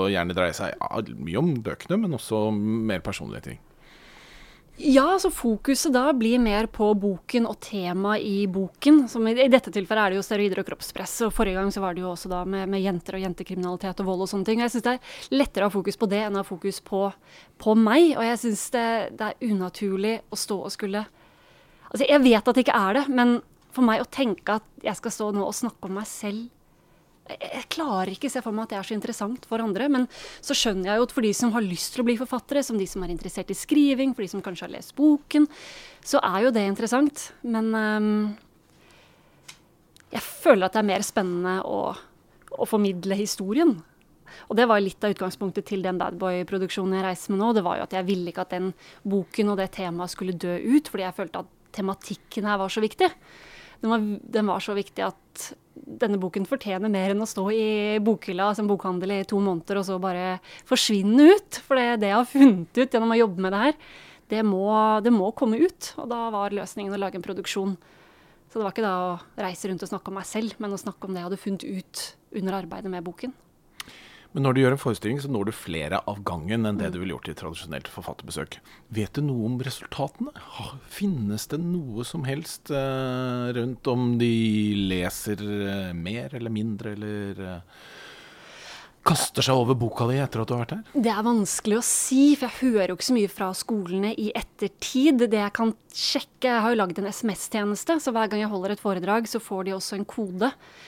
gjerne 0.09 0.33
dreie 0.37 0.55
seg 0.55 0.77
mye 1.19 1.41
om 1.41 1.51
bøkene, 1.65 1.97
men 1.99 2.15
også 2.15 2.45
mer 2.55 3.03
personlige 3.03 3.49
ting. 3.49 3.59
Ja, 4.83 5.19
så 5.19 5.29
fokuset 5.31 5.93
da 5.93 6.07
blir 6.13 6.39
mer 6.41 6.65
på 6.65 6.87
boken 6.97 7.45
og 7.45 7.59
temaet 7.61 8.23
i 8.25 8.47
boken. 8.49 9.03
Som 9.11 9.27
i, 9.29 9.35
dette 9.51 9.69
tilfellet 9.73 10.01
er 10.01 10.13
det 10.13 10.17
jo 10.17 10.23
steroider 10.25 10.63
og 10.63 10.65
kroppspress. 10.71 11.13
Og 11.27 11.33
forrige 11.35 11.59
gang 11.59 11.69
så 11.73 11.83
var 11.83 11.93
det 11.93 12.01
jo 12.01 12.09
også 12.09 12.31
da 12.31 12.39
med, 12.49 12.65
med 12.71 12.81
jenter 12.81 13.19
og 13.19 13.21
jentekriminalitet 13.21 14.01
og 14.01 14.07
vold 14.09 14.23
og 14.25 14.31
sånne 14.31 14.47
ting. 14.47 14.61
Og 14.61 14.65
jeg 14.65 14.73
syns 14.73 14.87
det 14.87 14.95
er 14.95 15.37
lettere 15.37 15.67
å 15.67 15.69
ha 15.69 15.75
fokus 15.75 16.01
på 16.01 16.09
det 16.09 16.23
enn 16.25 16.39
å 16.39 16.41
ha 16.41 16.47
fokus 16.47 16.81
på, 16.87 17.03
på 17.61 17.75
meg. 17.77 18.15
Og 18.15 18.25
jeg 18.25 18.41
syns 18.45 18.63
det, 18.73 18.87
det, 19.19 19.29
er 19.29 19.53
unaturlig 19.53 20.15
å 20.33 20.41
stå 20.47 20.59
og 20.65 20.73
skulle 20.73 21.05
Altså, 21.91 22.05
jeg 22.07 22.23
vet 22.23 22.47
at 22.47 22.55
det 22.55 22.61
ikke 22.63 22.81
er 22.87 22.93
det, 22.95 23.01
men 23.11 23.33
for 23.75 23.83
meg 23.83 23.99
å 23.99 24.07
tenke 24.07 24.53
at 24.61 24.67
jeg 24.79 24.95
skal 24.95 25.11
stå 25.11 25.25
nå 25.35 25.43
og 25.43 25.57
snakke 25.57 25.89
om 25.89 25.97
meg 25.99 26.07
selv 26.07 26.45
jeg 27.39 27.67
klarer 27.71 28.11
ikke 28.13 28.29
se 28.31 28.41
for 28.43 28.55
meg 28.55 28.67
at 28.67 28.73
det 28.73 28.79
er 28.79 28.87
så 28.89 28.95
interessant 28.95 29.45
for 29.49 29.63
andre. 29.63 29.87
Men 29.91 30.07
så 30.43 30.57
skjønner 30.57 30.91
jeg 30.91 31.01
jo 31.01 31.07
at 31.07 31.15
for 31.15 31.27
de 31.27 31.33
som 31.37 31.53
har 31.55 31.65
lyst 31.65 31.95
til 31.95 32.03
å 32.03 32.07
bli 32.07 32.17
forfattere, 32.19 32.63
som 32.65 32.79
de 32.79 32.87
som 32.89 33.03
er 33.05 33.13
interessert 33.13 33.51
i 33.53 33.57
skriving, 33.57 34.15
for 34.15 34.25
de 34.25 34.31
som 34.33 34.43
kanskje 34.43 34.67
har 34.67 34.75
lest 34.75 34.95
boken, 34.97 35.47
så 36.05 36.21
er 36.25 36.47
jo 36.47 36.55
det 36.55 36.65
interessant. 36.69 37.29
Men 37.43 37.71
um, 37.75 38.09
jeg 40.11 40.25
føler 40.25 40.67
at 40.67 40.75
det 40.75 40.83
er 40.83 40.89
mer 40.91 41.05
spennende 41.07 41.55
å, 41.67 41.79
å, 42.57 42.67
formidle 42.69 43.17
historien. 43.19 43.77
Og 44.47 44.57
det 44.59 44.67
var 44.67 44.83
litt 44.83 45.03
av 45.03 45.13
utgangspunktet 45.13 45.67
til 45.67 45.83
den 45.83 45.99
Badboy-produksjonen 45.99 46.97
jeg 46.97 47.05
reiser 47.05 47.33
med 47.33 47.41
nå. 47.43 47.53
Det 47.55 47.63
var 47.65 47.79
jo 47.79 47.87
at 47.87 47.95
jeg 47.95 48.07
ville 48.07 48.31
ikke 48.31 48.45
at 48.45 48.55
den 48.55 48.71
boken 49.07 49.53
og 49.53 49.59
det 49.59 49.71
temaet 49.75 50.13
skulle 50.13 50.37
dø 50.39 50.55
ut, 50.55 50.91
fordi 50.91 51.07
jeg 51.07 51.17
følte 51.19 51.43
at 51.43 51.57
tematikken 51.75 52.47
her 52.47 52.59
var 52.59 52.71
så 52.71 52.83
viktig. 52.83 53.09
Den 53.81 53.89
var, 53.89 54.05
den 54.37 54.49
var 54.49 54.61
så 54.63 54.75
viktig 54.77 55.03
at 55.07 55.51
denne 55.73 56.19
boken 56.21 56.45
fortjener 56.45 56.91
mer 56.91 57.13
enn 57.13 57.23
å 57.23 57.29
stå 57.29 57.47
i 57.55 57.67
bokhylla 58.03 58.51
som 58.55 58.69
bokhandel 58.69 59.15
i 59.15 59.23
to 59.27 59.39
måneder 59.41 59.79
og 59.81 59.87
så 59.87 59.97
bare 60.01 60.37
forsvinne 60.69 61.31
ut. 61.31 61.61
For 61.65 61.79
det, 61.79 62.01
det 62.03 62.11
jeg 62.11 62.19
har 62.19 62.29
funnet 62.29 62.81
ut 62.81 62.93
gjennom 62.93 63.15
å 63.15 63.19
jobbe 63.23 63.45
med 63.45 63.55
det 63.55 63.63
her, 63.65 63.77
det 64.31 64.43
må, 64.47 64.65
det 65.03 65.13
må, 65.15 65.31
komme 65.35 65.59
ut. 65.59 65.93
Og 65.99 66.09
da 66.11 66.27
var 66.33 66.55
løsningen 66.55 66.93
å 66.95 67.01
lage 67.01 67.19
en 67.19 67.25
produksjon. 67.25 67.75
Så 68.51 68.59
det 68.59 68.65
var 68.67 68.75
ikke 68.75 68.85
da 68.85 68.95
å 69.07 69.19
reise 69.39 69.71
rundt 69.71 69.83
og 69.85 69.91
snakke 69.91 70.11
om 70.11 70.19
meg 70.19 70.27
selv, 70.27 70.55
men 70.61 70.75
å 70.75 70.79
snakke 70.79 71.07
om 71.07 71.15
det 71.15 71.23
jeg 71.23 71.29
hadde 71.29 71.41
funnet 71.41 71.65
ut 71.67 72.03
under 72.41 72.59
arbeidet 72.61 72.91
med 72.91 73.05
boken. 73.07 73.33
Men 74.31 74.45
når 74.45 74.55
du 74.55 74.59
gjør 74.61 74.75
en 74.77 74.79
forestilling, 74.79 75.17
så 75.19 75.29
når 75.31 75.49
du 75.49 75.55
flere 75.55 75.99
av 76.07 76.21
gangen 76.27 76.67
enn 76.67 76.77
det 76.79 76.93
du 76.93 77.01
ville 77.01 77.17
gjort 77.17 77.27
i 77.27 77.33
et 77.33 77.41
tradisjonelt 77.41 77.89
forfatterbesøk. 77.91 78.59
Vet 78.95 79.17
du 79.17 79.25
noe 79.27 79.49
om 79.49 79.57
resultatene? 79.59 80.31
Finnes 80.91 81.49
det 81.51 81.59
noe 81.59 82.05
som 82.07 82.23
helst 82.27 82.71
eh, 82.71 83.47
rundt 83.57 83.89
om 83.91 84.13
de 84.21 84.31
leser 84.93 85.43
eh, 85.43 85.91
mer 85.97 86.37
eller 86.39 86.53
mindre, 86.53 86.95
eller 86.95 87.43
eh, 87.43 87.81
kaster 89.03 89.41
seg 89.45 89.57
over 89.57 89.75
boka 89.77 90.05
di 90.09 90.17
etter 90.21 90.43
at 90.43 90.49
du 90.49 90.53
har 90.53 90.61
vært 90.61 90.73
her? 90.75 90.81
Det 91.05 91.09
er 91.11 91.25
vanskelig 91.25 91.77
å 91.79 91.83
si, 91.85 92.35
for 92.37 92.47
jeg 92.47 92.59
hører 92.61 92.91
jo 92.91 92.97
ikke 92.99 93.07
så 93.07 93.15
mye 93.17 93.31
fra 93.31 93.47
skolene 93.57 94.11
i 94.13 94.27
ettertid. 94.37 95.23
Det 95.31 95.39
jeg 95.39 95.53
kan 95.57 95.73
sjekke 95.91 96.47
Jeg 96.47 96.61
har 96.63 96.71
jo 96.71 96.77
lagd 96.79 96.97
en 97.01 97.05
SMS-tjeneste, 97.11 97.97
så 98.01 98.11
hver 98.15 98.29
gang 98.31 98.39
jeg 98.41 98.49
holder 98.49 98.71
et 98.73 98.81
foredrag, 98.81 99.27
så 99.29 99.41
får 99.43 99.65
de 99.67 99.73
også 99.75 99.97
en 99.99 100.05
kode 100.09 100.47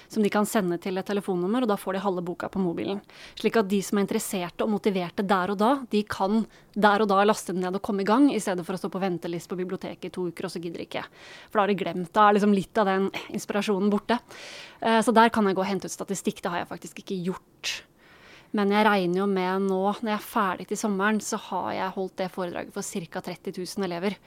som 0.09 0.23
de 0.23 0.31
kan 0.33 0.47
sende 0.49 0.79
til 0.81 0.97
et 0.97 1.05
telefonnummer, 1.05 1.61
og 1.65 1.69
da 1.69 1.75
får 1.77 1.97
de 1.97 2.01
halve 2.05 2.23
boka 2.25 2.49
på 2.49 2.61
mobilen. 2.63 3.01
Slik 3.37 3.59
at 3.59 3.67
de 3.69 3.81
som 3.85 3.99
er 3.99 4.05
interesserte 4.07 4.65
og 4.65 4.71
motiverte 4.73 5.25
der 5.27 5.53
og 5.53 5.59
da, 5.61 5.71
de 5.91 6.01
kan 6.09 6.45
der 6.73 7.03
og 7.05 7.11
da 7.11 7.19
laste 7.27 7.53
den 7.53 7.61
ned 7.61 7.77
og 7.77 7.83
komme 7.85 8.01
i 8.01 8.07
gang, 8.09 8.29
i 8.33 8.41
stedet 8.41 8.65
for 8.65 8.73
å 8.73 8.81
stå 8.81 8.89
på 8.93 9.01
venteliste 9.03 9.53
på 9.53 9.59
biblioteket 9.61 10.09
i 10.09 10.13
to 10.15 10.25
uker, 10.31 10.47
og 10.49 10.53
så 10.55 10.61
gidder 10.63 10.81
de 10.81 10.87
ikke. 10.89 11.05
For 11.51 11.59
da 11.59 11.65
har 11.67 11.73
de 11.73 11.79
glemt. 11.83 12.13
Da 12.15 12.27
er 12.29 12.39
liksom 12.39 12.55
litt 12.57 12.81
av 12.81 12.89
den 12.89 13.09
inspirasjonen 13.29 13.93
borte. 13.93 14.17
Eh, 14.81 15.01
Så 15.05 15.13
der 15.13 15.29
kan 15.29 15.45
jeg 15.45 15.55
gå 15.55 15.61
og 15.61 15.69
hente 15.69 15.85
ut 15.85 15.93
statistikk. 15.93 16.41
Det 16.41 16.49
har 16.49 16.63
jeg 16.63 16.71
faktisk 16.73 17.03
ikke 17.03 17.19
gjort. 17.29 17.81
Men 18.53 18.73
jeg 18.73 18.85
regner 18.85 19.23
jo 19.23 19.27
med 19.29 19.65
nå, 19.65 19.81
når 19.97 20.11
jeg 20.11 20.19
er 20.19 20.25
ferdig 20.29 20.67
til 20.69 20.77
sommeren, 20.77 21.19
så 21.23 21.39
har 21.49 21.71
jeg 21.73 21.93
holdt 21.95 22.17
det 22.21 22.31
foredraget 22.33 22.73
for 22.75 22.85
ca. 22.85 23.23
30 23.25 23.55
000 23.57 23.87
elever. 23.87 24.17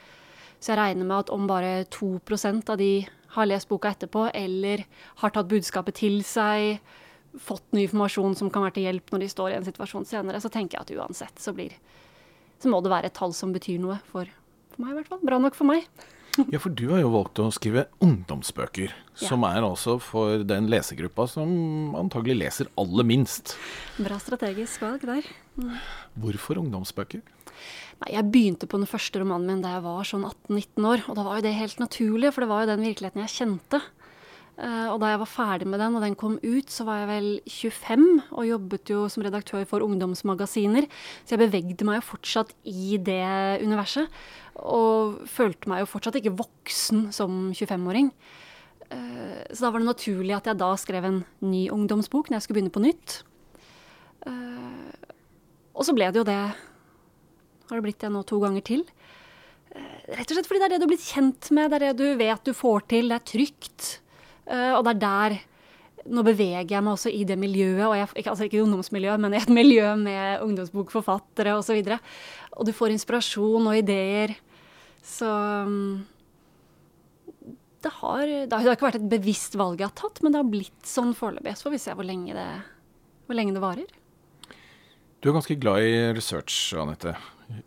Så 0.58 0.72
jeg 0.72 0.80
regner 0.80 1.06
med 1.06 1.18
at 1.20 1.30
om 1.34 1.46
bare 1.46 1.84
2% 1.94 2.72
av 2.72 2.80
de 2.80 3.06
har 3.36 3.46
lest 3.46 3.68
boka 3.70 3.92
etterpå, 3.92 4.26
eller 4.34 4.82
har 5.22 5.34
tatt 5.34 5.50
budskapet 5.50 6.00
til 6.00 6.22
seg, 6.26 6.80
fått 7.38 7.66
ny 7.76 7.84
informasjon 7.84 8.34
som 8.38 8.50
kan 8.50 8.64
være 8.64 8.78
til 8.78 8.88
hjelp 8.88 9.12
når 9.12 9.22
de 9.22 9.30
står 9.30 9.52
i 9.52 9.56
en 9.58 9.66
situasjon 9.66 10.08
senere, 10.08 10.40
så 10.40 10.50
tenker 10.52 10.78
jeg 10.78 10.86
at 10.86 10.94
uansett 10.96 11.42
så 11.42 11.52
blir 11.54 11.76
Så 12.58 12.70
må 12.72 12.80
det 12.80 12.88
være 12.88 13.10
et 13.10 13.14
tall 13.14 13.34
som 13.36 13.52
betyr 13.52 13.76
noe 13.82 13.98
for, 14.08 14.24
for 14.72 14.80
meg, 14.80 14.94
i 14.94 14.96
hvert 14.96 15.10
fall. 15.12 15.20
Bra 15.28 15.38
nok 15.38 15.54
for 15.58 15.68
meg. 15.68 15.84
Ja, 16.52 16.60
for 16.60 16.74
du 16.76 16.84
har 16.90 17.00
jo 17.00 17.12
valgt 17.14 17.40
å 17.40 17.48
skrive 17.54 17.86
ungdomsbøker, 18.04 18.92
som 19.16 19.44
er 19.48 19.64
altså 19.64 19.96
for 20.02 20.44
den 20.46 20.68
lesegruppa 20.72 21.24
som 21.30 21.94
antagelig 21.96 22.36
leser 22.42 22.70
aller 22.80 23.06
minst. 23.08 23.54
Bra 23.96 24.18
strategisk 24.20 24.84
valg 24.84 25.06
der. 25.08 25.30
Hvorfor 26.20 26.60
ungdomsbøker? 26.60 27.24
Nei, 28.02 28.10
jeg 28.12 28.28
begynte 28.28 28.68
på 28.68 28.76
den 28.76 28.90
første 28.90 29.22
romanen 29.22 29.48
min 29.48 29.62
da 29.64 29.78
jeg 29.78 29.86
var 29.86 30.08
sånn 30.08 30.26
18-19 30.28 30.88
år. 30.90 31.04
Og 31.08 31.16
da 31.16 31.24
var 31.24 31.38
jo 31.38 31.46
det 31.46 31.54
helt 31.56 31.80
naturlig, 31.80 32.32
for 32.34 32.44
det 32.44 32.50
var 32.52 32.64
jo 32.64 32.72
den 32.74 32.84
virkeligheten 32.84 33.24
jeg 33.24 33.34
kjente. 33.38 33.80
Eh, 34.56 34.86
og 34.88 35.02
da 35.02 35.10
jeg 35.12 35.20
var 35.20 35.28
ferdig 35.28 35.66
med 35.68 35.82
den, 35.82 35.96
og 35.98 36.04
den 36.04 36.16
kom 36.16 36.38
ut, 36.40 36.70
så 36.72 36.86
var 36.88 37.02
jeg 37.02 37.08
vel 37.10 37.28
25 37.44 38.06
og 38.30 38.46
jobbet 38.48 38.92
jo 38.92 39.02
som 39.12 39.24
redaktør 39.26 39.66
for 39.68 39.84
ungdomsmagasiner. 39.84 40.88
Så 41.24 41.36
jeg 41.36 41.42
bevegde 41.44 41.84
meg 41.88 42.00
jo 42.00 42.06
fortsatt 42.14 42.54
i 42.64 42.96
det 42.96 43.60
universet. 43.60 44.08
Og 44.56 45.20
følte 45.28 45.68
meg 45.68 45.82
jo 45.84 45.90
fortsatt 45.90 46.16
ikke 46.22 46.38
voksen 46.38 47.10
som 47.12 47.50
25-åring. 47.52 48.08
Eh, 48.88 49.42
så 49.52 49.66
da 49.66 49.72
var 49.74 49.84
det 49.84 49.90
naturlig 49.90 50.38
at 50.38 50.48
jeg 50.48 50.60
da 50.62 50.70
skrev 50.80 51.04
en 51.04 51.20
ny 51.44 51.66
ungdomsbok 51.74 52.30
når 52.30 52.38
jeg 52.38 52.46
skulle 52.46 52.62
begynne 52.62 52.76
på 52.78 52.84
nytt. 52.86 53.18
Eh, 54.24 55.12
og 55.76 55.84
så 55.84 55.92
ble 55.92 56.08
det 56.08 56.22
jo 56.22 56.28
det 56.30 56.40
har 57.66 57.76
det 57.76 57.84
blitt 57.84 58.00
det 58.00 58.08
nå 58.14 58.24
to 58.24 58.40
ganger 58.40 58.64
til. 58.64 58.86
Rett 59.76 60.30
og 60.30 60.36
slett 60.38 60.46
fordi 60.48 60.62
det 60.62 60.66
er 60.70 60.72
det 60.72 60.80
du 60.80 60.84
er 60.86 60.92
blitt 60.94 61.04
kjent 61.04 61.48
med, 61.52 61.68
det 61.68 61.76
er 61.76 61.90
det 61.90 61.96
du 61.98 62.06
vet 62.16 62.46
du 62.46 62.54
får 62.56 62.86
til, 62.94 63.10
det 63.10 63.18
er 63.18 63.24
trygt. 63.28 63.88
Eh, 64.46 64.72
Og 64.76 64.84
det 64.86 64.96
er 64.96 65.04
der 65.04 65.38
Nå 66.06 66.22
beveger 66.22 66.70
jeg 66.70 66.84
meg 66.86 66.92
også 66.92 67.10
i 67.10 67.24
det 67.26 67.34
miljøet, 67.34 67.82
og 67.82 67.96
jeg, 67.96 68.06
ikke, 68.14 68.30
altså 68.30 68.44
ikke 68.46 68.60
i 68.60 68.62
ungdomsmiljøet, 68.62 69.18
men 69.18 69.32
i 69.34 69.40
et 69.40 69.48
miljø 69.60 69.88
med 69.98 70.44
ungdomsbokforfattere 70.44 71.56
osv. 71.58 71.80
Og, 71.82 71.88
så 71.88 71.98
og 72.60 72.68
du 72.68 72.70
får 72.76 72.94
inspirasjon 72.94 73.66
og 73.66 73.74
ideer. 73.74 74.36
Så 75.02 75.26
mm, 75.66 76.04
det 77.82 77.92
har, 78.00 78.22
det 78.26 78.54
har 78.54 78.72
ikke 78.76 78.86
vært 78.86 79.00
et 79.00 79.10
bevisst 79.10 79.58
valg 79.58 79.82
jeg 79.82 79.90
har 79.90 79.98
tatt, 79.98 80.22
men 80.22 80.34
det 80.34 80.40
har 80.44 80.50
blitt 80.50 80.86
sånn 80.86 81.10
foreløpig. 81.16 81.56
Så 81.58 81.66
får 81.66 81.74
vi 81.74 81.82
se 81.82 81.96
hvor 81.98 82.06
lenge 82.06 82.36
det, 82.38 82.48
hvor 83.26 83.38
lenge 83.38 83.56
det 83.56 83.62
varer. 83.62 83.96
Du 85.18 85.30
er 85.30 85.36
ganske 85.36 85.58
glad 85.58 85.82
i 85.82 85.94
research, 86.14 86.56
Anette. 86.78 87.16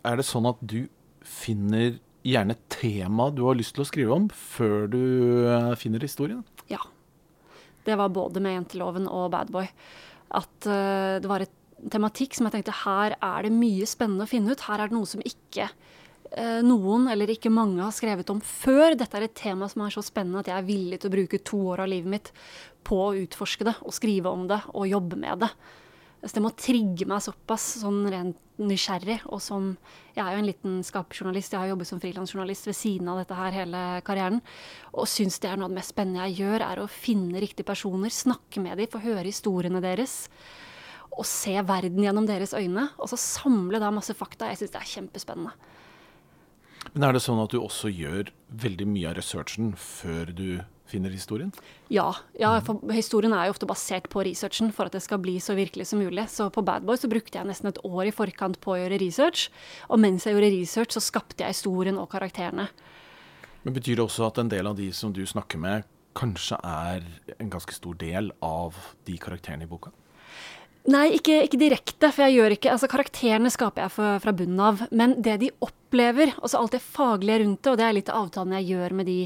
Er 0.06 0.16
det 0.20 0.24
sånn 0.28 0.48
at 0.48 0.60
du 0.60 0.86
finner 1.26 1.98
gjerne 2.26 2.56
tema 2.72 3.30
du 3.32 3.46
har 3.46 3.56
lyst 3.56 3.76
til 3.76 3.84
å 3.84 3.88
skrive 3.88 4.16
om, 4.16 4.28
før 4.32 4.88
du 4.92 5.00
eh, 5.48 5.72
finner 5.80 6.04
historien? 6.04 6.42
Det 7.86 7.96
var 7.98 8.12
både 8.12 8.42
med 8.42 8.56
Jenteloven 8.58 9.08
og 9.10 9.30
Badboy. 9.34 9.68
At 10.36 10.68
uh, 10.68 11.18
det 11.22 11.30
var 11.30 11.44
et 11.44 11.56
tematikk 11.90 12.36
som 12.36 12.46
jeg 12.46 12.58
tenkte 12.58 12.76
her 12.82 13.16
er 13.16 13.46
det 13.46 13.54
mye 13.54 13.88
spennende 13.88 14.26
å 14.26 14.30
finne 14.30 14.52
ut. 14.52 14.66
Her 14.68 14.82
er 14.82 14.90
det 14.90 14.98
noe 14.98 15.08
som 15.08 15.24
ikke 15.24 15.70
uh, 15.70 16.60
noen, 16.66 17.08
eller 17.12 17.32
ikke 17.32 17.52
mange, 17.52 17.82
har 17.82 17.94
skrevet 17.96 18.32
om 18.32 18.42
før. 18.44 18.98
Dette 18.98 19.18
er 19.18 19.28
et 19.28 19.38
tema 19.38 19.68
som 19.70 19.86
er 19.86 19.94
så 19.94 20.04
spennende 20.04 20.44
at 20.44 20.52
jeg 20.52 20.58
er 20.60 20.68
villig 20.68 21.00
til 21.00 21.10
å 21.10 21.16
bruke 21.16 21.44
to 21.52 21.62
år 21.72 21.84
av 21.86 21.92
livet 21.92 22.14
mitt 22.18 22.32
på 22.86 22.98
å 23.08 23.14
utforske 23.18 23.66
det 23.68 23.76
og 23.84 23.94
skrive 23.94 24.32
om 24.32 24.46
det 24.50 24.60
og 24.72 24.88
jobbe 24.88 25.20
med 25.20 25.44
det. 25.44 25.50
Så 26.20 26.36
det 26.36 26.42
må 26.44 26.50
trigge 26.52 27.06
meg 27.08 27.22
såpass 27.24 27.78
sånn 27.80 28.02
rent 28.12 28.38
nysgjerrig. 28.60 29.22
Og 29.32 29.40
som 29.40 29.72
Jeg 30.14 30.24
er 30.26 30.34
jo 30.34 30.42
en 30.42 30.48
liten 30.48 30.80
skaperjournalist. 30.84 31.54
Jeg 31.54 31.62
har 31.62 31.70
jobbet 31.70 31.88
som 31.88 32.00
frilansjournalist 32.02 32.66
ved 32.68 32.76
siden 32.76 33.08
av 33.08 33.22
dette 33.22 33.36
her 33.38 33.54
hele 33.56 33.82
karrieren. 34.04 34.42
Og 34.92 35.08
syns 35.08 35.38
det 35.40 35.48
er 35.48 35.56
noe 35.56 35.70
av 35.70 35.72
det 35.72 35.78
mest 35.80 35.94
spennende 35.94 36.26
jeg 36.28 36.42
gjør, 36.42 36.64
er 36.66 36.82
å 36.82 36.90
finne 36.90 37.40
riktige 37.40 37.68
personer, 37.70 38.12
snakke 38.12 38.60
med 38.60 38.76
dem, 38.76 38.90
få 38.90 39.00
høre 39.00 39.24
historiene 39.24 39.80
deres. 39.80 40.26
Og 41.16 41.24
se 41.24 41.54
verden 41.56 42.04
gjennom 42.04 42.28
deres 42.28 42.52
øyne. 42.52 42.90
Og 43.00 43.08
så 43.08 43.16
samle 43.16 43.80
da 43.80 43.92
masse 43.94 44.12
fakta. 44.14 44.50
Jeg 44.50 44.60
syns 44.60 44.74
det 44.76 44.82
er 44.82 44.92
kjempespennende. 44.92 45.54
Men 46.92 47.06
er 47.06 47.16
det 47.16 47.24
sånn 47.24 47.40
at 47.40 47.52
du 47.52 47.60
også 47.60 47.88
gjør 47.92 48.32
veldig 48.60 48.86
mye 48.88 49.08
av 49.08 49.16
researchen 49.20 49.72
før 49.78 50.32
du 50.36 50.48
finner 50.90 51.12
historien? 51.14 51.52
Ja, 51.92 52.08
ja 52.38 52.52
historien 52.92 53.34
er 53.36 53.48
jo 53.48 53.54
ofte 53.54 53.68
basert 53.70 54.08
på 54.12 54.24
researchen 54.26 54.72
for 54.74 54.90
at 54.90 54.96
det 54.96 55.02
skal 55.04 55.22
bli 55.22 55.38
så 55.42 55.56
virkelig 55.58 55.88
som 55.90 56.02
mulig. 56.02 56.26
Så 56.32 56.50
på 56.52 56.64
Bad 56.66 56.86
Boy 56.88 56.98
så 57.00 57.10
brukte 57.10 57.38
jeg 57.38 57.48
nesten 57.48 57.70
et 57.70 57.80
år 57.86 58.10
i 58.10 58.14
forkant 58.14 58.60
på 58.62 58.74
å 58.74 58.80
gjøre 58.82 59.00
research. 59.02 59.48
Og 59.88 60.02
mens 60.02 60.26
jeg 60.26 60.36
gjorde 60.36 60.52
research, 60.56 60.96
så 60.96 61.04
skapte 61.04 61.44
jeg 61.44 61.56
historien 61.56 62.00
og 62.00 62.10
karakterene. 62.12 62.68
Men 63.62 63.76
Betyr 63.76 63.98
det 63.98 64.06
også 64.06 64.28
at 64.30 64.40
en 64.40 64.50
del 64.52 64.66
av 64.66 64.76
de 64.78 64.90
som 64.96 65.12
du 65.12 65.22
snakker 65.28 65.60
med, 65.60 65.88
kanskje 66.16 66.58
er 66.66 67.04
en 67.38 67.50
ganske 67.52 67.74
stor 67.76 67.96
del 68.00 68.32
av 68.42 68.76
de 69.06 69.16
karakterene 69.20 69.66
i 69.66 69.70
boka? 69.70 69.92
Nei, 70.88 71.10
ikke, 71.18 71.42
ikke 71.44 71.60
direkte, 71.60 72.08
for 72.08 72.24
jeg 72.24 72.38
gjør 72.38 72.54
ikke 72.54 72.70
Altså, 72.72 72.88
karakterene 72.88 73.50
skaper 73.52 73.84
jeg 73.84 73.92
fra, 73.92 74.14
fra 74.22 74.32
bunnen 74.36 74.60
av. 74.64 74.84
Men 74.96 75.18
det 75.22 75.36
de 75.42 75.50
opplever, 75.60 76.32
altså 76.40 76.62
alt 76.62 76.76
det 76.76 76.82
faglige 76.84 77.42
rundt 77.44 77.62
det, 77.62 77.72
og 77.72 77.80
det 77.80 77.86
er 77.86 77.96
litt 77.98 78.12
av 78.12 78.24
avtalen 78.24 78.56
jeg 78.58 78.70
gjør 78.72 78.96
med 78.96 79.10
de, 79.10 79.18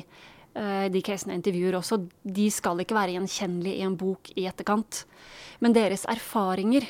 de 0.54 1.00
casene 1.02 1.34
jeg 1.34 1.40
intervjuer 1.40 1.74
også, 1.74 1.98
de 2.22 2.44
skal 2.54 2.78
ikke 2.78 2.94
være 2.94 3.16
gjenkjennelige 3.16 3.80
i 3.80 3.86
en 3.86 3.96
bok 3.98 4.30
i 4.38 4.44
etterkant. 4.46 5.00
Men 5.64 5.74
deres 5.74 6.04
erfaringer 6.10 6.86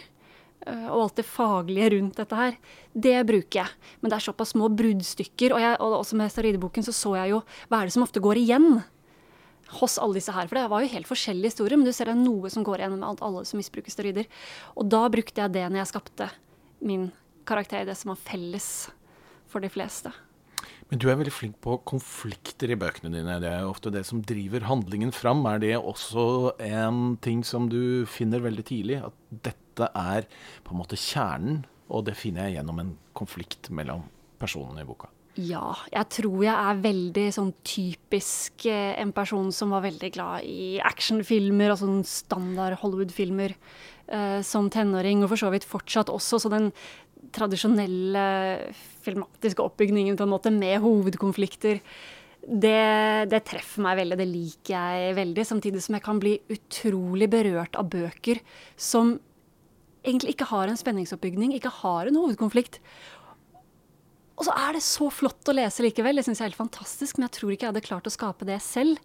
eh, 0.67 0.89
og 0.89 1.05
alt 1.05 1.21
det 1.21 1.27
faglige 1.29 1.93
rundt 1.97 2.19
dette 2.21 2.39
her, 2.39 2.57
det 2.93 3.17
bruker 3.29 3.61
jeg. 3.62 3.93
Men 4.01 4.11
det 4.11 4.19
er 4.19 4.27
såpass 4.27 4.55
små 4.55 4.71
bruddstykker. 4.73 5.55
Og, 5.57 5.69
og 5.85 6.01
også 6.01 6.19
med 6.19 6.33
steroideboken 6.33 6.87
så 6.87 6.95
så 6.97 7.15
jeg 7.21 7.35
jo 7.35 7.45
hva 7.69 7.81
er 7.81 7.89
det 7.89 7.97
som 7.97 8.07
ofte 8.07 8.23
går 8.25 8.43
igjen 8.43 8.83
hos 9.81 9.97
alle 9.99 10.19
disse 10.19 10.35
her. 10.35 10.49
For 10.51 10.59
det 10.59 10.69
var 10.73 10.85
jo 10.85 10.93
helt 10.93 11.11
forskjellige 11.11 11.55
historier, 11.55 11.81
men 11.81 11.89
du 11.89 11.95
ser 11.95 12.11
det 12.11 12.17
er 12.17 12.25
noe 12.25 12.51
som 12.53 12.67
går 12.67 12.83
igjen 12.83 12.99
med 12.99 13.25
alle 13.25 13.45
som 13.49 13.61
misbruker 13.61 13.95
steroider. 13.95 14.29
Og 14.77 14.91
da 14.93 15.07
brukte 15.12 15.41
jeg 15.41 15.55
det 15.55 15.65
når 15.69 15.83
jeg 15.83 15.93
skapte 15.95 16.31
min 16.85 17.09
karakter, 17.49 17.87
det 17.89 17.97
som 17.99 18.12
var 18.12 18.21
felles 18.25 18.69
for 19.51 19.65
de 19.65 19.71
fleste. 19.73 20.12
Men 20.91 21.01
du 21.01 21.09
er 21.09 21.16
veldig 21.18 21.32
flink 21.32 21.57
på 21.64 21.78
konflikter 21.89 22.70
i 22.70 22.78
bøkene 22.78 23.12
dine. 23.14 23.39
Det 23.43 23.51
er 23.51 23.66
ofte 23.66 23.93
det 23.95 24.05
som 24.07 24.20
driver 24.26 24.66
handlingen 24.68 25.14
fram. 25.16 25.43
Er 25.49 25.62
det 25.62 25.74
også 25.78 26.55
en 26.62 27.16
ting 27.24 27.43
som 27.47 27.70
du 27.72 28.05
finner 28.11 28.45
veldig 28.45 28.66
tidlig? 28.68 29.01
At 29.09 29.16
dette 29.49 29.89
er 29.91 30.28
på 30.62 30.74
en 30.74 30.82
måte 30.82 31.01
kjernen, 31.01 31.64
og 31.89 32.07
det 32.09 32.18
finner 32.20 32.49
jeg 32.49 32.59
gjennom 32.59 32.80
en 32.82 32.95
konflikt 33.16 33.72
mellom 33.74 34.05
personene 34.41 34.85
i 34.85 34.89
boka. 34.89 35.11
Ja, 35.35 35.72
jeg 35.91 36.07
tror 36.14 36.45
jeg 36.45 36.55
er 36.55 36.82
veldig 36.85 37.24
sånn 37.35 37.51
typisk 37.66 38.68
eh, 38.70 38.93
en 39.03 39.11
person 39.14 39.49
som 39.55 39.72
var 39.74 39.82
veldig 39.82 40.12
glad 40.14 40.47
i 40.47 40.76
actionfilmer 40.78 41.72
og 41.72 41.80
sånn 41.80 42.05
standard 42.07 42.76
Hollywood-filmer 42.78 43.57
eh, 43.57 44.39
som 44.47 44.70
tenåring, 44.70 45.24
og 45.24 45.32
for 45.32 45.43
så 45.43 45.51
vidt 45.51 45.66
fortsatt 45.66 46.12
også. 46.12 46.39
Så 46.39 46.53
den 46.53 46.70
tradisjonelle 47.35 48.24
filmatiske 49.05 49.62
oppbygningen 49.64 50.18
på 50.18 50.26
en 50.26 50.32
måte 50.32 50.53
med 50.55 50.80
hovedkonflikter, 50.85 51.80
det, 52.45 53.28
det 53.32 53.41
treffer 53.49 53.85
meg 53.85 53.99
veldig. 54.03 54.18
Det 54.20 54.28
liker 54.28 54.74
jeg 54.74 55.14
veldig. 55.16 55.47
Samtidig 55.49 55.80
som 55.85 55.97
jeg 55.97 56.05
kan 56.05 56.20
bli 56.20 56.35
utrolig 56.53 57.30
berørt 57.32 57.78
av 57.80 57.89
bøker 57.93 58.43
som 58.76 59.16
egentlig 60.05 60.35
ikke 60.35 60.51
har 60.51 60.68
en 60.68 60.78
spenningsoppbygning, 60.78 61.55
ikke 61.57 61.72
har 61.80 62.11
en 62.11 62.18
hovedkonflikt. 62.20 62.80
Og 64.35 64.49
så 64.49 64.55
er 64.59 64.76
det 64.76 64.85
så 64.85 65.09
flott 65.14 65.49
å 65.49 65.55
lese 65.57 65.85
likevel. 65.87 66.18
Det 66.18 66.26
syns 66.26 66.41
jeg 66.41 66.49
er 66.49 66.53
helt 66.53 66.61
fantastisk, 66.61 67.16
men 67.16 67.28
jeg 67.28 67.37
tror 67.39 67.55
ikke 67.55 67.68
jeg 67.68 67.72
hadde 67.72 67.87
klart 67.87 68.11
å 68.11 68.12
skape 68.12 68.49
det 68.49 68.59
selv. 68.64 69.01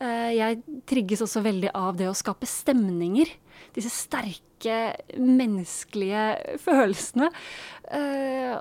Eh, 0.00 0.32
jeg 0.36 0.60
trigges 0.88 1.22
også 1.24 1.44
veldig 1.44 1.72
av 1.76 1.96
det 2.00 2.08
å 2.10 2.16
skape 2.16 2.48
stemninger. 2.48 3.30
Disse 3.76 3.92
sterke, 3.92 4.42
menneskelige 5.16 6.58
følelsene. 6.62 7.28
Eh, 7.92 8.54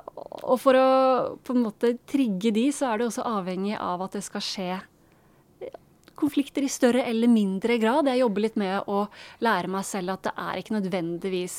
og 0.44 0.60
for 0.62 0.78
å 0.78 0.90
på 1.46 1.56
en 1.56 1.64
måte 1.64 1.96
trigge 2.10 2.52
de, 2.56 2.68
så 2.76 2.92
er 2.92 3.00
det 3.00 3.08
også 3.08 3.26
avhengig 3.26 3.78
av 3.80 4.04
at 4.06 4.18
det 4.18 4.26
skal 4.26 4.44
skje 4.44 4.70
konflikter 6.16 6.64
i 6.64 6.72
større 6.72 7.04
eller 7.04 7.28
mindre 7.28 7.78
grad. 7.78 8.08
Jeg 8.08 8.24
jobber 8.24 8.46
litt 8.46 8.60
med 8.60 8.88
å 8.88 9.06
lære 9.44 9.72
meg 9.72 9.88
selv 9.88 10.16
at 10.16 10.28
det 10.30 10.36
er 10.40 10.62
ikke 10.62 10.78
nødvendigvis 10.78 11.58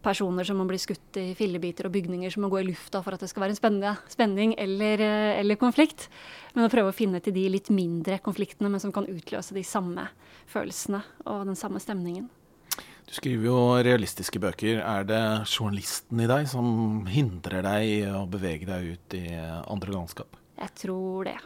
personer 0.00 0.46
som 0.48 0.56
må 0.56 0.64
bli 0.68 0.78
skutt 0.80 1.18
i 1.20 1.30
fillebiter 1.36 1.88
og 1.88 1.92
bygninger 1.92 2.32
som 2.32 2.44
må 2.44 2.50
gå 2.52 2.62
i 2.62 2.68
lufta 2.70 3.02
for 3.04 3.14
at 3.14 3.20
det 3.20 3.28
skal 3.28 3.44
være 3.44 3.56
en 3.58 4.00
spenning 4.08 4.54
eller, 4.58 5.00
eh, 5.00 5.40
eller, 5.40 5.60
konflikt. 5.60 6.08
Men 6.54 6.66
å 6.66 6.72
prøve 6.72 6.92
å 6.92 6.96
finne 6.96 7.20
til 7.20 7.34
de 7.36 7.48
litt 7.48 7.68
mindre 7.68 8.18
konfliktene, 8.18 8.70
men 8.70 8.80
som 8.80 8.92
kan 8.92 9.08
utløse 9.08 9.54
de 9.54 9.62
samme 9.62 10.08
følelsene 10.46 11.02
og 11.26 11.46
den 11.46 11.56
samme 11.56 11.80
stemningen. 11.80 12.30
Du 13.10 13.16
skriver 13.18 13.48
jo 13.48 13.60
realistiske 13.82 14.38
bøker. 14.38 14.84
Er 14.86 15.02
det 15.02 15.22
journalisten 15.50 16.20
i 16.22 16.28
deg 16.30 16.44
som 16.46 17.08
hindrer 17.10 17.64
deg 17.66 17.86
i 17.88 17.96
å 18.06 18.20
bevege 18.30 18.68
deg 18.68 18.92
ut 18.92 19.16
i 19.18 19.24
andre 19.34 19.96
landskap? 19.96 20.38
Jeg 20.60 20.70
tror 20.78 21.26
det. 21.26 21.40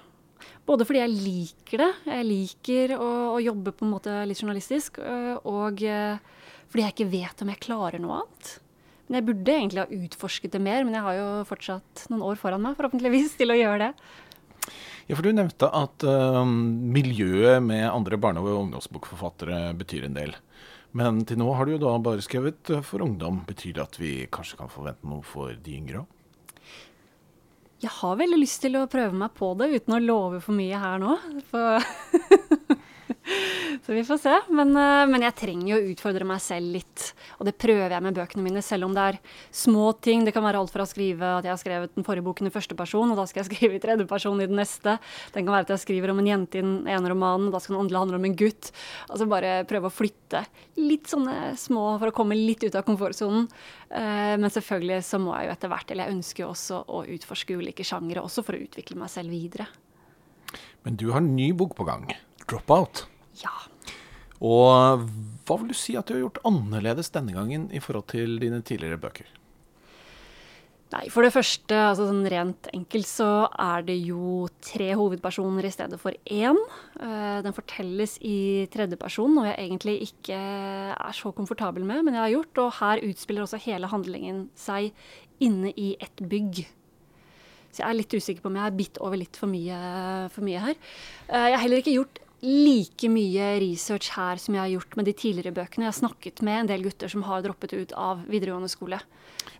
Både 0.69 0.85
fordi 0.85 1.01
jeg 1.01 1.15
liker 1.15 1.81
det, 1.81 1.89
jeg 2.11 2.27
liker 2.29 2.93
å, 2.99 3.09
å 3.33 3.41
jobbe 3.41 3.73
på 3.73 3.87
en 3.87 3.95
måte 3.95 4.19
litt 4.29 4.43
journalistisk, 4.45 5.01
øh, 5.01 5.41
og 5.49 5.81
øh, 5.89 6.21
fordi 6.69 6.85
jeg 6.85 6.95
ikke 6.99 7.09
vet 7.15 7.41
om 7.41 7.55
jeg 7.55 7.65
klarer 7.65 8.05
noe 8.05 8.21
annet. 8.21 8.53
Men 9.07 9.19
jeg 9.23 9.29
burde 9.31 9.57
egentlig 9.57 9.87
ha 9.87 10.05
utforsket 10.05 10.53
det 10.53 10.61
mer, 10.69 10.85
men 10.85 10.99
jeg 10.99 11.09
har 11.09 11.17
jo 11.17 11.29
fortsatt 11.49 12.07
noen 12.13 12.29
år 12.29 12.41
foran 12.45 12.61
meg, 12.65 12.77
forhåpentligvis, 12.77 13.39
til 13.41 13.57
å 13.57 13.61
gjøre 13.61 13.87
det. 13.87 13.91
Ja, 15.09 15.17
for 15.17 15.25
Du 15.25 15.33
nevnte 15.37 15.69
at 15.69 16.05
uh, 16.09 16.41
miljøet 16.45 17.61
med 17.65 17.85
andre 17.89 18.21
barne- 18.21 18.41
og 18.41 18.67
ungdomsbokforfattere 18.67 19.67
betyr 19.81 20.09
en 20.09 20.17
del. 20.17 20.33
Men 20.95 21.25
til 21.27 21.41
nå 21.41 21.49
har 21.59 21.67
du 21.67 21.75
jo 21.75 21.83
da 21.83 21.95
bare 21.99 22.23
skrevet 22.23 22.71
øh, 22.71 22.83
for 22.87 23.03
ungdom. 23.03 23.43
Betyr 23.49 23.75
det 23.75 23.83
at 23.83 23.99
vi 23.99 24.13
kanskje 24.31 24.61
kan 24.61 24.71
forvente 24.71 25.09
noe 25.11 25.27
for 25.27 25.55
de 25.55 25.79
yngre 25.81 26.05
òg? 26.05 26.11
Jeg 27.83 27.93
har 27.99 28.17
veldig 28.17 28.39
lyst 28.39 28.63
til 28.63 28.79
å 28.79 28.87
prøve 28.89 29.13
meg 29.19 29.35
på 29.37 29.51
det, 29.61 29.67
uten 29.75 29.97
å 29.97 30.01
love 30.01 30.39
for 30.41 30.57
mye 30.57 30.79
her 30.81 31.03
nå. 31.03 31.19
For 31.51 31.83
Så 33.85 33.93
vi 33.93 34.05
får 34.05 34.19
se. 34.19 34.35
Men, 34.49 34.71
eh, 34.77 35.07
men, 35.11 35.25
jeg 35.27 35.37
trenger 35.37 35.67
jo 35.69 35.77
å 35.77 35.89
utfordre 35.93 36.27
meg 36.29 36.41
selv 36.41 36.73
litt. 36.73 37.11
Og 37.39 37.49
det 37.49 37.57
prøver 37.61 37.93
jeg 37.93 38.05
med 38.05 38.17
bøkene 38.17 38.45
mine, 38.47 38.63
selv 38.65 38.87
om 38.89 38.95
det 38.97 39.03
er 39.11 39.19
små 39.53 39.91
ting. 40.01 40.25
Det 40.25 40.33
kan 40.33 40.45
være 40.47 40.63
alt 40.63 40.73
fra 40.73 40.87
å 40.87 40.89
skrive 40.89 41.35
at 41.39 41.45
jeg 41.45 41.53
har 41.53 41.61
skrevet 41.61 41.95
den 41.97 42.07
forrige 42.07 42.25
boken 42.25 42.49
i 42.49 42.55
første 42.55 42.77
person, 42.79 43.13
og 43.13 43.21
da 43.21 43.27
skal 43.29 43.43
jeg 43.43 43.49
skrive 43.51 43.79
i 43.79 43.83
tredje 43.83 44.09
person 44.09 44.41
i 44.41 44.49
den 44.49 44.59
neste. 44.61 44.97
Det 45.35 45.43
kan 45.43 45.53
være 45.53 45.69
at 45.69 45.75
jeg 45.75 45.85
skriver 45.85 46.15
om 46.15 46.23
en 46.23 46.33
jente 46.33 46.61
i 46.61 46.65
den 46.65 46.89
ene 46.89 47.13
romanen, 47.13 47.51
og 47.51 47.57
da 47.57 47.63
skal 47.63 47.77
den 47.77 47.85
andre 47.85 48.03
handle 48.05 48.21
om 48.21 48.29
en 48.31 48.37
gutt. 48.41 48.73
Altså 49.11 49.29
bare 49.31 49.55
prøve 49.69 49.91
å 49.91 49.95
flytte 49.95 50.45
litt 50.81 51.11
sånne 51.11 51.55
små 51.61 51.87
for 52.01 52.11
å 52.11 52.17
komme 52.17 52.39
litt 52.39 52.65
ut 52.65 52.75
av 52.75 52.87
komfortsonen. 52.87 53.49
Uh, 53.95 54.35
men 54.41 54.51
selvfølgelig 54.51 55.05
så 55.07 55.21
må 55.23 55.37
jeg 55.37 55.47
jo 55.47 55.55
etter 55.55 55.71
hvert, 55.71 55.91
eller 55.93 56.09
jeg 56.09 56.17
ønsker 56.17 56.45
jo 56.45 56.51
også 56.51 56.81
å 56.89 57.05
utforske 57.15 57.59
ulike 57.61 57.87
sjangere, 57.87 58.25
også 58.25 58.43
for 58.47 58.57
å 58.57 58.63
utvikle 58.65 58.99
meg 58.99 59.13
selv 59.13 59.35
videre. 59.35 59.69
Men 60.85 60.99
du 61.01 61.11
har 61.13 61.23
en 61.23 61.35
ny 61.37 61.53
bok 61.57 61.77
på 61.79 61.87
gang. 61.87 62.09
'Dropout'. 62.45 63.07
Ja. 63.43 63.55
Og 64.45 65.07
hva 65.47 65.57
vil 65.61 65.71
du 65.71 65.79
si 65.79 65.95
at 65.99 66.09
du 66.09 66.17
har 66.17 66.27
gjort 66.27 66.43
annerledes 66.49 67.13
denne 67.15 67.35
gangen 67.37 67.71
i 67.73 67.81
forhold 67.83 68.11
til 68.13 68.39
dine 68.43 68.61
tidligere 68.67 69.01
bøker? 69.01 69.31
Nei, 70.95 71.09
For 71.11 71.27
det 71.27 71.33
første, 71.35 71.75
altså 71.75 72.05
sånn 72.07 72.27
rent 72.31 72.69
enkelt, 72.77 73.09
så 73.09 73.29
er 73.59 73.83
det 73.87 73.97
jo 74.05 74.45
tre 74.63 74.93
hovedpersoner 74.95 75.67
i 75.67 75.73
stedet 75.73 75.99
for 75.99 76.15
én. 76.31 76.61
Eh, 77.01 77.41
den 77.43 77.57
fortelles 77.57 78.15
i 78.23 78.69
tredjeperson, 78.71 79.33
noe 79.35 79.49
jeg 79.49 79.65
egentlig 79.65 79.97
ikke 80.07 80.39
er 80.39 81.17
så 81.17 81.33
komfortabel 81.35 81.87
med, 81.89 82.05
men 82.07 82.15
jeg 82.15 82.23
har 82.23 82.35
gjort. 82.37 82.63
Og 82.63 82.77
her 82.79 83.03
utspiller 83.09 83.47
også 83.47 83.63
hele 83.65 83.91
handlingen 83.91 84.45
seg 84.59 84.93
inne 85.43 85.73
i 85.75 85.95
et 86.05 86.23
bygg. 86.31 86.63
Så 87.75 87.83
jeg 87.83 87.89
er 87.89 87.99
litt 87.99 88.15
usikker 88.15 88.45
på 88.45 88.53
om 88.53 88.61
jeg 88.61 88.69
har 88.69 88.79
bitt 88.79 89.01
over 89.03 89.19
litt 89.19 89.41
for 89.41 89.51
mye, 89.51 89.81
for 90.31 90.47
mye 90.47 90.63
her. 90.69 90.79
Eh, 91.27 91.49
jeg 91.49 91.57
har 91.57 91.65
heller 91.65 91.83
ikke 91.83 91.97
gjort 91.97 92.23
like 92.45 93.09
mye 93.09 93.55
research 93.63 94.13
her 94.15 94.41
som 94.41 94.57
jeg 94.57 94.63
har 94.63 94.73
gjort 94.75 94.97
med 94.99 95.09
de 95.09 95.15
tidligere 95.17 95.55
bøkene. 95.57 95.87
Jeg 95.87 95.93
har 95.93 96.01
snakket 96.03 96.43
med 96.45 96.61
en 96.61 96.71
del 96.71 96.85
gutter 96.87 97.11
som 97.11 97.25
har 97.27 97.45
droppet 97.45 97.73
ut 97.73 97.95
av 97.97 98.25
videregående 98.29 98.71
skole. 98.73 99.01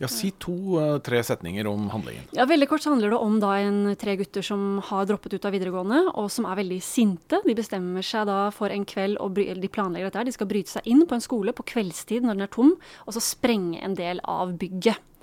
Ja, 0.01 0.09
Si 0.11 0.31
to-tre 0.43 1.21
uh, 1.21 1.25
setninger 1.27 1.67
om 1.71 1.87
handlingen. 1.93 2.27
Ja, 2.35 2.47
Veldig 2.49 2.69
kort 2.71 2.83
så 2.83 2.93
handler 2.93 3.13
det 3.15 3.21
om 3.23 3.39
da 3.43 3.55
en 3.63 3.95
tre 4.01 4.17
gutter 4.19 4.45
som 4.45 4.81
har 4.89 5.07
droppet 5.09 5.37
ut 5.37 5.47
av 5.47 5.55
videregående, 5.55 6.01
og 6.19 6.31
som 6.33 6.49
er 6.49 6.59
veldig 6.61 6.81
sinte. 6.85 7.41
De 7.45 7.57
bestemmer 7.57 8.05
seg 8.05 8.27
da 8.29 8.49
for 8.55 8.75
en 8.75 8.87
kveld, 8.89 9.19
og 9.23 9.39
de 9.39 9.71
planlegger 9.73 10.11
dette 10.11 10.29
de 10.29 10.37
skal 10.37 10.51
bryte 10.51 10.77
seg 10.77 10.89
inn 10.91 11.05
på 11.07 11.17
en 11.17 11.25
skole 11.25 11.55
på 11.57 11.67
kveldstid 11.75 12.27
når 12.27 12.39
den 12.39 12.49
er 12.49 12.55
tom, 12.55 12.77
og 13.07 13.17
så 13.17 13.23
sprenge 13.23 13.83
en 13.85 13.97
del 13.99 14.23
av 14.25 14.57
bygget 14.61 14.99
eh, 14.99 15.14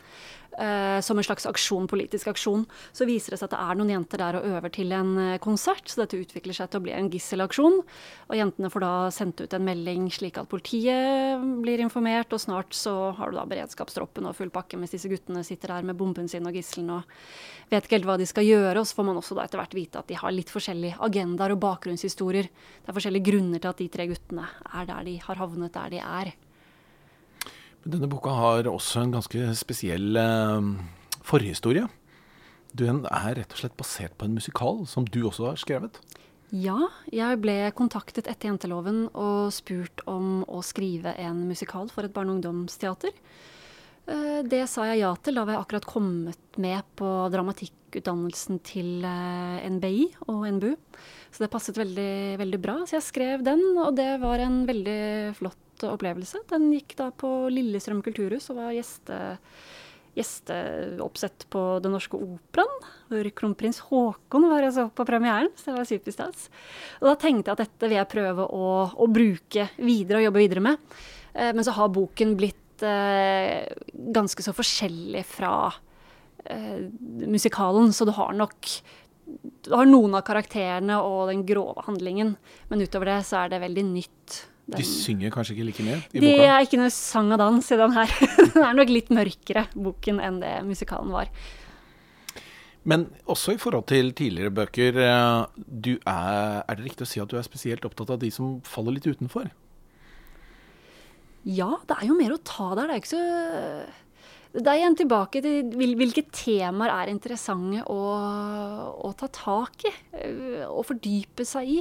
som 0.52 1.18
en 1.18 1.26
slags 1.26 1.46
aksjon, 1.48 1.88
politisk 1.88 2.28
aksjon. 2.28 2.66
Så 2.92 3.08
viser 3.08 3.34
det 3.34 3.40
seg 3.40 3.48
at 3.48 3.56
det 3.56 3.62
er 3.64 3.78
noen 3.80 3.94
jenter 3.94 4.22
der 4.22 4.38
og 4.40 4.48
øver 4.52 4.74
til 4.74 4.92
en 4.96 5.14
eh, 5.20 5.40
konsert, 5.44 5.88
så 5.88 6.04
dette 6.04 6.20
utvikler 6.20 6.56
seg 6.56 6.72
til 6.72 6.82
å 6.82 6.86
bli 6.86 6.94
en 6.96 7.10
gisselaksjon. 7.12 7.80
Og 8.30 8.36
jentene 8.38 8.72
får 8.74 8.84
da 8.84 8.94
sendt 9.16 9.42
ut 9.44 9.56
en 9.56 9.66
melding 9.66 10.10
slik 10.14 10.40
at 10.42 10.50
politiet 10.52 11.42
blir 11.64 11.84
informert, 11.84 12.34
og 12.36 12.44
snart 12.44 12.76
så 12.78 13.14
har 13.18 13.32
du 13.32 13.40
da 13.40 13.48
beredskapstroppen 13.50 14.28
og 14.30 14.38
full 14.38 14.52
pakke 14.54 14.80
mens 14.80 14.96
disse 14.96 15.12
guttene 15.12 15.46
sitter 15.48 15.76
der 15.76 15.88
med 15.88 16.00
bomben 16.00 16.30
sin 16.32 16.48
og 16.48 16.56
gisselen 16.58 16.92
og 16.98 17.18
vet 17.72 17.88
ikke 17.88 18.00
helt 18.00 18.10
hva 18.10 18.20
de 18.20 18.28
skal 18.30 18.48
gjøre. 18.48 18.78
Og 18.82 18.88
så 18.88 19.00
får 19.00 19.10
man 19.10 19.20
også 19.22 19.38
da 19.38 19.48
etter 19.48 19.62
hvert 19.62 19.78
vite 19.78 20.04
at 20.04 20.12
de 20.12 20.20
har 20.20 20.36
litt 20.36 20.52
forskjellige 20.52 21.00
agendaer 21.08 21.56
og 21.56 21.64
bakgrunnshistorier. 21.64 22.52
Det 22.52 22.92
er 22.92 22.98
forskjellige 23.00 23.30
grunner 23.32 23.64
til 23.64 23.72
at 23.72 23.82
de 23.82 23.92
tre 23.92 24.08
guttene 24.12 24.48
er 24.72 24.88
der 24.90 25.06
de 25.08 25.20
har 25.24 25.42
havnet 25.42 25.76
der 25.76 25.94
de 25.96 26.02
er. 26.04 26.34
Denne 27.82 28.10
boka 28.10 28.34
har 28.38 28.70
også 28.70 29.02
en 29.02 29.16
ganske 29.16 29.52
spesiell 29.58 30.18
eh, 30.20 30.72
forhistorie. 31.26 31.88
Den 32.78 33.04
er 33.10 33.36
rett 33.40 33.56
og 33.56 33.64
slett 33.64 33.78
basert 33.80 34.14
på 34.18 34.28
en 34.28 34.36
musikal 34.38 34.84
som 34.88 35.08
du 35.08 35.24
også 35.26 35.50
har 35.50 35.60
skrevet. 35.60 35.98
Ja, 36.52 36.90
jeg 37.08 37.40
ble 37.40 37.56
kontaktet 37.76 38.28
etter 38.28 38.50
Jenteloven 38.50 39.06
og 39.16 39.54
spurt 39.56 40.04
om 40.12 40.44
å 40.52 40.60
skrive 40.68 41.16
en 41.20 41.46
musikal 41.48 41.88
for 41.92 42.04
et 42.04 42.14
barne- 42.14 42.34
og 42.34 42.42
ungdomsteater. 42.42 43.16
Eh, 44.12 44.42
det 44.44 44.66
sa 44.70 44.86
jeg 44.90 45.02
ja 45.02 45.14
til. 45.16 45.40
Da 45.40 45.46
var 45.48 45.56
jeg 45.56 45.64
akkurat 45.64 45.88
kommet 45.88 46.60
med 46.62 46.84
på 47.00 47.08
dramatikkutdannelsen 47.34 48.62
til 48.68 49.08
eh, 49.08 49.64
NBI 49.72 50.10
og 50.28 50.46
NBU. 50.60 50.76
Så 51.32 51.46
det 51.46 51.52
passet 51.54 51.80
veldig, 51.80 52.38
veldig 52.44 52.62
bra. 52.62 52.78
Så 52.86 53.00
jeg 53.00 53.08
skrev 53.08 53.46
den, 53.48 53.64
og 53.80 53.96
det 53.96 54.12
var 54.22 54.44
en 54.44 54.66
veldig 54.68 55.02
flott 55.40 55.60
opplevelse. 55.90 56.44
Den 56.52 56.70
gikk 56.76 56.96
da 57.00 57.10
på 57.16 57.30
Lillestrøm 57.54 58.04
kulturhus 58.06 58.50
og 58.52 58.60
var 58.60 58.76
gjeste, 58.76 59.18
gjesteoppsett 60.18 61.48
på 61.52 61.64
Den 61.84 61.96
Norske 61.96 62.20
Operaen. 62.20 62.88
Hvor 63.12 63.30
kronprins 63.36 63.82
Haakon 63.90 64.50
var 64.52 64.68
altså 64.68 64.88
på 64.94 65.08
premieren, 65.08 65.52
så 65.56 65.72
det 65.72 65.80
var 65.80 65.90
superstas. 65.90 66.50
Og 67.02 67.10
da 67.12 67.16
tenkte 67.20 67.52
jeg 67.52 67.58
at 67.58 67.66
dette 67.66 67.90
vil 67.90 68.00
jeg 68.00 68.12
prøve 68.14 68.48
å, 68.48 68.72
å 68.92 69.10
bruke 69.12 69.70
videre 69.82 70.22
og 70.22 70.30
jobbe 70.30 70.44
videre 70.46 70.66
med. 70.70 70.90
Eh, 71.34 71.54
men 71.56 71.64
så 71.66 71.76
har 71.76 71.94
boken 71.94 72.36
blitt 72.40 72.86
eh, 72.86 73.68
ganske 74.16 74.44
så 74.44 74.56
forskjellig 74.56 75.24
fra 75.28 75.54
eh, 76.46 76.90
musikalen, 77.28 77.94
så 77.94 78.08
du 78.08 78.14
har 78.18 78.36
nok 78.36 78.76
du 79.64 79.72
har 79.72 79.88
noen 79.88 80.18
av 80.18 80.26
karakterene 80.28 80.98
og 81.06 81.30
den 81.30 81.46
grove 81.48 81.86
handlingen, 81.86 82.36
men 82.68 82.82
utover 82.84 83.14
det 83.14 83.20
så 83.28 83.44
er 83.44 83.54
det 83.54 83.62
veldig 83.64 83.86
nytt 83.88 84.40
de 84.78 84.86
synger 84.88 85.34
kanskje 85.34 85.56
ikke 85.56 85.68
like 85.68 85.86
mye 85.86 85.98
i 86.00 86.20
boka? 86.20 86.26
Det 86.26 86.36
er 86.48 86.66
ikke 86.66 86.80
noe 86.82 86.92
sang 86.96 87.32
og 87.34 87.42
dans 87.42 87.72
i 87.72 87.80
den 87.80 87.96
her. 87.98 88.14
den 88.54 88.68
er 88.68 88.78
nok 88.78 88.94
litt 88.94 89.12
mørkere, 89.14 89.66
boken, 89.74 90.22
enn 90.24 90.40
det 90.44 90.54
musikalen 90.68 91.12
var. 91.16 91.32
Men 92.88 93.10
også 93.30 93.56
i 93.56 93.60
forhold 93.62 93.86
til 93.92 94.10
tidligere 94.18 94.54
bøker, 94.58 94.98
eh, 94.98 95.98
er, 96.02 96.62
er 96.66 96.78
det 96.78 96.86
riktig 96.86 97.06
å 97.06 97.10
si 97.12 97.22
at 97.22 97.30
du 97.30 97.38
er 97.38 97.46
spesielt 97.46 97.86
opptatt 97.86 98.16
av 98.16 98.22
de 98.24 98.32
som 98.34 98.58
faller 98.66 98.98
litt 98.98 99.10
utenfor? 99.10 99.52
Ja, 101.46 101.74
det 101.90 101.98
er 101.98 102.08
jo 102.10 102.18
mer 102.18 102.34
å 102.36 102.42
ta 102.46 102.72
der. 102.78 102.90
Det 102.90 102.96
er 102.96 103.04
ikke 103.04 103.16
så 103.16 103.26
det 104.52 104.68
er 104.68 104.82
igjen 104.82 104.98
tilbake 105.00 105.40
til 105.44 105.70
hvilke 105.80 106.26
temaer 106.36 106.92
er 106.92 107.12
interessante 107.14 107.86
å, 107.88 108.00
å 109.00 109.12
ta 109.16 109.30
tak 109.32 109.86
i 109.88 109.94
Å 110.68 110.74
og 110.76 110.84
fordype 110.90 111.46
seg 111.48 111.70
i. 111.72 111.78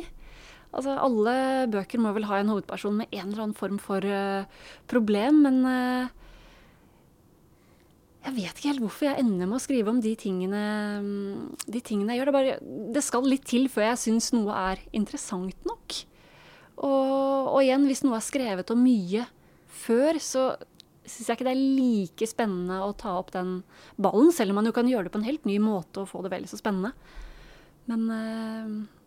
Altså, 0.71 0.95
alle 0.95 1.35
bøker 1.73 1.99
må 2.03 2.13
vel 2.15 2.29
ha 2.31 2.39
en 2.41 2.51
hovedperson 2.53 3.01
med 3.01 3.11
en 3.11 3.27
eller 3.27 3.45
annen 3.45 3.59
form 3.59 3.81
for 3.83 4.05
uh, 4.07 4.47
problem, 4.91 5.43
men 5.47 5.65
uh, 5.67 6.13
jeg 8.21 8.37
vet 8.37 8.53
ikke 8.53 8.69
helt 8.69 8.85
hvorfor 8.85 9.09
jeg 9.09 9.25
ender 9.25 9.49
med 9.49 9.57
å 9.57 9.63
skrive 9.65 9.91
om 9.91 10.01
de 10.05 10.13
tingene, 10.19 10.63
de 11.65 11.81
tingene 11.81 12.15
jeg 12.15 12.21
gjør. 12.21 12.31
Det, 12.31 12.37
bare, 12.37 12.57
det, 12.95 13.03
skal 13.07 13.27
litt 13.27 13.47
til 13.49 13.67
før 13.73 13.89
jeg 13.89 14.03
syns 14.03 14.31
noe 14.37 14.57
er 14.71 14.83
interessant 14.97 15.69
nok. 15.69 15.97
Og, 16.81 17.49
og, 17.49 17.61
igjen, 17.65 17.87
hvis 17.89 18.05
noe 18.05 18.19
er 18.19 18.25
skrevet 18.25 18.73
om 18.73 18.85
mye 18.85 19.25
før, 19.83 20.21
så 20.21 20.45
syns 21.01 21.33
jeg 21.33 21.39
ikke 21.39 21.49
det 21.49 21.57
er 21.57 21.65
like 21.81 22.29
spennende 22.29 22.79
å 22.85 22.93
ta 22.97 23.17
opp 23.19 23.33
den 23.35 23.63
ballen, 23.97 24.31
selv 24.37 24.53
om 24.53 24.61
man 24.61 24.69
jo 24.69 24.77
kan 24.77 24.89
gjøre 24.89 25.09
det 25.09 25.15
på 25.17 25.21
en 25.23 25.27
helt 25.27 25.49
ny 25.49 25.57
måte 25.63 26.05
og 26.05 26.13
få 26.13 26.23
det 26.25 26.35
vel 26.35 26.47
så 26.51 26.61
spennende. 26.61 26.93
Men 27.89 28.07
uh, 28.13 29.00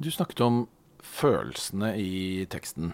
Du 0.00 0.10
snakket 0.10 0.40
om 0.44 0.64
følelsene 1.04 1.90
i 2.00 2.44
teksten. 2.50 2.92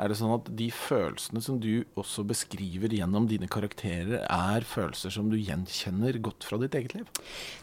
Er 0.00 0.08
det 0.08 0.16
sånn 0.18 0.32
at 0.34 0.46
de 0.56 0.70
følelsene 0.72 1.42
som 1.44 1.58
du 1.60 1.84
også 2.00 2.24
beskriver 2.26 2.92
gjennom 2.96 3.26
dine 3.28 3.48
karakterer, 3.50 4.22
er 4.24 4.64
følelser 4.66 5.12
som 5.12 5.28
du 5.30 5.36
gjenkjenner 5.36 6.16
godt 6.24 6.46
fra 6.48 6.58
ditt 6.62 6.74
eget 6.78 6.96
liv? 6.96 7.10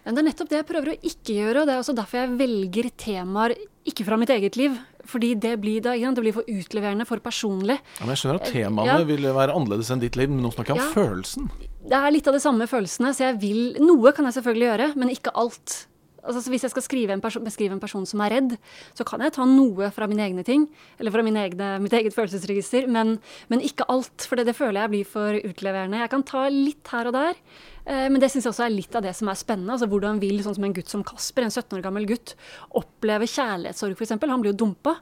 Men 0.06 0.16
det 0.16 0.22
er 0.24 0.28
nettopp 0.30 0.52
det 0.54 0.60
jeg 0.62 0.70
prøver 0.70 0.94
å 0.94 1.00
ikke 1.10 1.36
gjøre, 1.40 1.64
og 1.64 1.68
det 1.70 1.76
er 1.76 1.82
også 1.84 1.98
derfor 1.98 2.22
jeg 2.22 2.38
velger 2.44 2.92
temaer 3.02 3.56
ikke 3.90 4.06
fra 4.06 4.20
mitt 4.22 4.30
eget 4.36 4.60
liv. 4.60 4.78
Fordi 5.10 5.34
det 5.42 5.56
blir, 5.64 5.82
da, 5.82 5.96
det 5.98 6.22
blir 6.22 6.36
for 6.36 6.46
utleverende, 6.46 7.08
for 7.10 7.18
personlig. 7.24 7.80
Ja, 7.98 8.06
men 8.06 8.14
jeg 8.14 8.22
skjønner 8.22 8.42
at 8.44 8.52
temaene 8.54 9.00
Ja. 9.00 9.04
ville 9.10 9.34
være 9.34 9.56
annerledes 9.58 9.90
enn 9.90 10.04
ditt 10.04 10.16
liv, 10.20 10.30
men 10.30 10.44
nå 10.46 10.54
snakker 10.54 10.76
jeg 10.76 10.82
om 10.82 10.86
Ja. 10.86 10.94
følelsen. 10.94 11.50
Det 11.90 11.98
er 11.98 12.12
litt 12.12 12.28
av 12.28 12.34
de 12.36 12.40
samme 12.44 12.68
følelsene, 12.70 13.10
så 13.16 13.32
jeg 13.34 13.40
vil 13.42 13.74
Noe 13.82 14.12
kan 14.14 14.26
jeg 14.26 14.36
selvfølgelig 14.38 14.70
gjøre, 14.70 14.96
men 14.96 15.10
ikke 15.10 15.34
alt. 15.34 15.88
Altså, 16.30 16.44
så 16.46 16.54
hvis 16.54 16.66
jeg 16.68 16.74
skal 16.76 17.00
en 17.16 17.24
beskrive 17.44 17.74
en 17.74 17.82
person 17.82 18.06
som 18.06 18.22
er 18.22 18.36
redd, 18.36 18.56
så 18.94 19.06
kan 19.08 19.24
jeg 19.26 19.34
ta 19.34 19.48
noe 19.50 19.90
fra 19.96 20.06
mine 20.10 20.28
egne 20.28 20.46
ting, 20.46 20.68
eller 21.00 21.14
fra 21.16 21.24
egne, 21.26 21.70
mitt 21.82 21.96
eget 21.98 22.14
følelsesregister, 22.14 22.86
men, 22.88 23.18
men 23.50 23.64
ikke 23.66 23.88
alt. 23.90 24.28
For 24.30 24.38
det, 24.38 24.46
det 24.52 24.58
føler 24.58 24.84
jeg 24.84 24.94
blir 24.94 25.10
for 25.10 25.40
utleverende. 25.42 26.04
Jeg 26.04 26.14
kan 26.14 26.26
ta 26.28 26.46
litt 26.54 26.94
her 26.94 27.10
og 27.10 27.18
der, 27.18 27.42
eh, 27.90 28.06
men 28.14 28.22
det 28.22 28.30
syns 28.30 28.46
jeg 28.46 28.54
også 28.54 28.68
er 28.68 28.76
litt 28.76 28.96
av 28.96 29.08
det 29.08 29.16
som 29.18 29.32
er 29.32 29.42
spennende. 29.42 29.74
Altså 29.74 29.90
Hvordan 29.90 30.22
vil 30.22 30.44
sånn 30.46 30.60
som 30.60 30.70
en 30.70 30.78
gutt 30.78 30.94
som 30.94 31.06
Kasper, 31.08 31.48
en 31.48 31.56
17 31.56 31.80
år 31.80 31.84
gammel 31.90 32.08
gutt, 32.10 32.36
oppleve 32.78 33.28
kjærlighetssorg, 33.30 33.98
f.eks.? 33.98 34.16
Han 34.22 34.46
blir 34.46 34.54
jo 34.54 34.62
dumpa. 34.68 35.00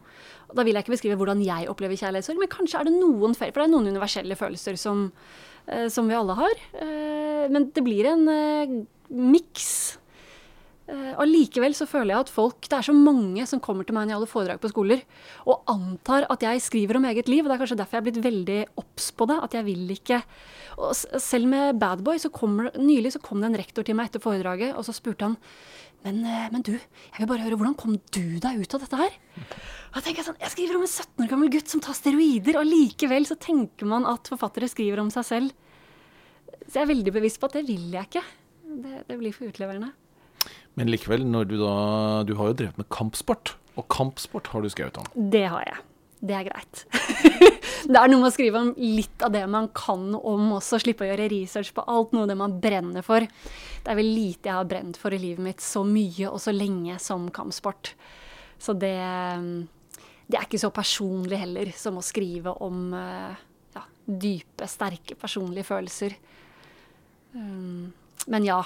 Da 0.56 0.64
vil 0.64 0.78
jeg 0.78 0.86
ikke 0.86 0.96
beskrive 0.96 1.20
hvordan 1.20 1.44
jeg 1.44 1.68
opplever 1.68 2.00
kjærlighetssorg, 2.00 2.40
men 2.40 2.52
kanskje 2.52 2.80
er 2.80 2.88
det 2.88 2.96
noen 2.96 3.36
feil, 3.36 3.52
for 3.52 3.62
det 3.62 3.68
er 3.68 3.74
noen 3.76 3.92
universelle 3.92 4.38
følelser 4.40 4.80
som, 4.80 5.10
eh, 5.68 5.88
som 5.92 6.08
vi 6.08 6.16
alle 6.16 6.38
har. 6.40 6.62
Eh, 6.80 7.48
men 7.52 7.72
det 7.76 7.84
blir 7.84 8.08
en 8.14 8.28
eh, 8.32 8.78
miks. 9.12 9.98
Eh, 10.88 11.14
Allikevel 11.20 11.74
så 11.76 11.84
føler 11.90 12.14
jeg 12.14 12.24
at 12.24 12.30
folk 12.32 12.64
Det 12.64 12.78
er 12.78 12.86
så 12.88 12.94
mange 12.96 13.44
som 13.50 13.60
kommer 13.60 13.84
til 13.84 13.92
meg 13.98 14.06
når 14.06 14.14
jeg 14.14 14.20
holder 14.22 14.32
foredrag 14.32 14.62
på 14.64 14.70
skoler 14.72 15.02
og 15.44 15.66
antar 15.74 16.24
at 16.32 16.46
jeg 16.46 16.64
skriver 16.64 17.00
om 17.00 17.08
eget 17.10 17.28
liv. 17.28 17.44
og 17.44 17.52
Det 17.52 17.58
er 17.58 17.64
kanskje 17.64 17.80
derfor 17.82 17.98
jeg 17.98 18.04
er 18.04 18.08
blitt 18.08 18.24
veldig 18.24 18.60
obs 18.80 19.10
på 19.12 19.28
det. 19.28 19.40
At 19.44 19.58
jeg 19.58 19.68
vil 19.68 19.92
ikke 19.98 20.22
og 20.78 20.94
Selv 20.94 21.50
med 21.50 21.80
Bad 21.82 22.04
Boy 22.06 22.22
så 22.22 22.30
kommer, 22.30 22.70
nylig 22.78 23.16
så 23.16 23.22
kom 23.24 23.42
det 23.42 23.50
en 23.50 23.60
rektor 23.60 23.84
til 23.84 23.98
meg 23.98 24.12
etter 24.12 24.22
foredraget, 24.22 24.76
og 24.78 24.86
så 24.86 24.94
spurte 24.94 25.26
han 25.26 25.38
men, 26.06 26.20
eh, 26.30 26.48
men 26.54 26.62
du, 26.62 26.76
jeg 26.78 27.20
vil 27.20 27.30
bare 27.32 27.42
høre, 27.42 27.58
hvordan 27.58 27.76
kom 27.76 27.96
du 28.14 28.38
deg 28.38 28.62
ut 28.62 28.76
av 28.78 28.84
dette 28.84 29.00
her? 29.02 29.16
Og 29.96 30.04
tenker 30.06 30.22
Jeg 30.22 30.28
sånn, 30.28 30.38
jeg 30.44 30.54
skriver 30.54 30.78
om 30.78 30.86
en 30.86 30.92
17 30.92 31.24
år 31.26 31.32
gammel 31.32 31.50
gutt 31.52 31.74
som 31.74 31.82
tar 31.84 31.98
steroider, 31.98 32.60
og 32.62 32.70
likevel 32.70 33.26
så 33.28 33.36
tenker 33.42 33.90
man 33.90 34.06
at 34.06 34.30
forfattere 34.30 34.70
skriver 34.70 35.02
om 35.02 35.10
seg 35.12 35.26
selv. 35.26 35.56
Så 36.68 36.78
jeg 36.78 36.84
er 36.86 36.92
veldig 36.94 37.16
bevisst 37.18 37.42
på 37.42 37.50
at 37.50 37.58
det 37.58 37.66
vil 37.68 37.90
jeg 37.96 38.12
ikke. 38.12 38.24
Det, 38.86 39.02
det 39.10 39.18
blir 39.18 39.34
for 39.36 39.50
utleverende. 39.50 39.90
Men 40.78 40.92
likevel, 40.94 41.26
når 41.26 41.50
du 41.50 41.58
da 41.60 41.76
Du 42.28 42.36
har 42.38 42.52
jo 42.52 42.58
drevet 42.62 42.80
med 42.80 42.90
kampsport, 42.94 43.56
og 43.78 43.88
kampsport 43.94 44.50
har 44.54 44.64
du 44.64 44.70
skrevet 44.74 44.98
om. 45.02 45.08
Det 45.14 45.46
har 45.50 45.66
jeg. 45.66 45.84
Det 46.18 46.34
er 46.34 46.48
greit. 46.48 46.80
det 47.92 48.00
er 48.00 48.10
noe 48.10 48.24
med 48.24 48.32
å 48.32 48.34
skrive 48.34 48.62
om 48.62 48.72
litt 48.82 49.22
av 49.26 49.34
det 49.36 49.44
man 49.54 49.68
kan 49.78 50.16
om 50.18 50.56
også, 50.58 50.80
slippe 50.82 51.06
å 51.06 51.10
gjøre 51.12 51.28
research 51.30 51.70
på 51.78 51.86
alt, 51.86 52.14
noe 52.14 52.26
av 52.26 52.32
det 52.32 52.38
man 52.40 52.56
brenner 52.62 53.06
for. 53.06 53.22
Det 53.22 53.92
er 53.94 54.00
vel 54.00 54.10
lite 54.10 54.50
jeg 54.50 54.58
har 54.58 54.70
brent 54.70 54.98
for 54.98 55.14
i 55.14 55.22
livet 55.22 55.46
mitt 55.46 55.62
så 55.62 55.84
mye 55.86 56.32
og 56.32 56.42
så 56.42 56.54
lenge 56.56 56.98
som 57.04 57.30
kampsport. 57.34 57.94
Så 58.58 58.74
det, 58.74 58.98
det 60.26 60.40
er 60.40 60.48
ikke 60.48 60.62
så 60.62 60.74
personlig 60.74 61.42
heller 61.44 61.70
som 61.78 62.02
å 62.02 62.06
skrive 62.06 62.56
om 62.66 62.90
eh, 62.98 63.46
ja, 63.78 63.86
dype, 64.10 64.66
sterke 64.70 65.18
personlige 65.22 65.70
følelser. 65.70 66.18
Um, 67.38 67.94
men 68.26 68.48
ja. 68.48 68.64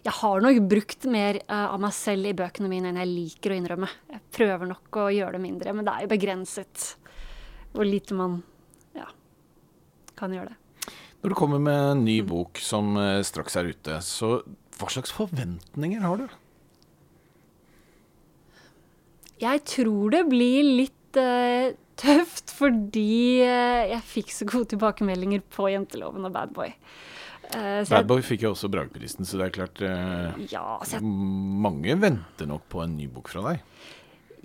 Jeg 0.00 0.16
har 0.16 0.40
nok 0.40 0.58
brukt 0.70 1.04
mer 1.12 1.38
eh, 1.42 1.66
av 1.66 1.80
meg 1.82 1.92
selv 1.92 2.30
i 2.30 2.36
bøkene 2.36 2.70
mine 2.72 2.88
enn 2.88 3.00
jeg 3.02 3.10
liker 3.10 3.52
å 3.52 3.58
innrømme. 3.60 3.90
Jeg 4.08 4.22
prøver 4.32 4.70
nok 4.70 4.98
å 5.02 5.10
gjøre 5.12 5.36
det 5.36 5.42
mindre, 5.44 5.74
men 5.76 5.84
det 5.84 5.92
er 5.92 6.06
jo 6.06 6.12
begrenset 6.14 6.86
hvor 7.74 7.86
lite 7.86 8.16
man 8.16 8.38
ja, 8.96 9.10
kan 10.18 10.32
gjøre 10.34 10.54
det. 10.54 10.94
Når 11.20 11.34
du 11.34 11.36
kommer 11.36 11.60
med 11.60 11.80
en 11.90 12.04
ny 12.06 12.16
bok 12.24 12.62
som 12.64 12.96
eh, 12.96 13.20
straks 13.28 13.58
er 13.60 13.68
ute, 13.74 13.98
så 14.04 14.38
hva 14.80 14.88
slags 14.88 15.12
forventninger 15.12 16.00
har 16.06 16.22
du? 16.22 16.38
Jeg 19.40 19.64
tror 19.68 20.16
det 20.16 20.24
blir 20.28 20.64
litt 20.64 21.16
uh, 21.20 21.72
tøft 22.00 22.52
fordi 22.52 23.40
jeg 23.40 24.00
fikk 24.04 24.32
så 24.32 24.48
gode 24.48 24.72
tilbakemeldinger 24.74 25.44
på 25.52 25.68
Jenteloven 25.72 26.28
og 26.28 26.34
Bad 26.34 26.52
Boy. 26.56 26.74
Eh, 27.56 27.80
Bad 27.90 28.06
Boy 28.10 28.22
fikk 28.22 28.44
jo 28.46 28.52
også 28.54 28.70
Bragprisen, 28.70 29.26
så 29.26 29.40
det 29.40 29.48
er 29.48 29.54
klart 29.54 29.80
eh, 29.82 30.44
Ja, 30.52 30.78
så 30.86 30.98
jeg 30.98 31.06
Mange 31.06 31.96
venter 31.98 32.48
nok 32.50 32.68
på 32.70 32.84
en 32.84 32.94
ny 32.98 33.08
bok 33.10 33.30
fra 33.32 33.42
deg. 33.48 33.64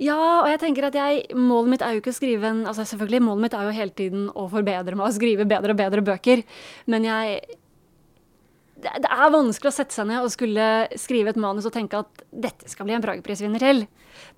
Ja, 0.01 0.17
og 0.41 0.49
jeg 0.51 0.59
tenker 0.59 0.89
at 0.89 0.97
jeg, 0.97 1.21
målet 1.39 1.71
mitt 1.75 1.83
er 1.85 1.95
jo 1.95 2.01
ikke 2.01 2.11
å 2.11 2.17
skrive 2.17 2.49
en 2.49 2.65
altså 2.67 2.83
Selvfølgelig, 2.89 3.21
målet 3.23 3.45
mitt 3.45 3.53
er 3.55 3.67
jo 3.69 3.75
hele 3.77 3.95
tiden 3.95 4.25
å 4.35 4.47
forbedre 4.51 4.97
meg 4.97 5.07
og 5.07 5.15
skrive 5.15 5.47
bedre 5.47 5.75
og 5.75 5.79
bedre 5.79 6.03
bøker. 6.03 6.43
Men 6.91 7.07
jeg 7.07 7.37
det, 8.75 9.07
er 9.07 9.31
vanskelig 9.31 9.71
å 9.71 9.75
sette 9.75 9.95
seg 9.95 10.09
ned 10.09 10.25
og 10.25 10.33
skulle 10.33 10.65
skrive 10.99 11.31
et 11.31 11.39
manus 11.39 11.67
og 11.67 11.73
tenke 11.75 12.01
at 12.03 12.25
dette 12.29 12.67
skal 12.69 12.87
bli 12.87 12.95
en 12.97 13.03
Brageprisvinner 13.03 13.63
til. 13.63 13.85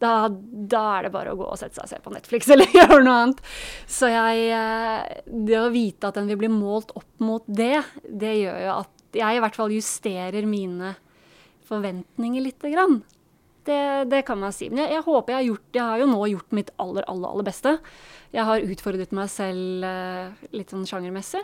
Da, 0.01 0.29
da 0.29 0.83
er 0.97 1.07
det 1.07 1.13
bare 1.13 1.33
å 1.33 1.39
gå 1.39 1.47
og 1.47 1.57
sette 1.59 1.77
seg 1.77 1.87
og 1.87 1.91
se 1.91 1.99
på 2.03 2.13
Netflix 2.13 2.49
eller 2.53 2.69
gjøre 2.75 3.01
noe 3.05 3.17
annet. 3.23 3.41
Så 3.89 4.11
jeg 4.13 4.45
eh, 4.53 5.17
Det 5.25 5.59
å 5.59 5.73
vite 5.73 6.11
at 6.11 6.19
den 6.19 6.29
vil 6.29 6.39
bli 6.43 6.51
målt 6.53 6.93
opp 6.97 7.09
mot 7.23 7.45
det, 7.47 7.81
det 8.05 8.37
gjør 8.43 8.63
jo 8.65 8.71
at 8.77 8.93
jeg 9.17 9.37
i 9.37 9.41
hvert 9.41 9.57
fall 9.57 9.73
justerer 9.73 10.45
mine 10.45 10.93
forventninger 11.67 12.43
lite 12.43 12.71
grann. 12.71 13.01
Det, 13.67 14.07
det 14.11 14.21
kan 14.27 14.39
man 14.39 14.53
si. 14.55 14.69
Men 14.71 14.85
jeg, 14.85 14.93
jeg 14.95 15.05
håper 15.07 15.33
jeg 15.33 15.37
har 15.37 15.47
gjort 15.49 15.75
Jeg 15.75 15.83
har 15.83 15.99
jo 15.99 16.05
nå 16.07 16.19
gjort 16.31 16.53
mitt 16.55 16.69
aller, 16.79 17.03
aller, 17.09 17.33
aller 17.33 17.47
beste. 17.47 17.73
Jeg 18.31 18.47
har 18.47 18.63
utfordret 18.63 19.15
meg 19.15 19.31
selv 19.33 19.87
eh, 19.87 20.47
litt 20.55 20.71
sånn 20.71 20.87
sjangermessig. 20.87 21.43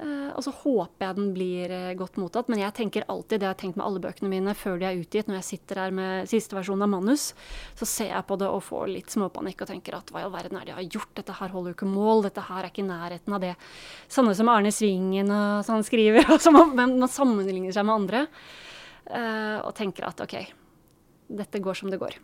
Eh, 0.00 0.28
og 0.32 0.40
så 0.40 0.52
håper 0.62 1.04
jeg 1.04 1.16
den 1.18 1.32
blir 1.36 1.72
eh, 1.76 1.94
godt 1.98 2.16
mottatt. 2.20 2.48
Men 2.48 2.62
jeg 2.62 2.72
tenker 2.78 3.04
alltid, 3.12 3.42
det 3.42 3.46
jeg 3.46 3.52
har 3.52 3.58
tenkt 3.60 3.76
med 3.76 3.84
alle 3.84 4.00
bøkene 4.00 4.30
mine 4.32 4.54
før 4.56 4.78
de 4.80 4.86
er 4.88 5.00
utgitt, 5.02 5.28
når 5.28 5.40
jeg 5.42 5.48
sitter 5.50 5.80
her 5.82 5.92
med 5.96 6.30
siste 6.30 6.56
versjon 6.56 6.80
av 6.80 6.88
manus, 6.88 7.26
så 7.76 7.88
ser 7.88 8.14
jeg 8.14 8.26
på 8.28 8.38
det 8.40 8.48
og 8.48 8.62
får 8.64 8.88
litt 8.94 9.12
småpanikk 9.12 9.60
og 9.66 9.70
tenker 9.74 9.98
at 9.98 10.08
hva 10.14 10.22
i 10.22 10.24
all 10.24 10.32
verden 10.32 10.56
er 10.56 10.64
det 10.64 10.72
jeg 10.72 10.78
har 10.78 10.88
gjort? 10.96 11.12
Dette 11.20 11.36
her 11.36 11.52
holder 11.52 11.74
jo 11.74 11.76
ikke 11.76 11.90
mål. 11.90 12.24
Dette 12.30 12.46
her 12.48 12.62
er 12.62 12.70
ikke 12.70 12.84
i 12.84 12.88
nærheten 12.88 13.36
av 13.36 13.44
det. 13.44 13.52
Sånne 14.08 14.34
som 14.38 14.48
Arne 14.52 14.72
Svingen 14.72 15.32
og 15.36 15.68
sånn 15.68 15.84
skriver. 15.86 16.24
Altså 16.40 16.54
man, 16.54 16.72
man 16.78 17.10
sammenligner 17.10 17.74
seg 17.74 17.84
med 17.84 17.98
andre. 17.98 18.24
eh, 19.10 19.58
og 19.60 19.74
tenker 19.76 20.06
at 20.08 20.22
OK, 20.24 20.38
dette 21.28 21.60
går 21.60 21.76
som 21.76 21.92
det 21.92 22.00
går. 22.00 22.16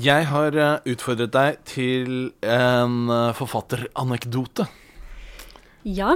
Jeg 0.00 0.24
har 0.30 0.56
utfordret 0.88 1.34
deg 1.34 1.58
til 1.68 2.14
en 2.42 3.12
forfatteranekdote. 3.36 4.66
Ja. 5.84 6.14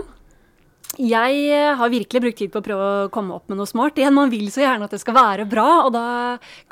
Jeg 0.98 1.42
eh, 1.54 1.76
har 1.78 1.90
virkelig 1.92 2.20
brukt 2.24 2.38
tid 2.40 2.50
på 2.50 2.58
å 2.58 2.64
prøve 2.66 2.86
å 2.86 3.10
komme 3.14 3.36
opp 3.36 3.46
med 3.50 3.60
noe 3.60 3.70
smart. 3.70 3.98
Igjen, 4.00 4.16
Man 4.16 4.32
vil 4.32 4.48
så 4.50 4.64
gjerne 4.64 4.88
at 4.88 4.94
det 4.94 4.98
skal 4.98 5.14
være 5.14 5.46
bra, 5.46 5.66
og 5.86 5.92
da 5.94 6.04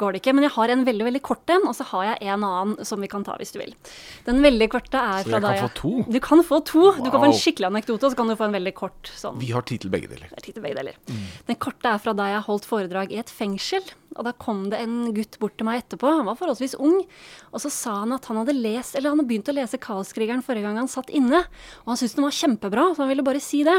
går 0.01 0.17
det 0.17 0.23
ikke. 0.23 0.35
Men 0.35 0.49
jeg 0.49 0.55
har 0.57 0.73
en 0.75 0.83
veldig 0.89 1.07
veldig 1.07 1.23
kort 1.27 1.53
en, 1.55 1.69
og 1.71 1.77
så 1.79 1.87
har 1.93 2.09
jeg 2.09 2.33
en 2.33 2.47
annen 2.49 2.89
som 2.89 3.03
vi 3.03 3.11
kan 3.13 3.27
ta 3.27 3.37
hvis 3.39 3.55
du 3.55 3.61
vil. 3.63 3.75
Den 4.27 4.43
veldig 4.43 4.69
korte 4.73 4.99
er 4.99 5.23
fra 5.29 5.39
deg. 5.39 5.47
Så 5.47 5.55
jeg 5.55 5.63
kan 5.63 5.69
få 5.69 5.71
to? 5.79 5.93
Du 6.11 6.19
kan 6.25 6.43
få 6.49 6.61
to. 6.73 6.85
Du 6.99 7.11
kan 7.11 7.23
få 7.23 7.31
en 7.31 7.39
skikkelig 7.39 7.71
anekdote, 7.71 8.09
og 8.09 8.17
så 8.17 8.19
kan 8.19 8.33
du 8.33 8.39
få 8.41 8.49
en 8.49 8.59
veldig 8.59 8.75
kort 8.79 9.13
sånn. 9.15 9.39
Vi 9.43 9.53
har 9.55 9.67
tid 9.69 9.87
til 9.87 9.95
begge 9.95 10.11
deler. 10.11 10.27
Det 10.33 10.41
er 10.43 10.49
tid 10.49 10.59
til 10.59 10.67
begge 10.67 10.81
deler. 10.81 10.99
Den 11.47 11.61
korte 11.63 11.95
er 11.95 12.03
fra 12.03 12.17
da 12.17 12.33
jeg 12.35 12.43
holdt 12.49 12.67
foredrag 12.67 13.15
i 13.15 13.23
et 13.23 13.31
fengsel. 13.31 13.87
Og 14.17 14.25
da 14.25 14.33
kom 14.33 14.67
det 14.73 14.81
en 14.81 15.13
gutt 15.15 15.37
bort 15.43 15.57
til 15.61 15.69
meg 15.69 15.83
etterpå. 15.83 16.09
Han 16.09 16.29
var 16.29 16.39
forholdsvis 16.41 16.77
ung. 16.81 17.03
Og 17.53 17.63
så 17.63 17.71
sa 17.73 17.99
han 18.03 18.15
at 18.17 18.27
han 18.31 18.41
hadde 18.41 18.57
lest, 18.57 18.97
eller 18.97 19.13
han 19.13 19.21
hadde 19.21 19.29
begynt 19.31 19.51
å 19.53 19.57
lese 19.57 19.81
Kaoskrigeren 19.83 20.45
forrige 20.47 20.67
gang 20.67 20.81
han 20.81 20.91
satt 20.91 21.13
inne. 21.15 21.43
Og 21.85 21.93
han 21.93 22.01
syntes 22.01 22.17
den 22.17 22.27
var 22.27 22.39
kjempebra, 22.39 22.89
så 22.95 23.05
han 23.05 23.13
ville 23.13 23.27
bare 23.27 23.43
si 23.45 23.63
det. 23.67 23.77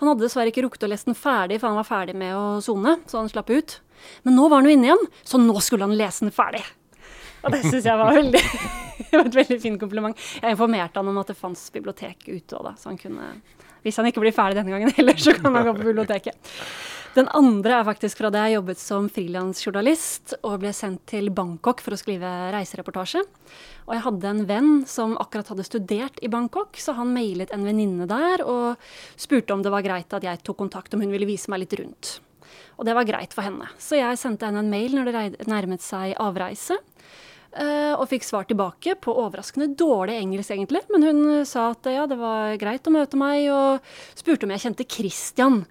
Han 0.00 0.10
hadde 0.10 0.24
dessverre 0.26 0.52
ikke 0.52 0.64
rukket 0.66 0.86
å 0.86 0.90
lese 0.92 1.10
den 1.10 1.18
ferdig, 1.18 1.60
for 1.60 1.70
han 1.70 1.78
var 1.80 1.88
ferdig 1.88 2.16
med 2.18 2.34
å 2.36 2.58
sone, 2.64 2.98
så 3.10 3.22
han 3.22 3.30
slapp 3.32 3.50
ut. 3.50 3.78
Men 4.26 4.36
nå 4.38 4.48
var 4.48 4.60
han 4.60 4.68
jo 4.68 4.74
inne 4.76 4.90
igjen, 4.90 5.06
så 5.26 5.40
nå 5.42 5.56
skulle 5.64 5.88
han 5.88 5.96
lese 5.98 6.26
den 6.26 6.34
ferdig. 6.34 6.62
Og 7.42 7.54
det 7.54 7.62
syns 7.64 7.86
jeg 7.86 7.98
var 7.98 8.16
veldig 8.16 8.42
et 9.22 9.38
veldig 9.40 9.58
fint 9.62 9.80
kompliment. 9.80 10.28
Jeg 10.42 10.56
informerte 10.56 11.00
han 11.00 11.10
om 11.10 11.20
at 11.22 11.30
det 11.30 11.38
fantes 11.38 11.68
bibliotek 11.74 12.26
ute 12.28 12.58
òg, 12.58 12.72
så 12.78 12.92
han 12.92 13.00
kunne 13.00 13.36
Hvis 13.84 13.96
han 14.00 14.08
ikke 14.10 14.22
blir 14.24 14.34
ferdig 14.34 14.58
denne 14.58 14.74
gangen 14.74 14.90
heller, 14.96 15.18
så 15.22 15.32
kan 15.36 15.54
han 15.54 15.68
gå 15.68 15.76
på 15.76 15.86
biblioteket. 15.86 16.54
Den 17.18 17.26
andre 17.34 17.80
er 17.80 17.86
faktisk 17.88 18.20
fra 18.20 18.28
da 18.30 18.44
jeg 18.46 18.60
jobbet 18.60 18.78
som 18.78 19.08
frilansjournalist 19.10 20.36
og 20.46 20.60
ble 20.62 20.70
sendt 20.76 21.00
til 21.10 21.32
Bangkok 21.34 21.80
for 21.82 21.96
å 21.96 21.98
skrive 21.98 22.28
reisereportasje. 22.54 23.24
Og 23.88 23.94
jeg 23.96 24.04
hadde 24.04 24.28
en 24.30 24.42
venn 24.46 24.70
som 24.86 25.16
akkurat 25.18 25.50
hadde 25.50 25.66
studert 25.66 26.22
i 26.22 26.30
Bangkok, 26.30 26.78
så 26.78 26.94
han 26.94 27.10
mailet 27.16 27.50
en 27.50 27.66
venninne 27.66 28.06
der 28.06 28.44
og 28.46 28.78
spurte 29.18 29.56
om 29.56 29.64
det 29.66 29.72
var 29.74 29.82
greit 29.82 30.14
at 30.14 30.28
jeg 30.28 30.44
tok 30.46 30.60
kontakt, 30.62 30.94
om 30.94 31.02
hun 31.02 31.10
ville 31.10 31.26
vise 31.26 31.50
meg 31.50 31.64
litt 31.64 31.74
rundt. 31.80 32.12
Og 32.78 32.86
det 32.86 32.94
var 32.94 33.08
greit 33.08 33.34
for 33.34 33.48
henne. 33.48 33.66
Så 33.82 33.98
jeg 33.98 34.20
sendte 34.22 34.46
henne 34.46 34.62
en 34.62 34.70
mail 34.70 34.94
når 34.94 35.10
det 35.10 35.50
nærmet 35.50 35.82
seg 35.82 36.14
avreise. 36.22 36.78
Eh, 37.56 37.94
og 37.96 38.10
fikk 38.10 38.26
svar 38.26 38.44
tilbake 38.44 38.92
på 39.00 39.14
overraskende 39.22 39.70
dårlig 39.78 40.18
engelsk, 40.20 40.52
egentlig. 40.52 40.82
Men 40.92 41.06
hun 41.06 41.22
sa 41.48 41.70
at 41.72 41.88
ja, 41.88 42.04
det 42.08 42.18
var 42.20 42.58
greit 42.60 42.86
å 42.88 42.92
møte 42.92 43.20
meg, 43.20 43.46
og 43.52 44.18
spurte 44.18 44.44
om 44.44 44.52
jeg 44.52 44.66
kjente 44.66 44.88
Christian. 44.88 45.62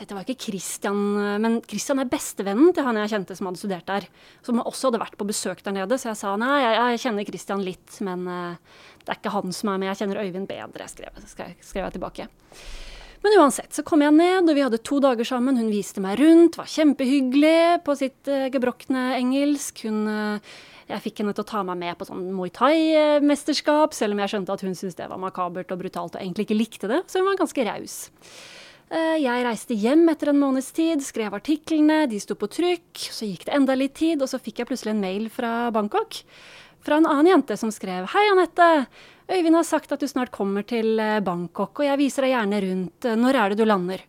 Det 0.00 0.16
var 0.16 0.24
ikke 0.24 0.48
Christian, 0.48 0.96
men 1.44 1.58
Christian 1.68 2.00
er 2.00 2.08
bestevennen 2.08 2.72
til 2.72 2.86
han 2.86 2.96
jeg 3.02 3.10
kjente 3.12 3.34
som 3.36 3.50
hadde 3.50 3.60
studert 3.60 3.90
der. 3.90 4.06
Som 4.46 4.62
også 4.62 4.88
hadde 4.88 5.02
vært 5.02 5.18
på 5.20 5.26
besøk 5.28 5.60
der 5.60 5.76
nede, 5.76 5.98
så 6.00 6.08
jeg 6.08 6.20
sa 6.22 6.32
nei, 6.40 6.54
jeg, 6.62 6.78
jeg 6.78 7.02
kjenner 7.02 7.28
Christian 7.28 7.64
litt, 7.66 7.98
men 8.08 8.24
det 8.24 9.12
er 9.12 9.20
ikke 9.20 9.34
han 9.34 9.52
som 9.52 9.72
er 9.72 9.82
med, 9.82 9.90
jeg 9.90 10.00
kjenner 10.00 10.22
Øyvind 10.22 10.48
bedre, 10.48 10.88
skrev, 10.88 11.20
skrev, 11.26 11.84
jeg 11.84 11.94
tilbake. 11.98 12.30
Men 13.20 13.36
uansett, 13.42 13.74
så 13.76 13.84
kom 13.84 14.00
jeg 14.00 14.16
ned, 14.16 14.48
og 14.48 14.56
vi 14.56 14.64
hadde 14.64 14.80
to 14.80 15.02
dager 15.04 15.28
sammen. 15.28 15.60
Hun 15.60 15.68
viste 15.68 16.00
meg 16.00 16.16
rundt, 16.20 16.56
var 16.56 16.68
kjempehyggelig 16.72 17.82
på 17.84 17.96
sitt 18.00 18.30
uh, 18.32 18.48
gebrokne 18.52 19.10
engelsk. 19.18 19.84
Hun 19.84 20.06
uh, 20.08 20.54
jeg 20.90 21.04
fikk 21.04 21.22
henne 21.22 21.34
til 21.36 21.44
å 21.44 21.50
ta 21.50 21.62
meg 21.66 21.78
med 21.80 21.98
på 21.98 22.06
sånn 22.08 22.24
Muay 22.34 22.50
Thai-mesterskap, 22.54 23.94
selv 23.96 24.16
om 24.16 24.22
jeg 24.22 24.32
skjønte 24.32 24.56
at 24.56 24.64
hun 24.66 24.74
syntes 24.74 24.98
det 24.98 25.10
var 25.10 25.20
makabert 25.22 25.70
og 25.70 25.82
brutalt 25.82 26.16
og 26.16 26.22
egentlig 26.22 26.48
ikke 26.48 26.58
likte 26.58 26.90
det. 26.90 27.04
Så 27.06 27.20
hun 27.20 27.28
var 27.30 27.38
ganske 27.40 27.66
raus. 27.68 27.96
Eh, 28.90 29.20
jeg 29.22 29.44
reiste 29.46 29.76
hjem 29.78 30.08
etter 30.10 30.32
en 30.32 30.40
måneds 30.40 30.72
tid, 30.74 31.02
skrev 31.06 31.36
artiklene, 31.38 32.02
de 32.10 32.18
sto 32.22 32.34
på 32.38 32.50
trykk. 32.50 33.04
Så 33.14 33.28
gikk 33.28 33.46
det 33.46 33.54
enda 33.54 33.76
litt 33.78 33.94
tid, 34.00 34.18
og 34.18 34.30
så 34.32 34.40
fikk 34.42 34.62
jeg 34.62 34.70
plutselig 34.72 34.96
en 34.96 35.04
mail 35.04 35.28
fra 35.30 35.70
Bangkok. 35.74 36.22
Fra 36.82 36.98
en 36.98 37.06
annen 37.06 37.30
jente 37.30 37.58
som 37.60 37.70
skrev 37.74 38.08
Hei, 38.10 38.26
Anette. 38.32 38.70
Øyvind 39.30 39.54
har 39.54 39.66
sagt 39.68 39.92
at 39.94 40.02
du 40.02 40.08
snart 40.10 40.34
kommer 40.34 40.66
til 40.66 40.98
eh, 40.98 41.20
Bangkok, 41.22 41.78
og 41.78 41.86
jeg 41.86 42.02
viser 42.02 42.26
deg 42.26 42.34
gjerne 42.34 42.62
rundt. 42.66 43.10
Når 43.22 43.38
er 43.38 43.52
det 43.52 43.60
du 43.60 43.68
lander? 43.68 44.02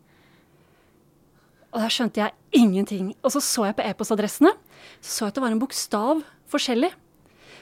Og 1.72 1.80
da 1.80 1.88
skjønte 1.92 2.24
jeg 2.24 2.64
ingenting. 2.64 3.14
Og 3.22 3.32
så 3.36 3.44
så 3.44 3.70
jeg 3.70 3.78
på 3.78 3.86
e-postadressene. 3.86 4.56
Så 5.00 5.22
så 5.22 5.26
jeg 5.28 5.34
at 5.34 5.38
det 5.38 5.44
var 5.44 5.54
en 5.54 5.62
bokstav 5.62 6.22
forskjellig. 6.52 6.92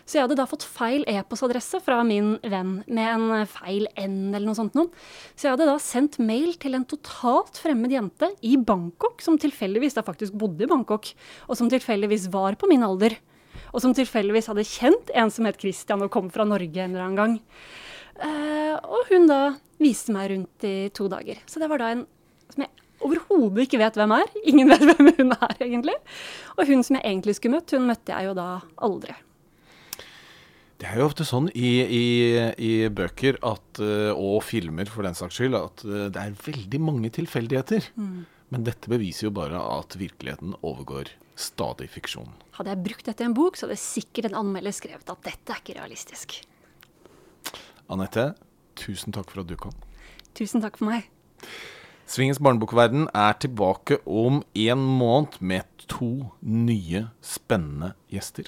Så 0.10 0.18
jeg 0.18 0.24
hadde 0.24 0.40
da 0.40 0.48
fått 0.50 0.64
feil 0.66 1.04
e-postadresse 1.12 1.78
fra 1.86 2.00
min 2.08 2.32
venn 2.42 2.80
med 2.88 3.10
en 3.12 3.50
feil 3.52 3.86
N 3.94 4.32
eller 4.32 4.48
noe 4.48 4.58
sånt 4.58 4.78
noe. 4.78 4.90
Så 5.36 5.46
jeg 5.46 5.54
hadde 5.54 5.68
da 5.70 5.76
sendt 5.84 6.18
mail 6.24 6.56
til 6.58 6.74
en 6.74 6.86
totalt 6.90 7.60
fremmed 7.62 7.94
jente 7.94 8.32
i 8.42 8.56
Bangkok, 8.58 9.22
som 9.22 9.38
tilfeldigvis 9.38 10.00
da 10.00 10.06
faktisk 10.08 10.34
bodde 10.40 10.66
i 10.66 10.72
Bangkok, 10.72 11.12
og 11.46 11.60
som 11.60 11.70
tilfeldigvis 11.70 12.26
var 12.34 12.58
på 12.58 12.72
min 12.72 12.88
alder. 12.88 13.20
Og 13.70 13.84
som 13.84 13.94
tilfeldigvis 13.94 14.50
hadde 14.50 14.66
kjent 14.66 15.14
en 15.14 15.30
som 15.36 15.46
het 15.46 15.62
Christian 15.62 16.02
og 16.02 16.10
kom 16.16 16.34
fra 16.34 16.48
Norge 16.48 16.82
en 16.82 16.96
eller 16.96 17.06
annen 17.06 17.20
gang. 17.20 17.38
Uh, 18.20 18.76
og 18.82 19.12
hun 19.12 19.30
da 19.30 19.42
viste 19.80 20.16
meg 20.16 20.32
rundt 20.34 20.66
i 20.66 20.78
to 20.96 21.06
dager. 21.12 21.38
Så 21.46 21.62
det 21.62 21.70
var 21.70 21.84
da 21.84 21.94
en 21.94 22.08
som 22.50 22.66
jeg 22.66 22.89
overhodet 23.06 23.66
ikke 23.66 23.80
vet 23.82 23.98
hvem 24.00 24.14
er. 24.18 24.30
Ingen 24.50 24.72
vet 24.72 24.86
hvem 24.90 25.12
hun 25.18 25.34
er, 25.38 25.56
egentlig. 25.60 25.98
Og 26.58 26.70
hun 26.70 26.86
som 26.86 27.00
jeg 27.00 27.06
egentlig 27.08 27.38
skulle 27.40 27.60
møtt, 27.60 27.74
hun 27.76 27.90
møtte 27.90 28.14
jeg 28.14 28.30
jo 28.30 28.38
da 28.38 28.48
aldri. 28.86 29.16
Det 30.80 30.88
er 30.88 31.02
jo 31.02 31.10
ofte 31.10 31.26
sånn 31.28 31.50
i, 31.52 31.72
i, 31.84 32.04
i 32.56 32.74
bøker 32.96 33.42
at, 33.44 33.82
eh, 33.84 34.12
og 34.16 34.40
filmer 34.48 34.88
for 34.88 35.04
den 35.04 35.18
saks 35.18 35.36
skyld 35.36 35.58
at 35.60 35.82
eh, 35.84 36.06
det 36.08 36.22
er 36.22 36.38
veldig 36.46 36.80
mange 36.80 37.12
tilfeldigheter. 37.18 37.90
Mm. 38.00 38.22
Men 38.56 38.64
dette 38.66 38.90
beviser 38.90 39.28
jo 39.28 39.34
bare 39.36 39.60
at 39.60 39.98
virkeligheten 40.00 40.56
overgår 40.64 41.12
stadig 41.40 41.90
fiksjon. 41.92 42.32
Hadde 42.56 42.72
jeg 42.72 42.84
brukt 42.88 43.10
dette 43.12 43.26
i 43.26 43.28
en 43.28 43.36
bok, 43.36 43.60
så 43.60 43.68
hadde 43.68 43.80
sikkert 43.82 44.30
en 44.30 44.40
anmelder 44.40 44.76
skrevet 44.76 45.12
at 45.12 45.28
dette 45.28 45.54
er 45.54 45.60
ikke 45.60 45.76
realistisk. 45.82 46.40
Anette, 47.92 48.32
tusen 48.80 49.16
takk 49.16 49.32
for 49.34 49.44
at 49.44 49.52
du 49.52 49.58
kom. 49.60 49.76
Tusen 50.38 50.64
takk 50.64 50.80
for 50.80 50.92
meg. 50.92 51.12
Svingens 52.10 52.40
barnebokverden 52.42 53.04
er 53.14 53.36
tilbake 53.38 54.00
om 54.10 54.40
en 54.58 54.80
måned 54.82 55.36
med 55.46 55.68
to 55.92 56.32
nye, 56.42 57.04
spennende 57.22 57.92
gjester. 58.10 58.48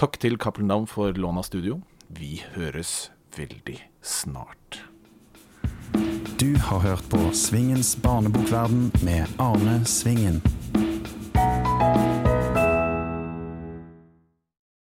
Takk 0.00 0.16
til 0.22 0.38
Cappelen 0.40 0.72
Down 0.72 0.86
for 0.88 1.12
lån 1.12 1.42
av 1.42 1.44
studio. 1.44 1.82
Vi 2.08 2.38
høres 2.54 3.10
veldig 3.36 3.76
snart. 4.00 4.80
Du 6.40 6.56
har 6.70 6.80
hørt 6.86 7.04
på 7.12 7.20
Svingens 7.36 7.92
barnebokverden 8.00 8.88
med 9.04 9.28
Arne 9.36 9.82
Svingen. 9.84 10.40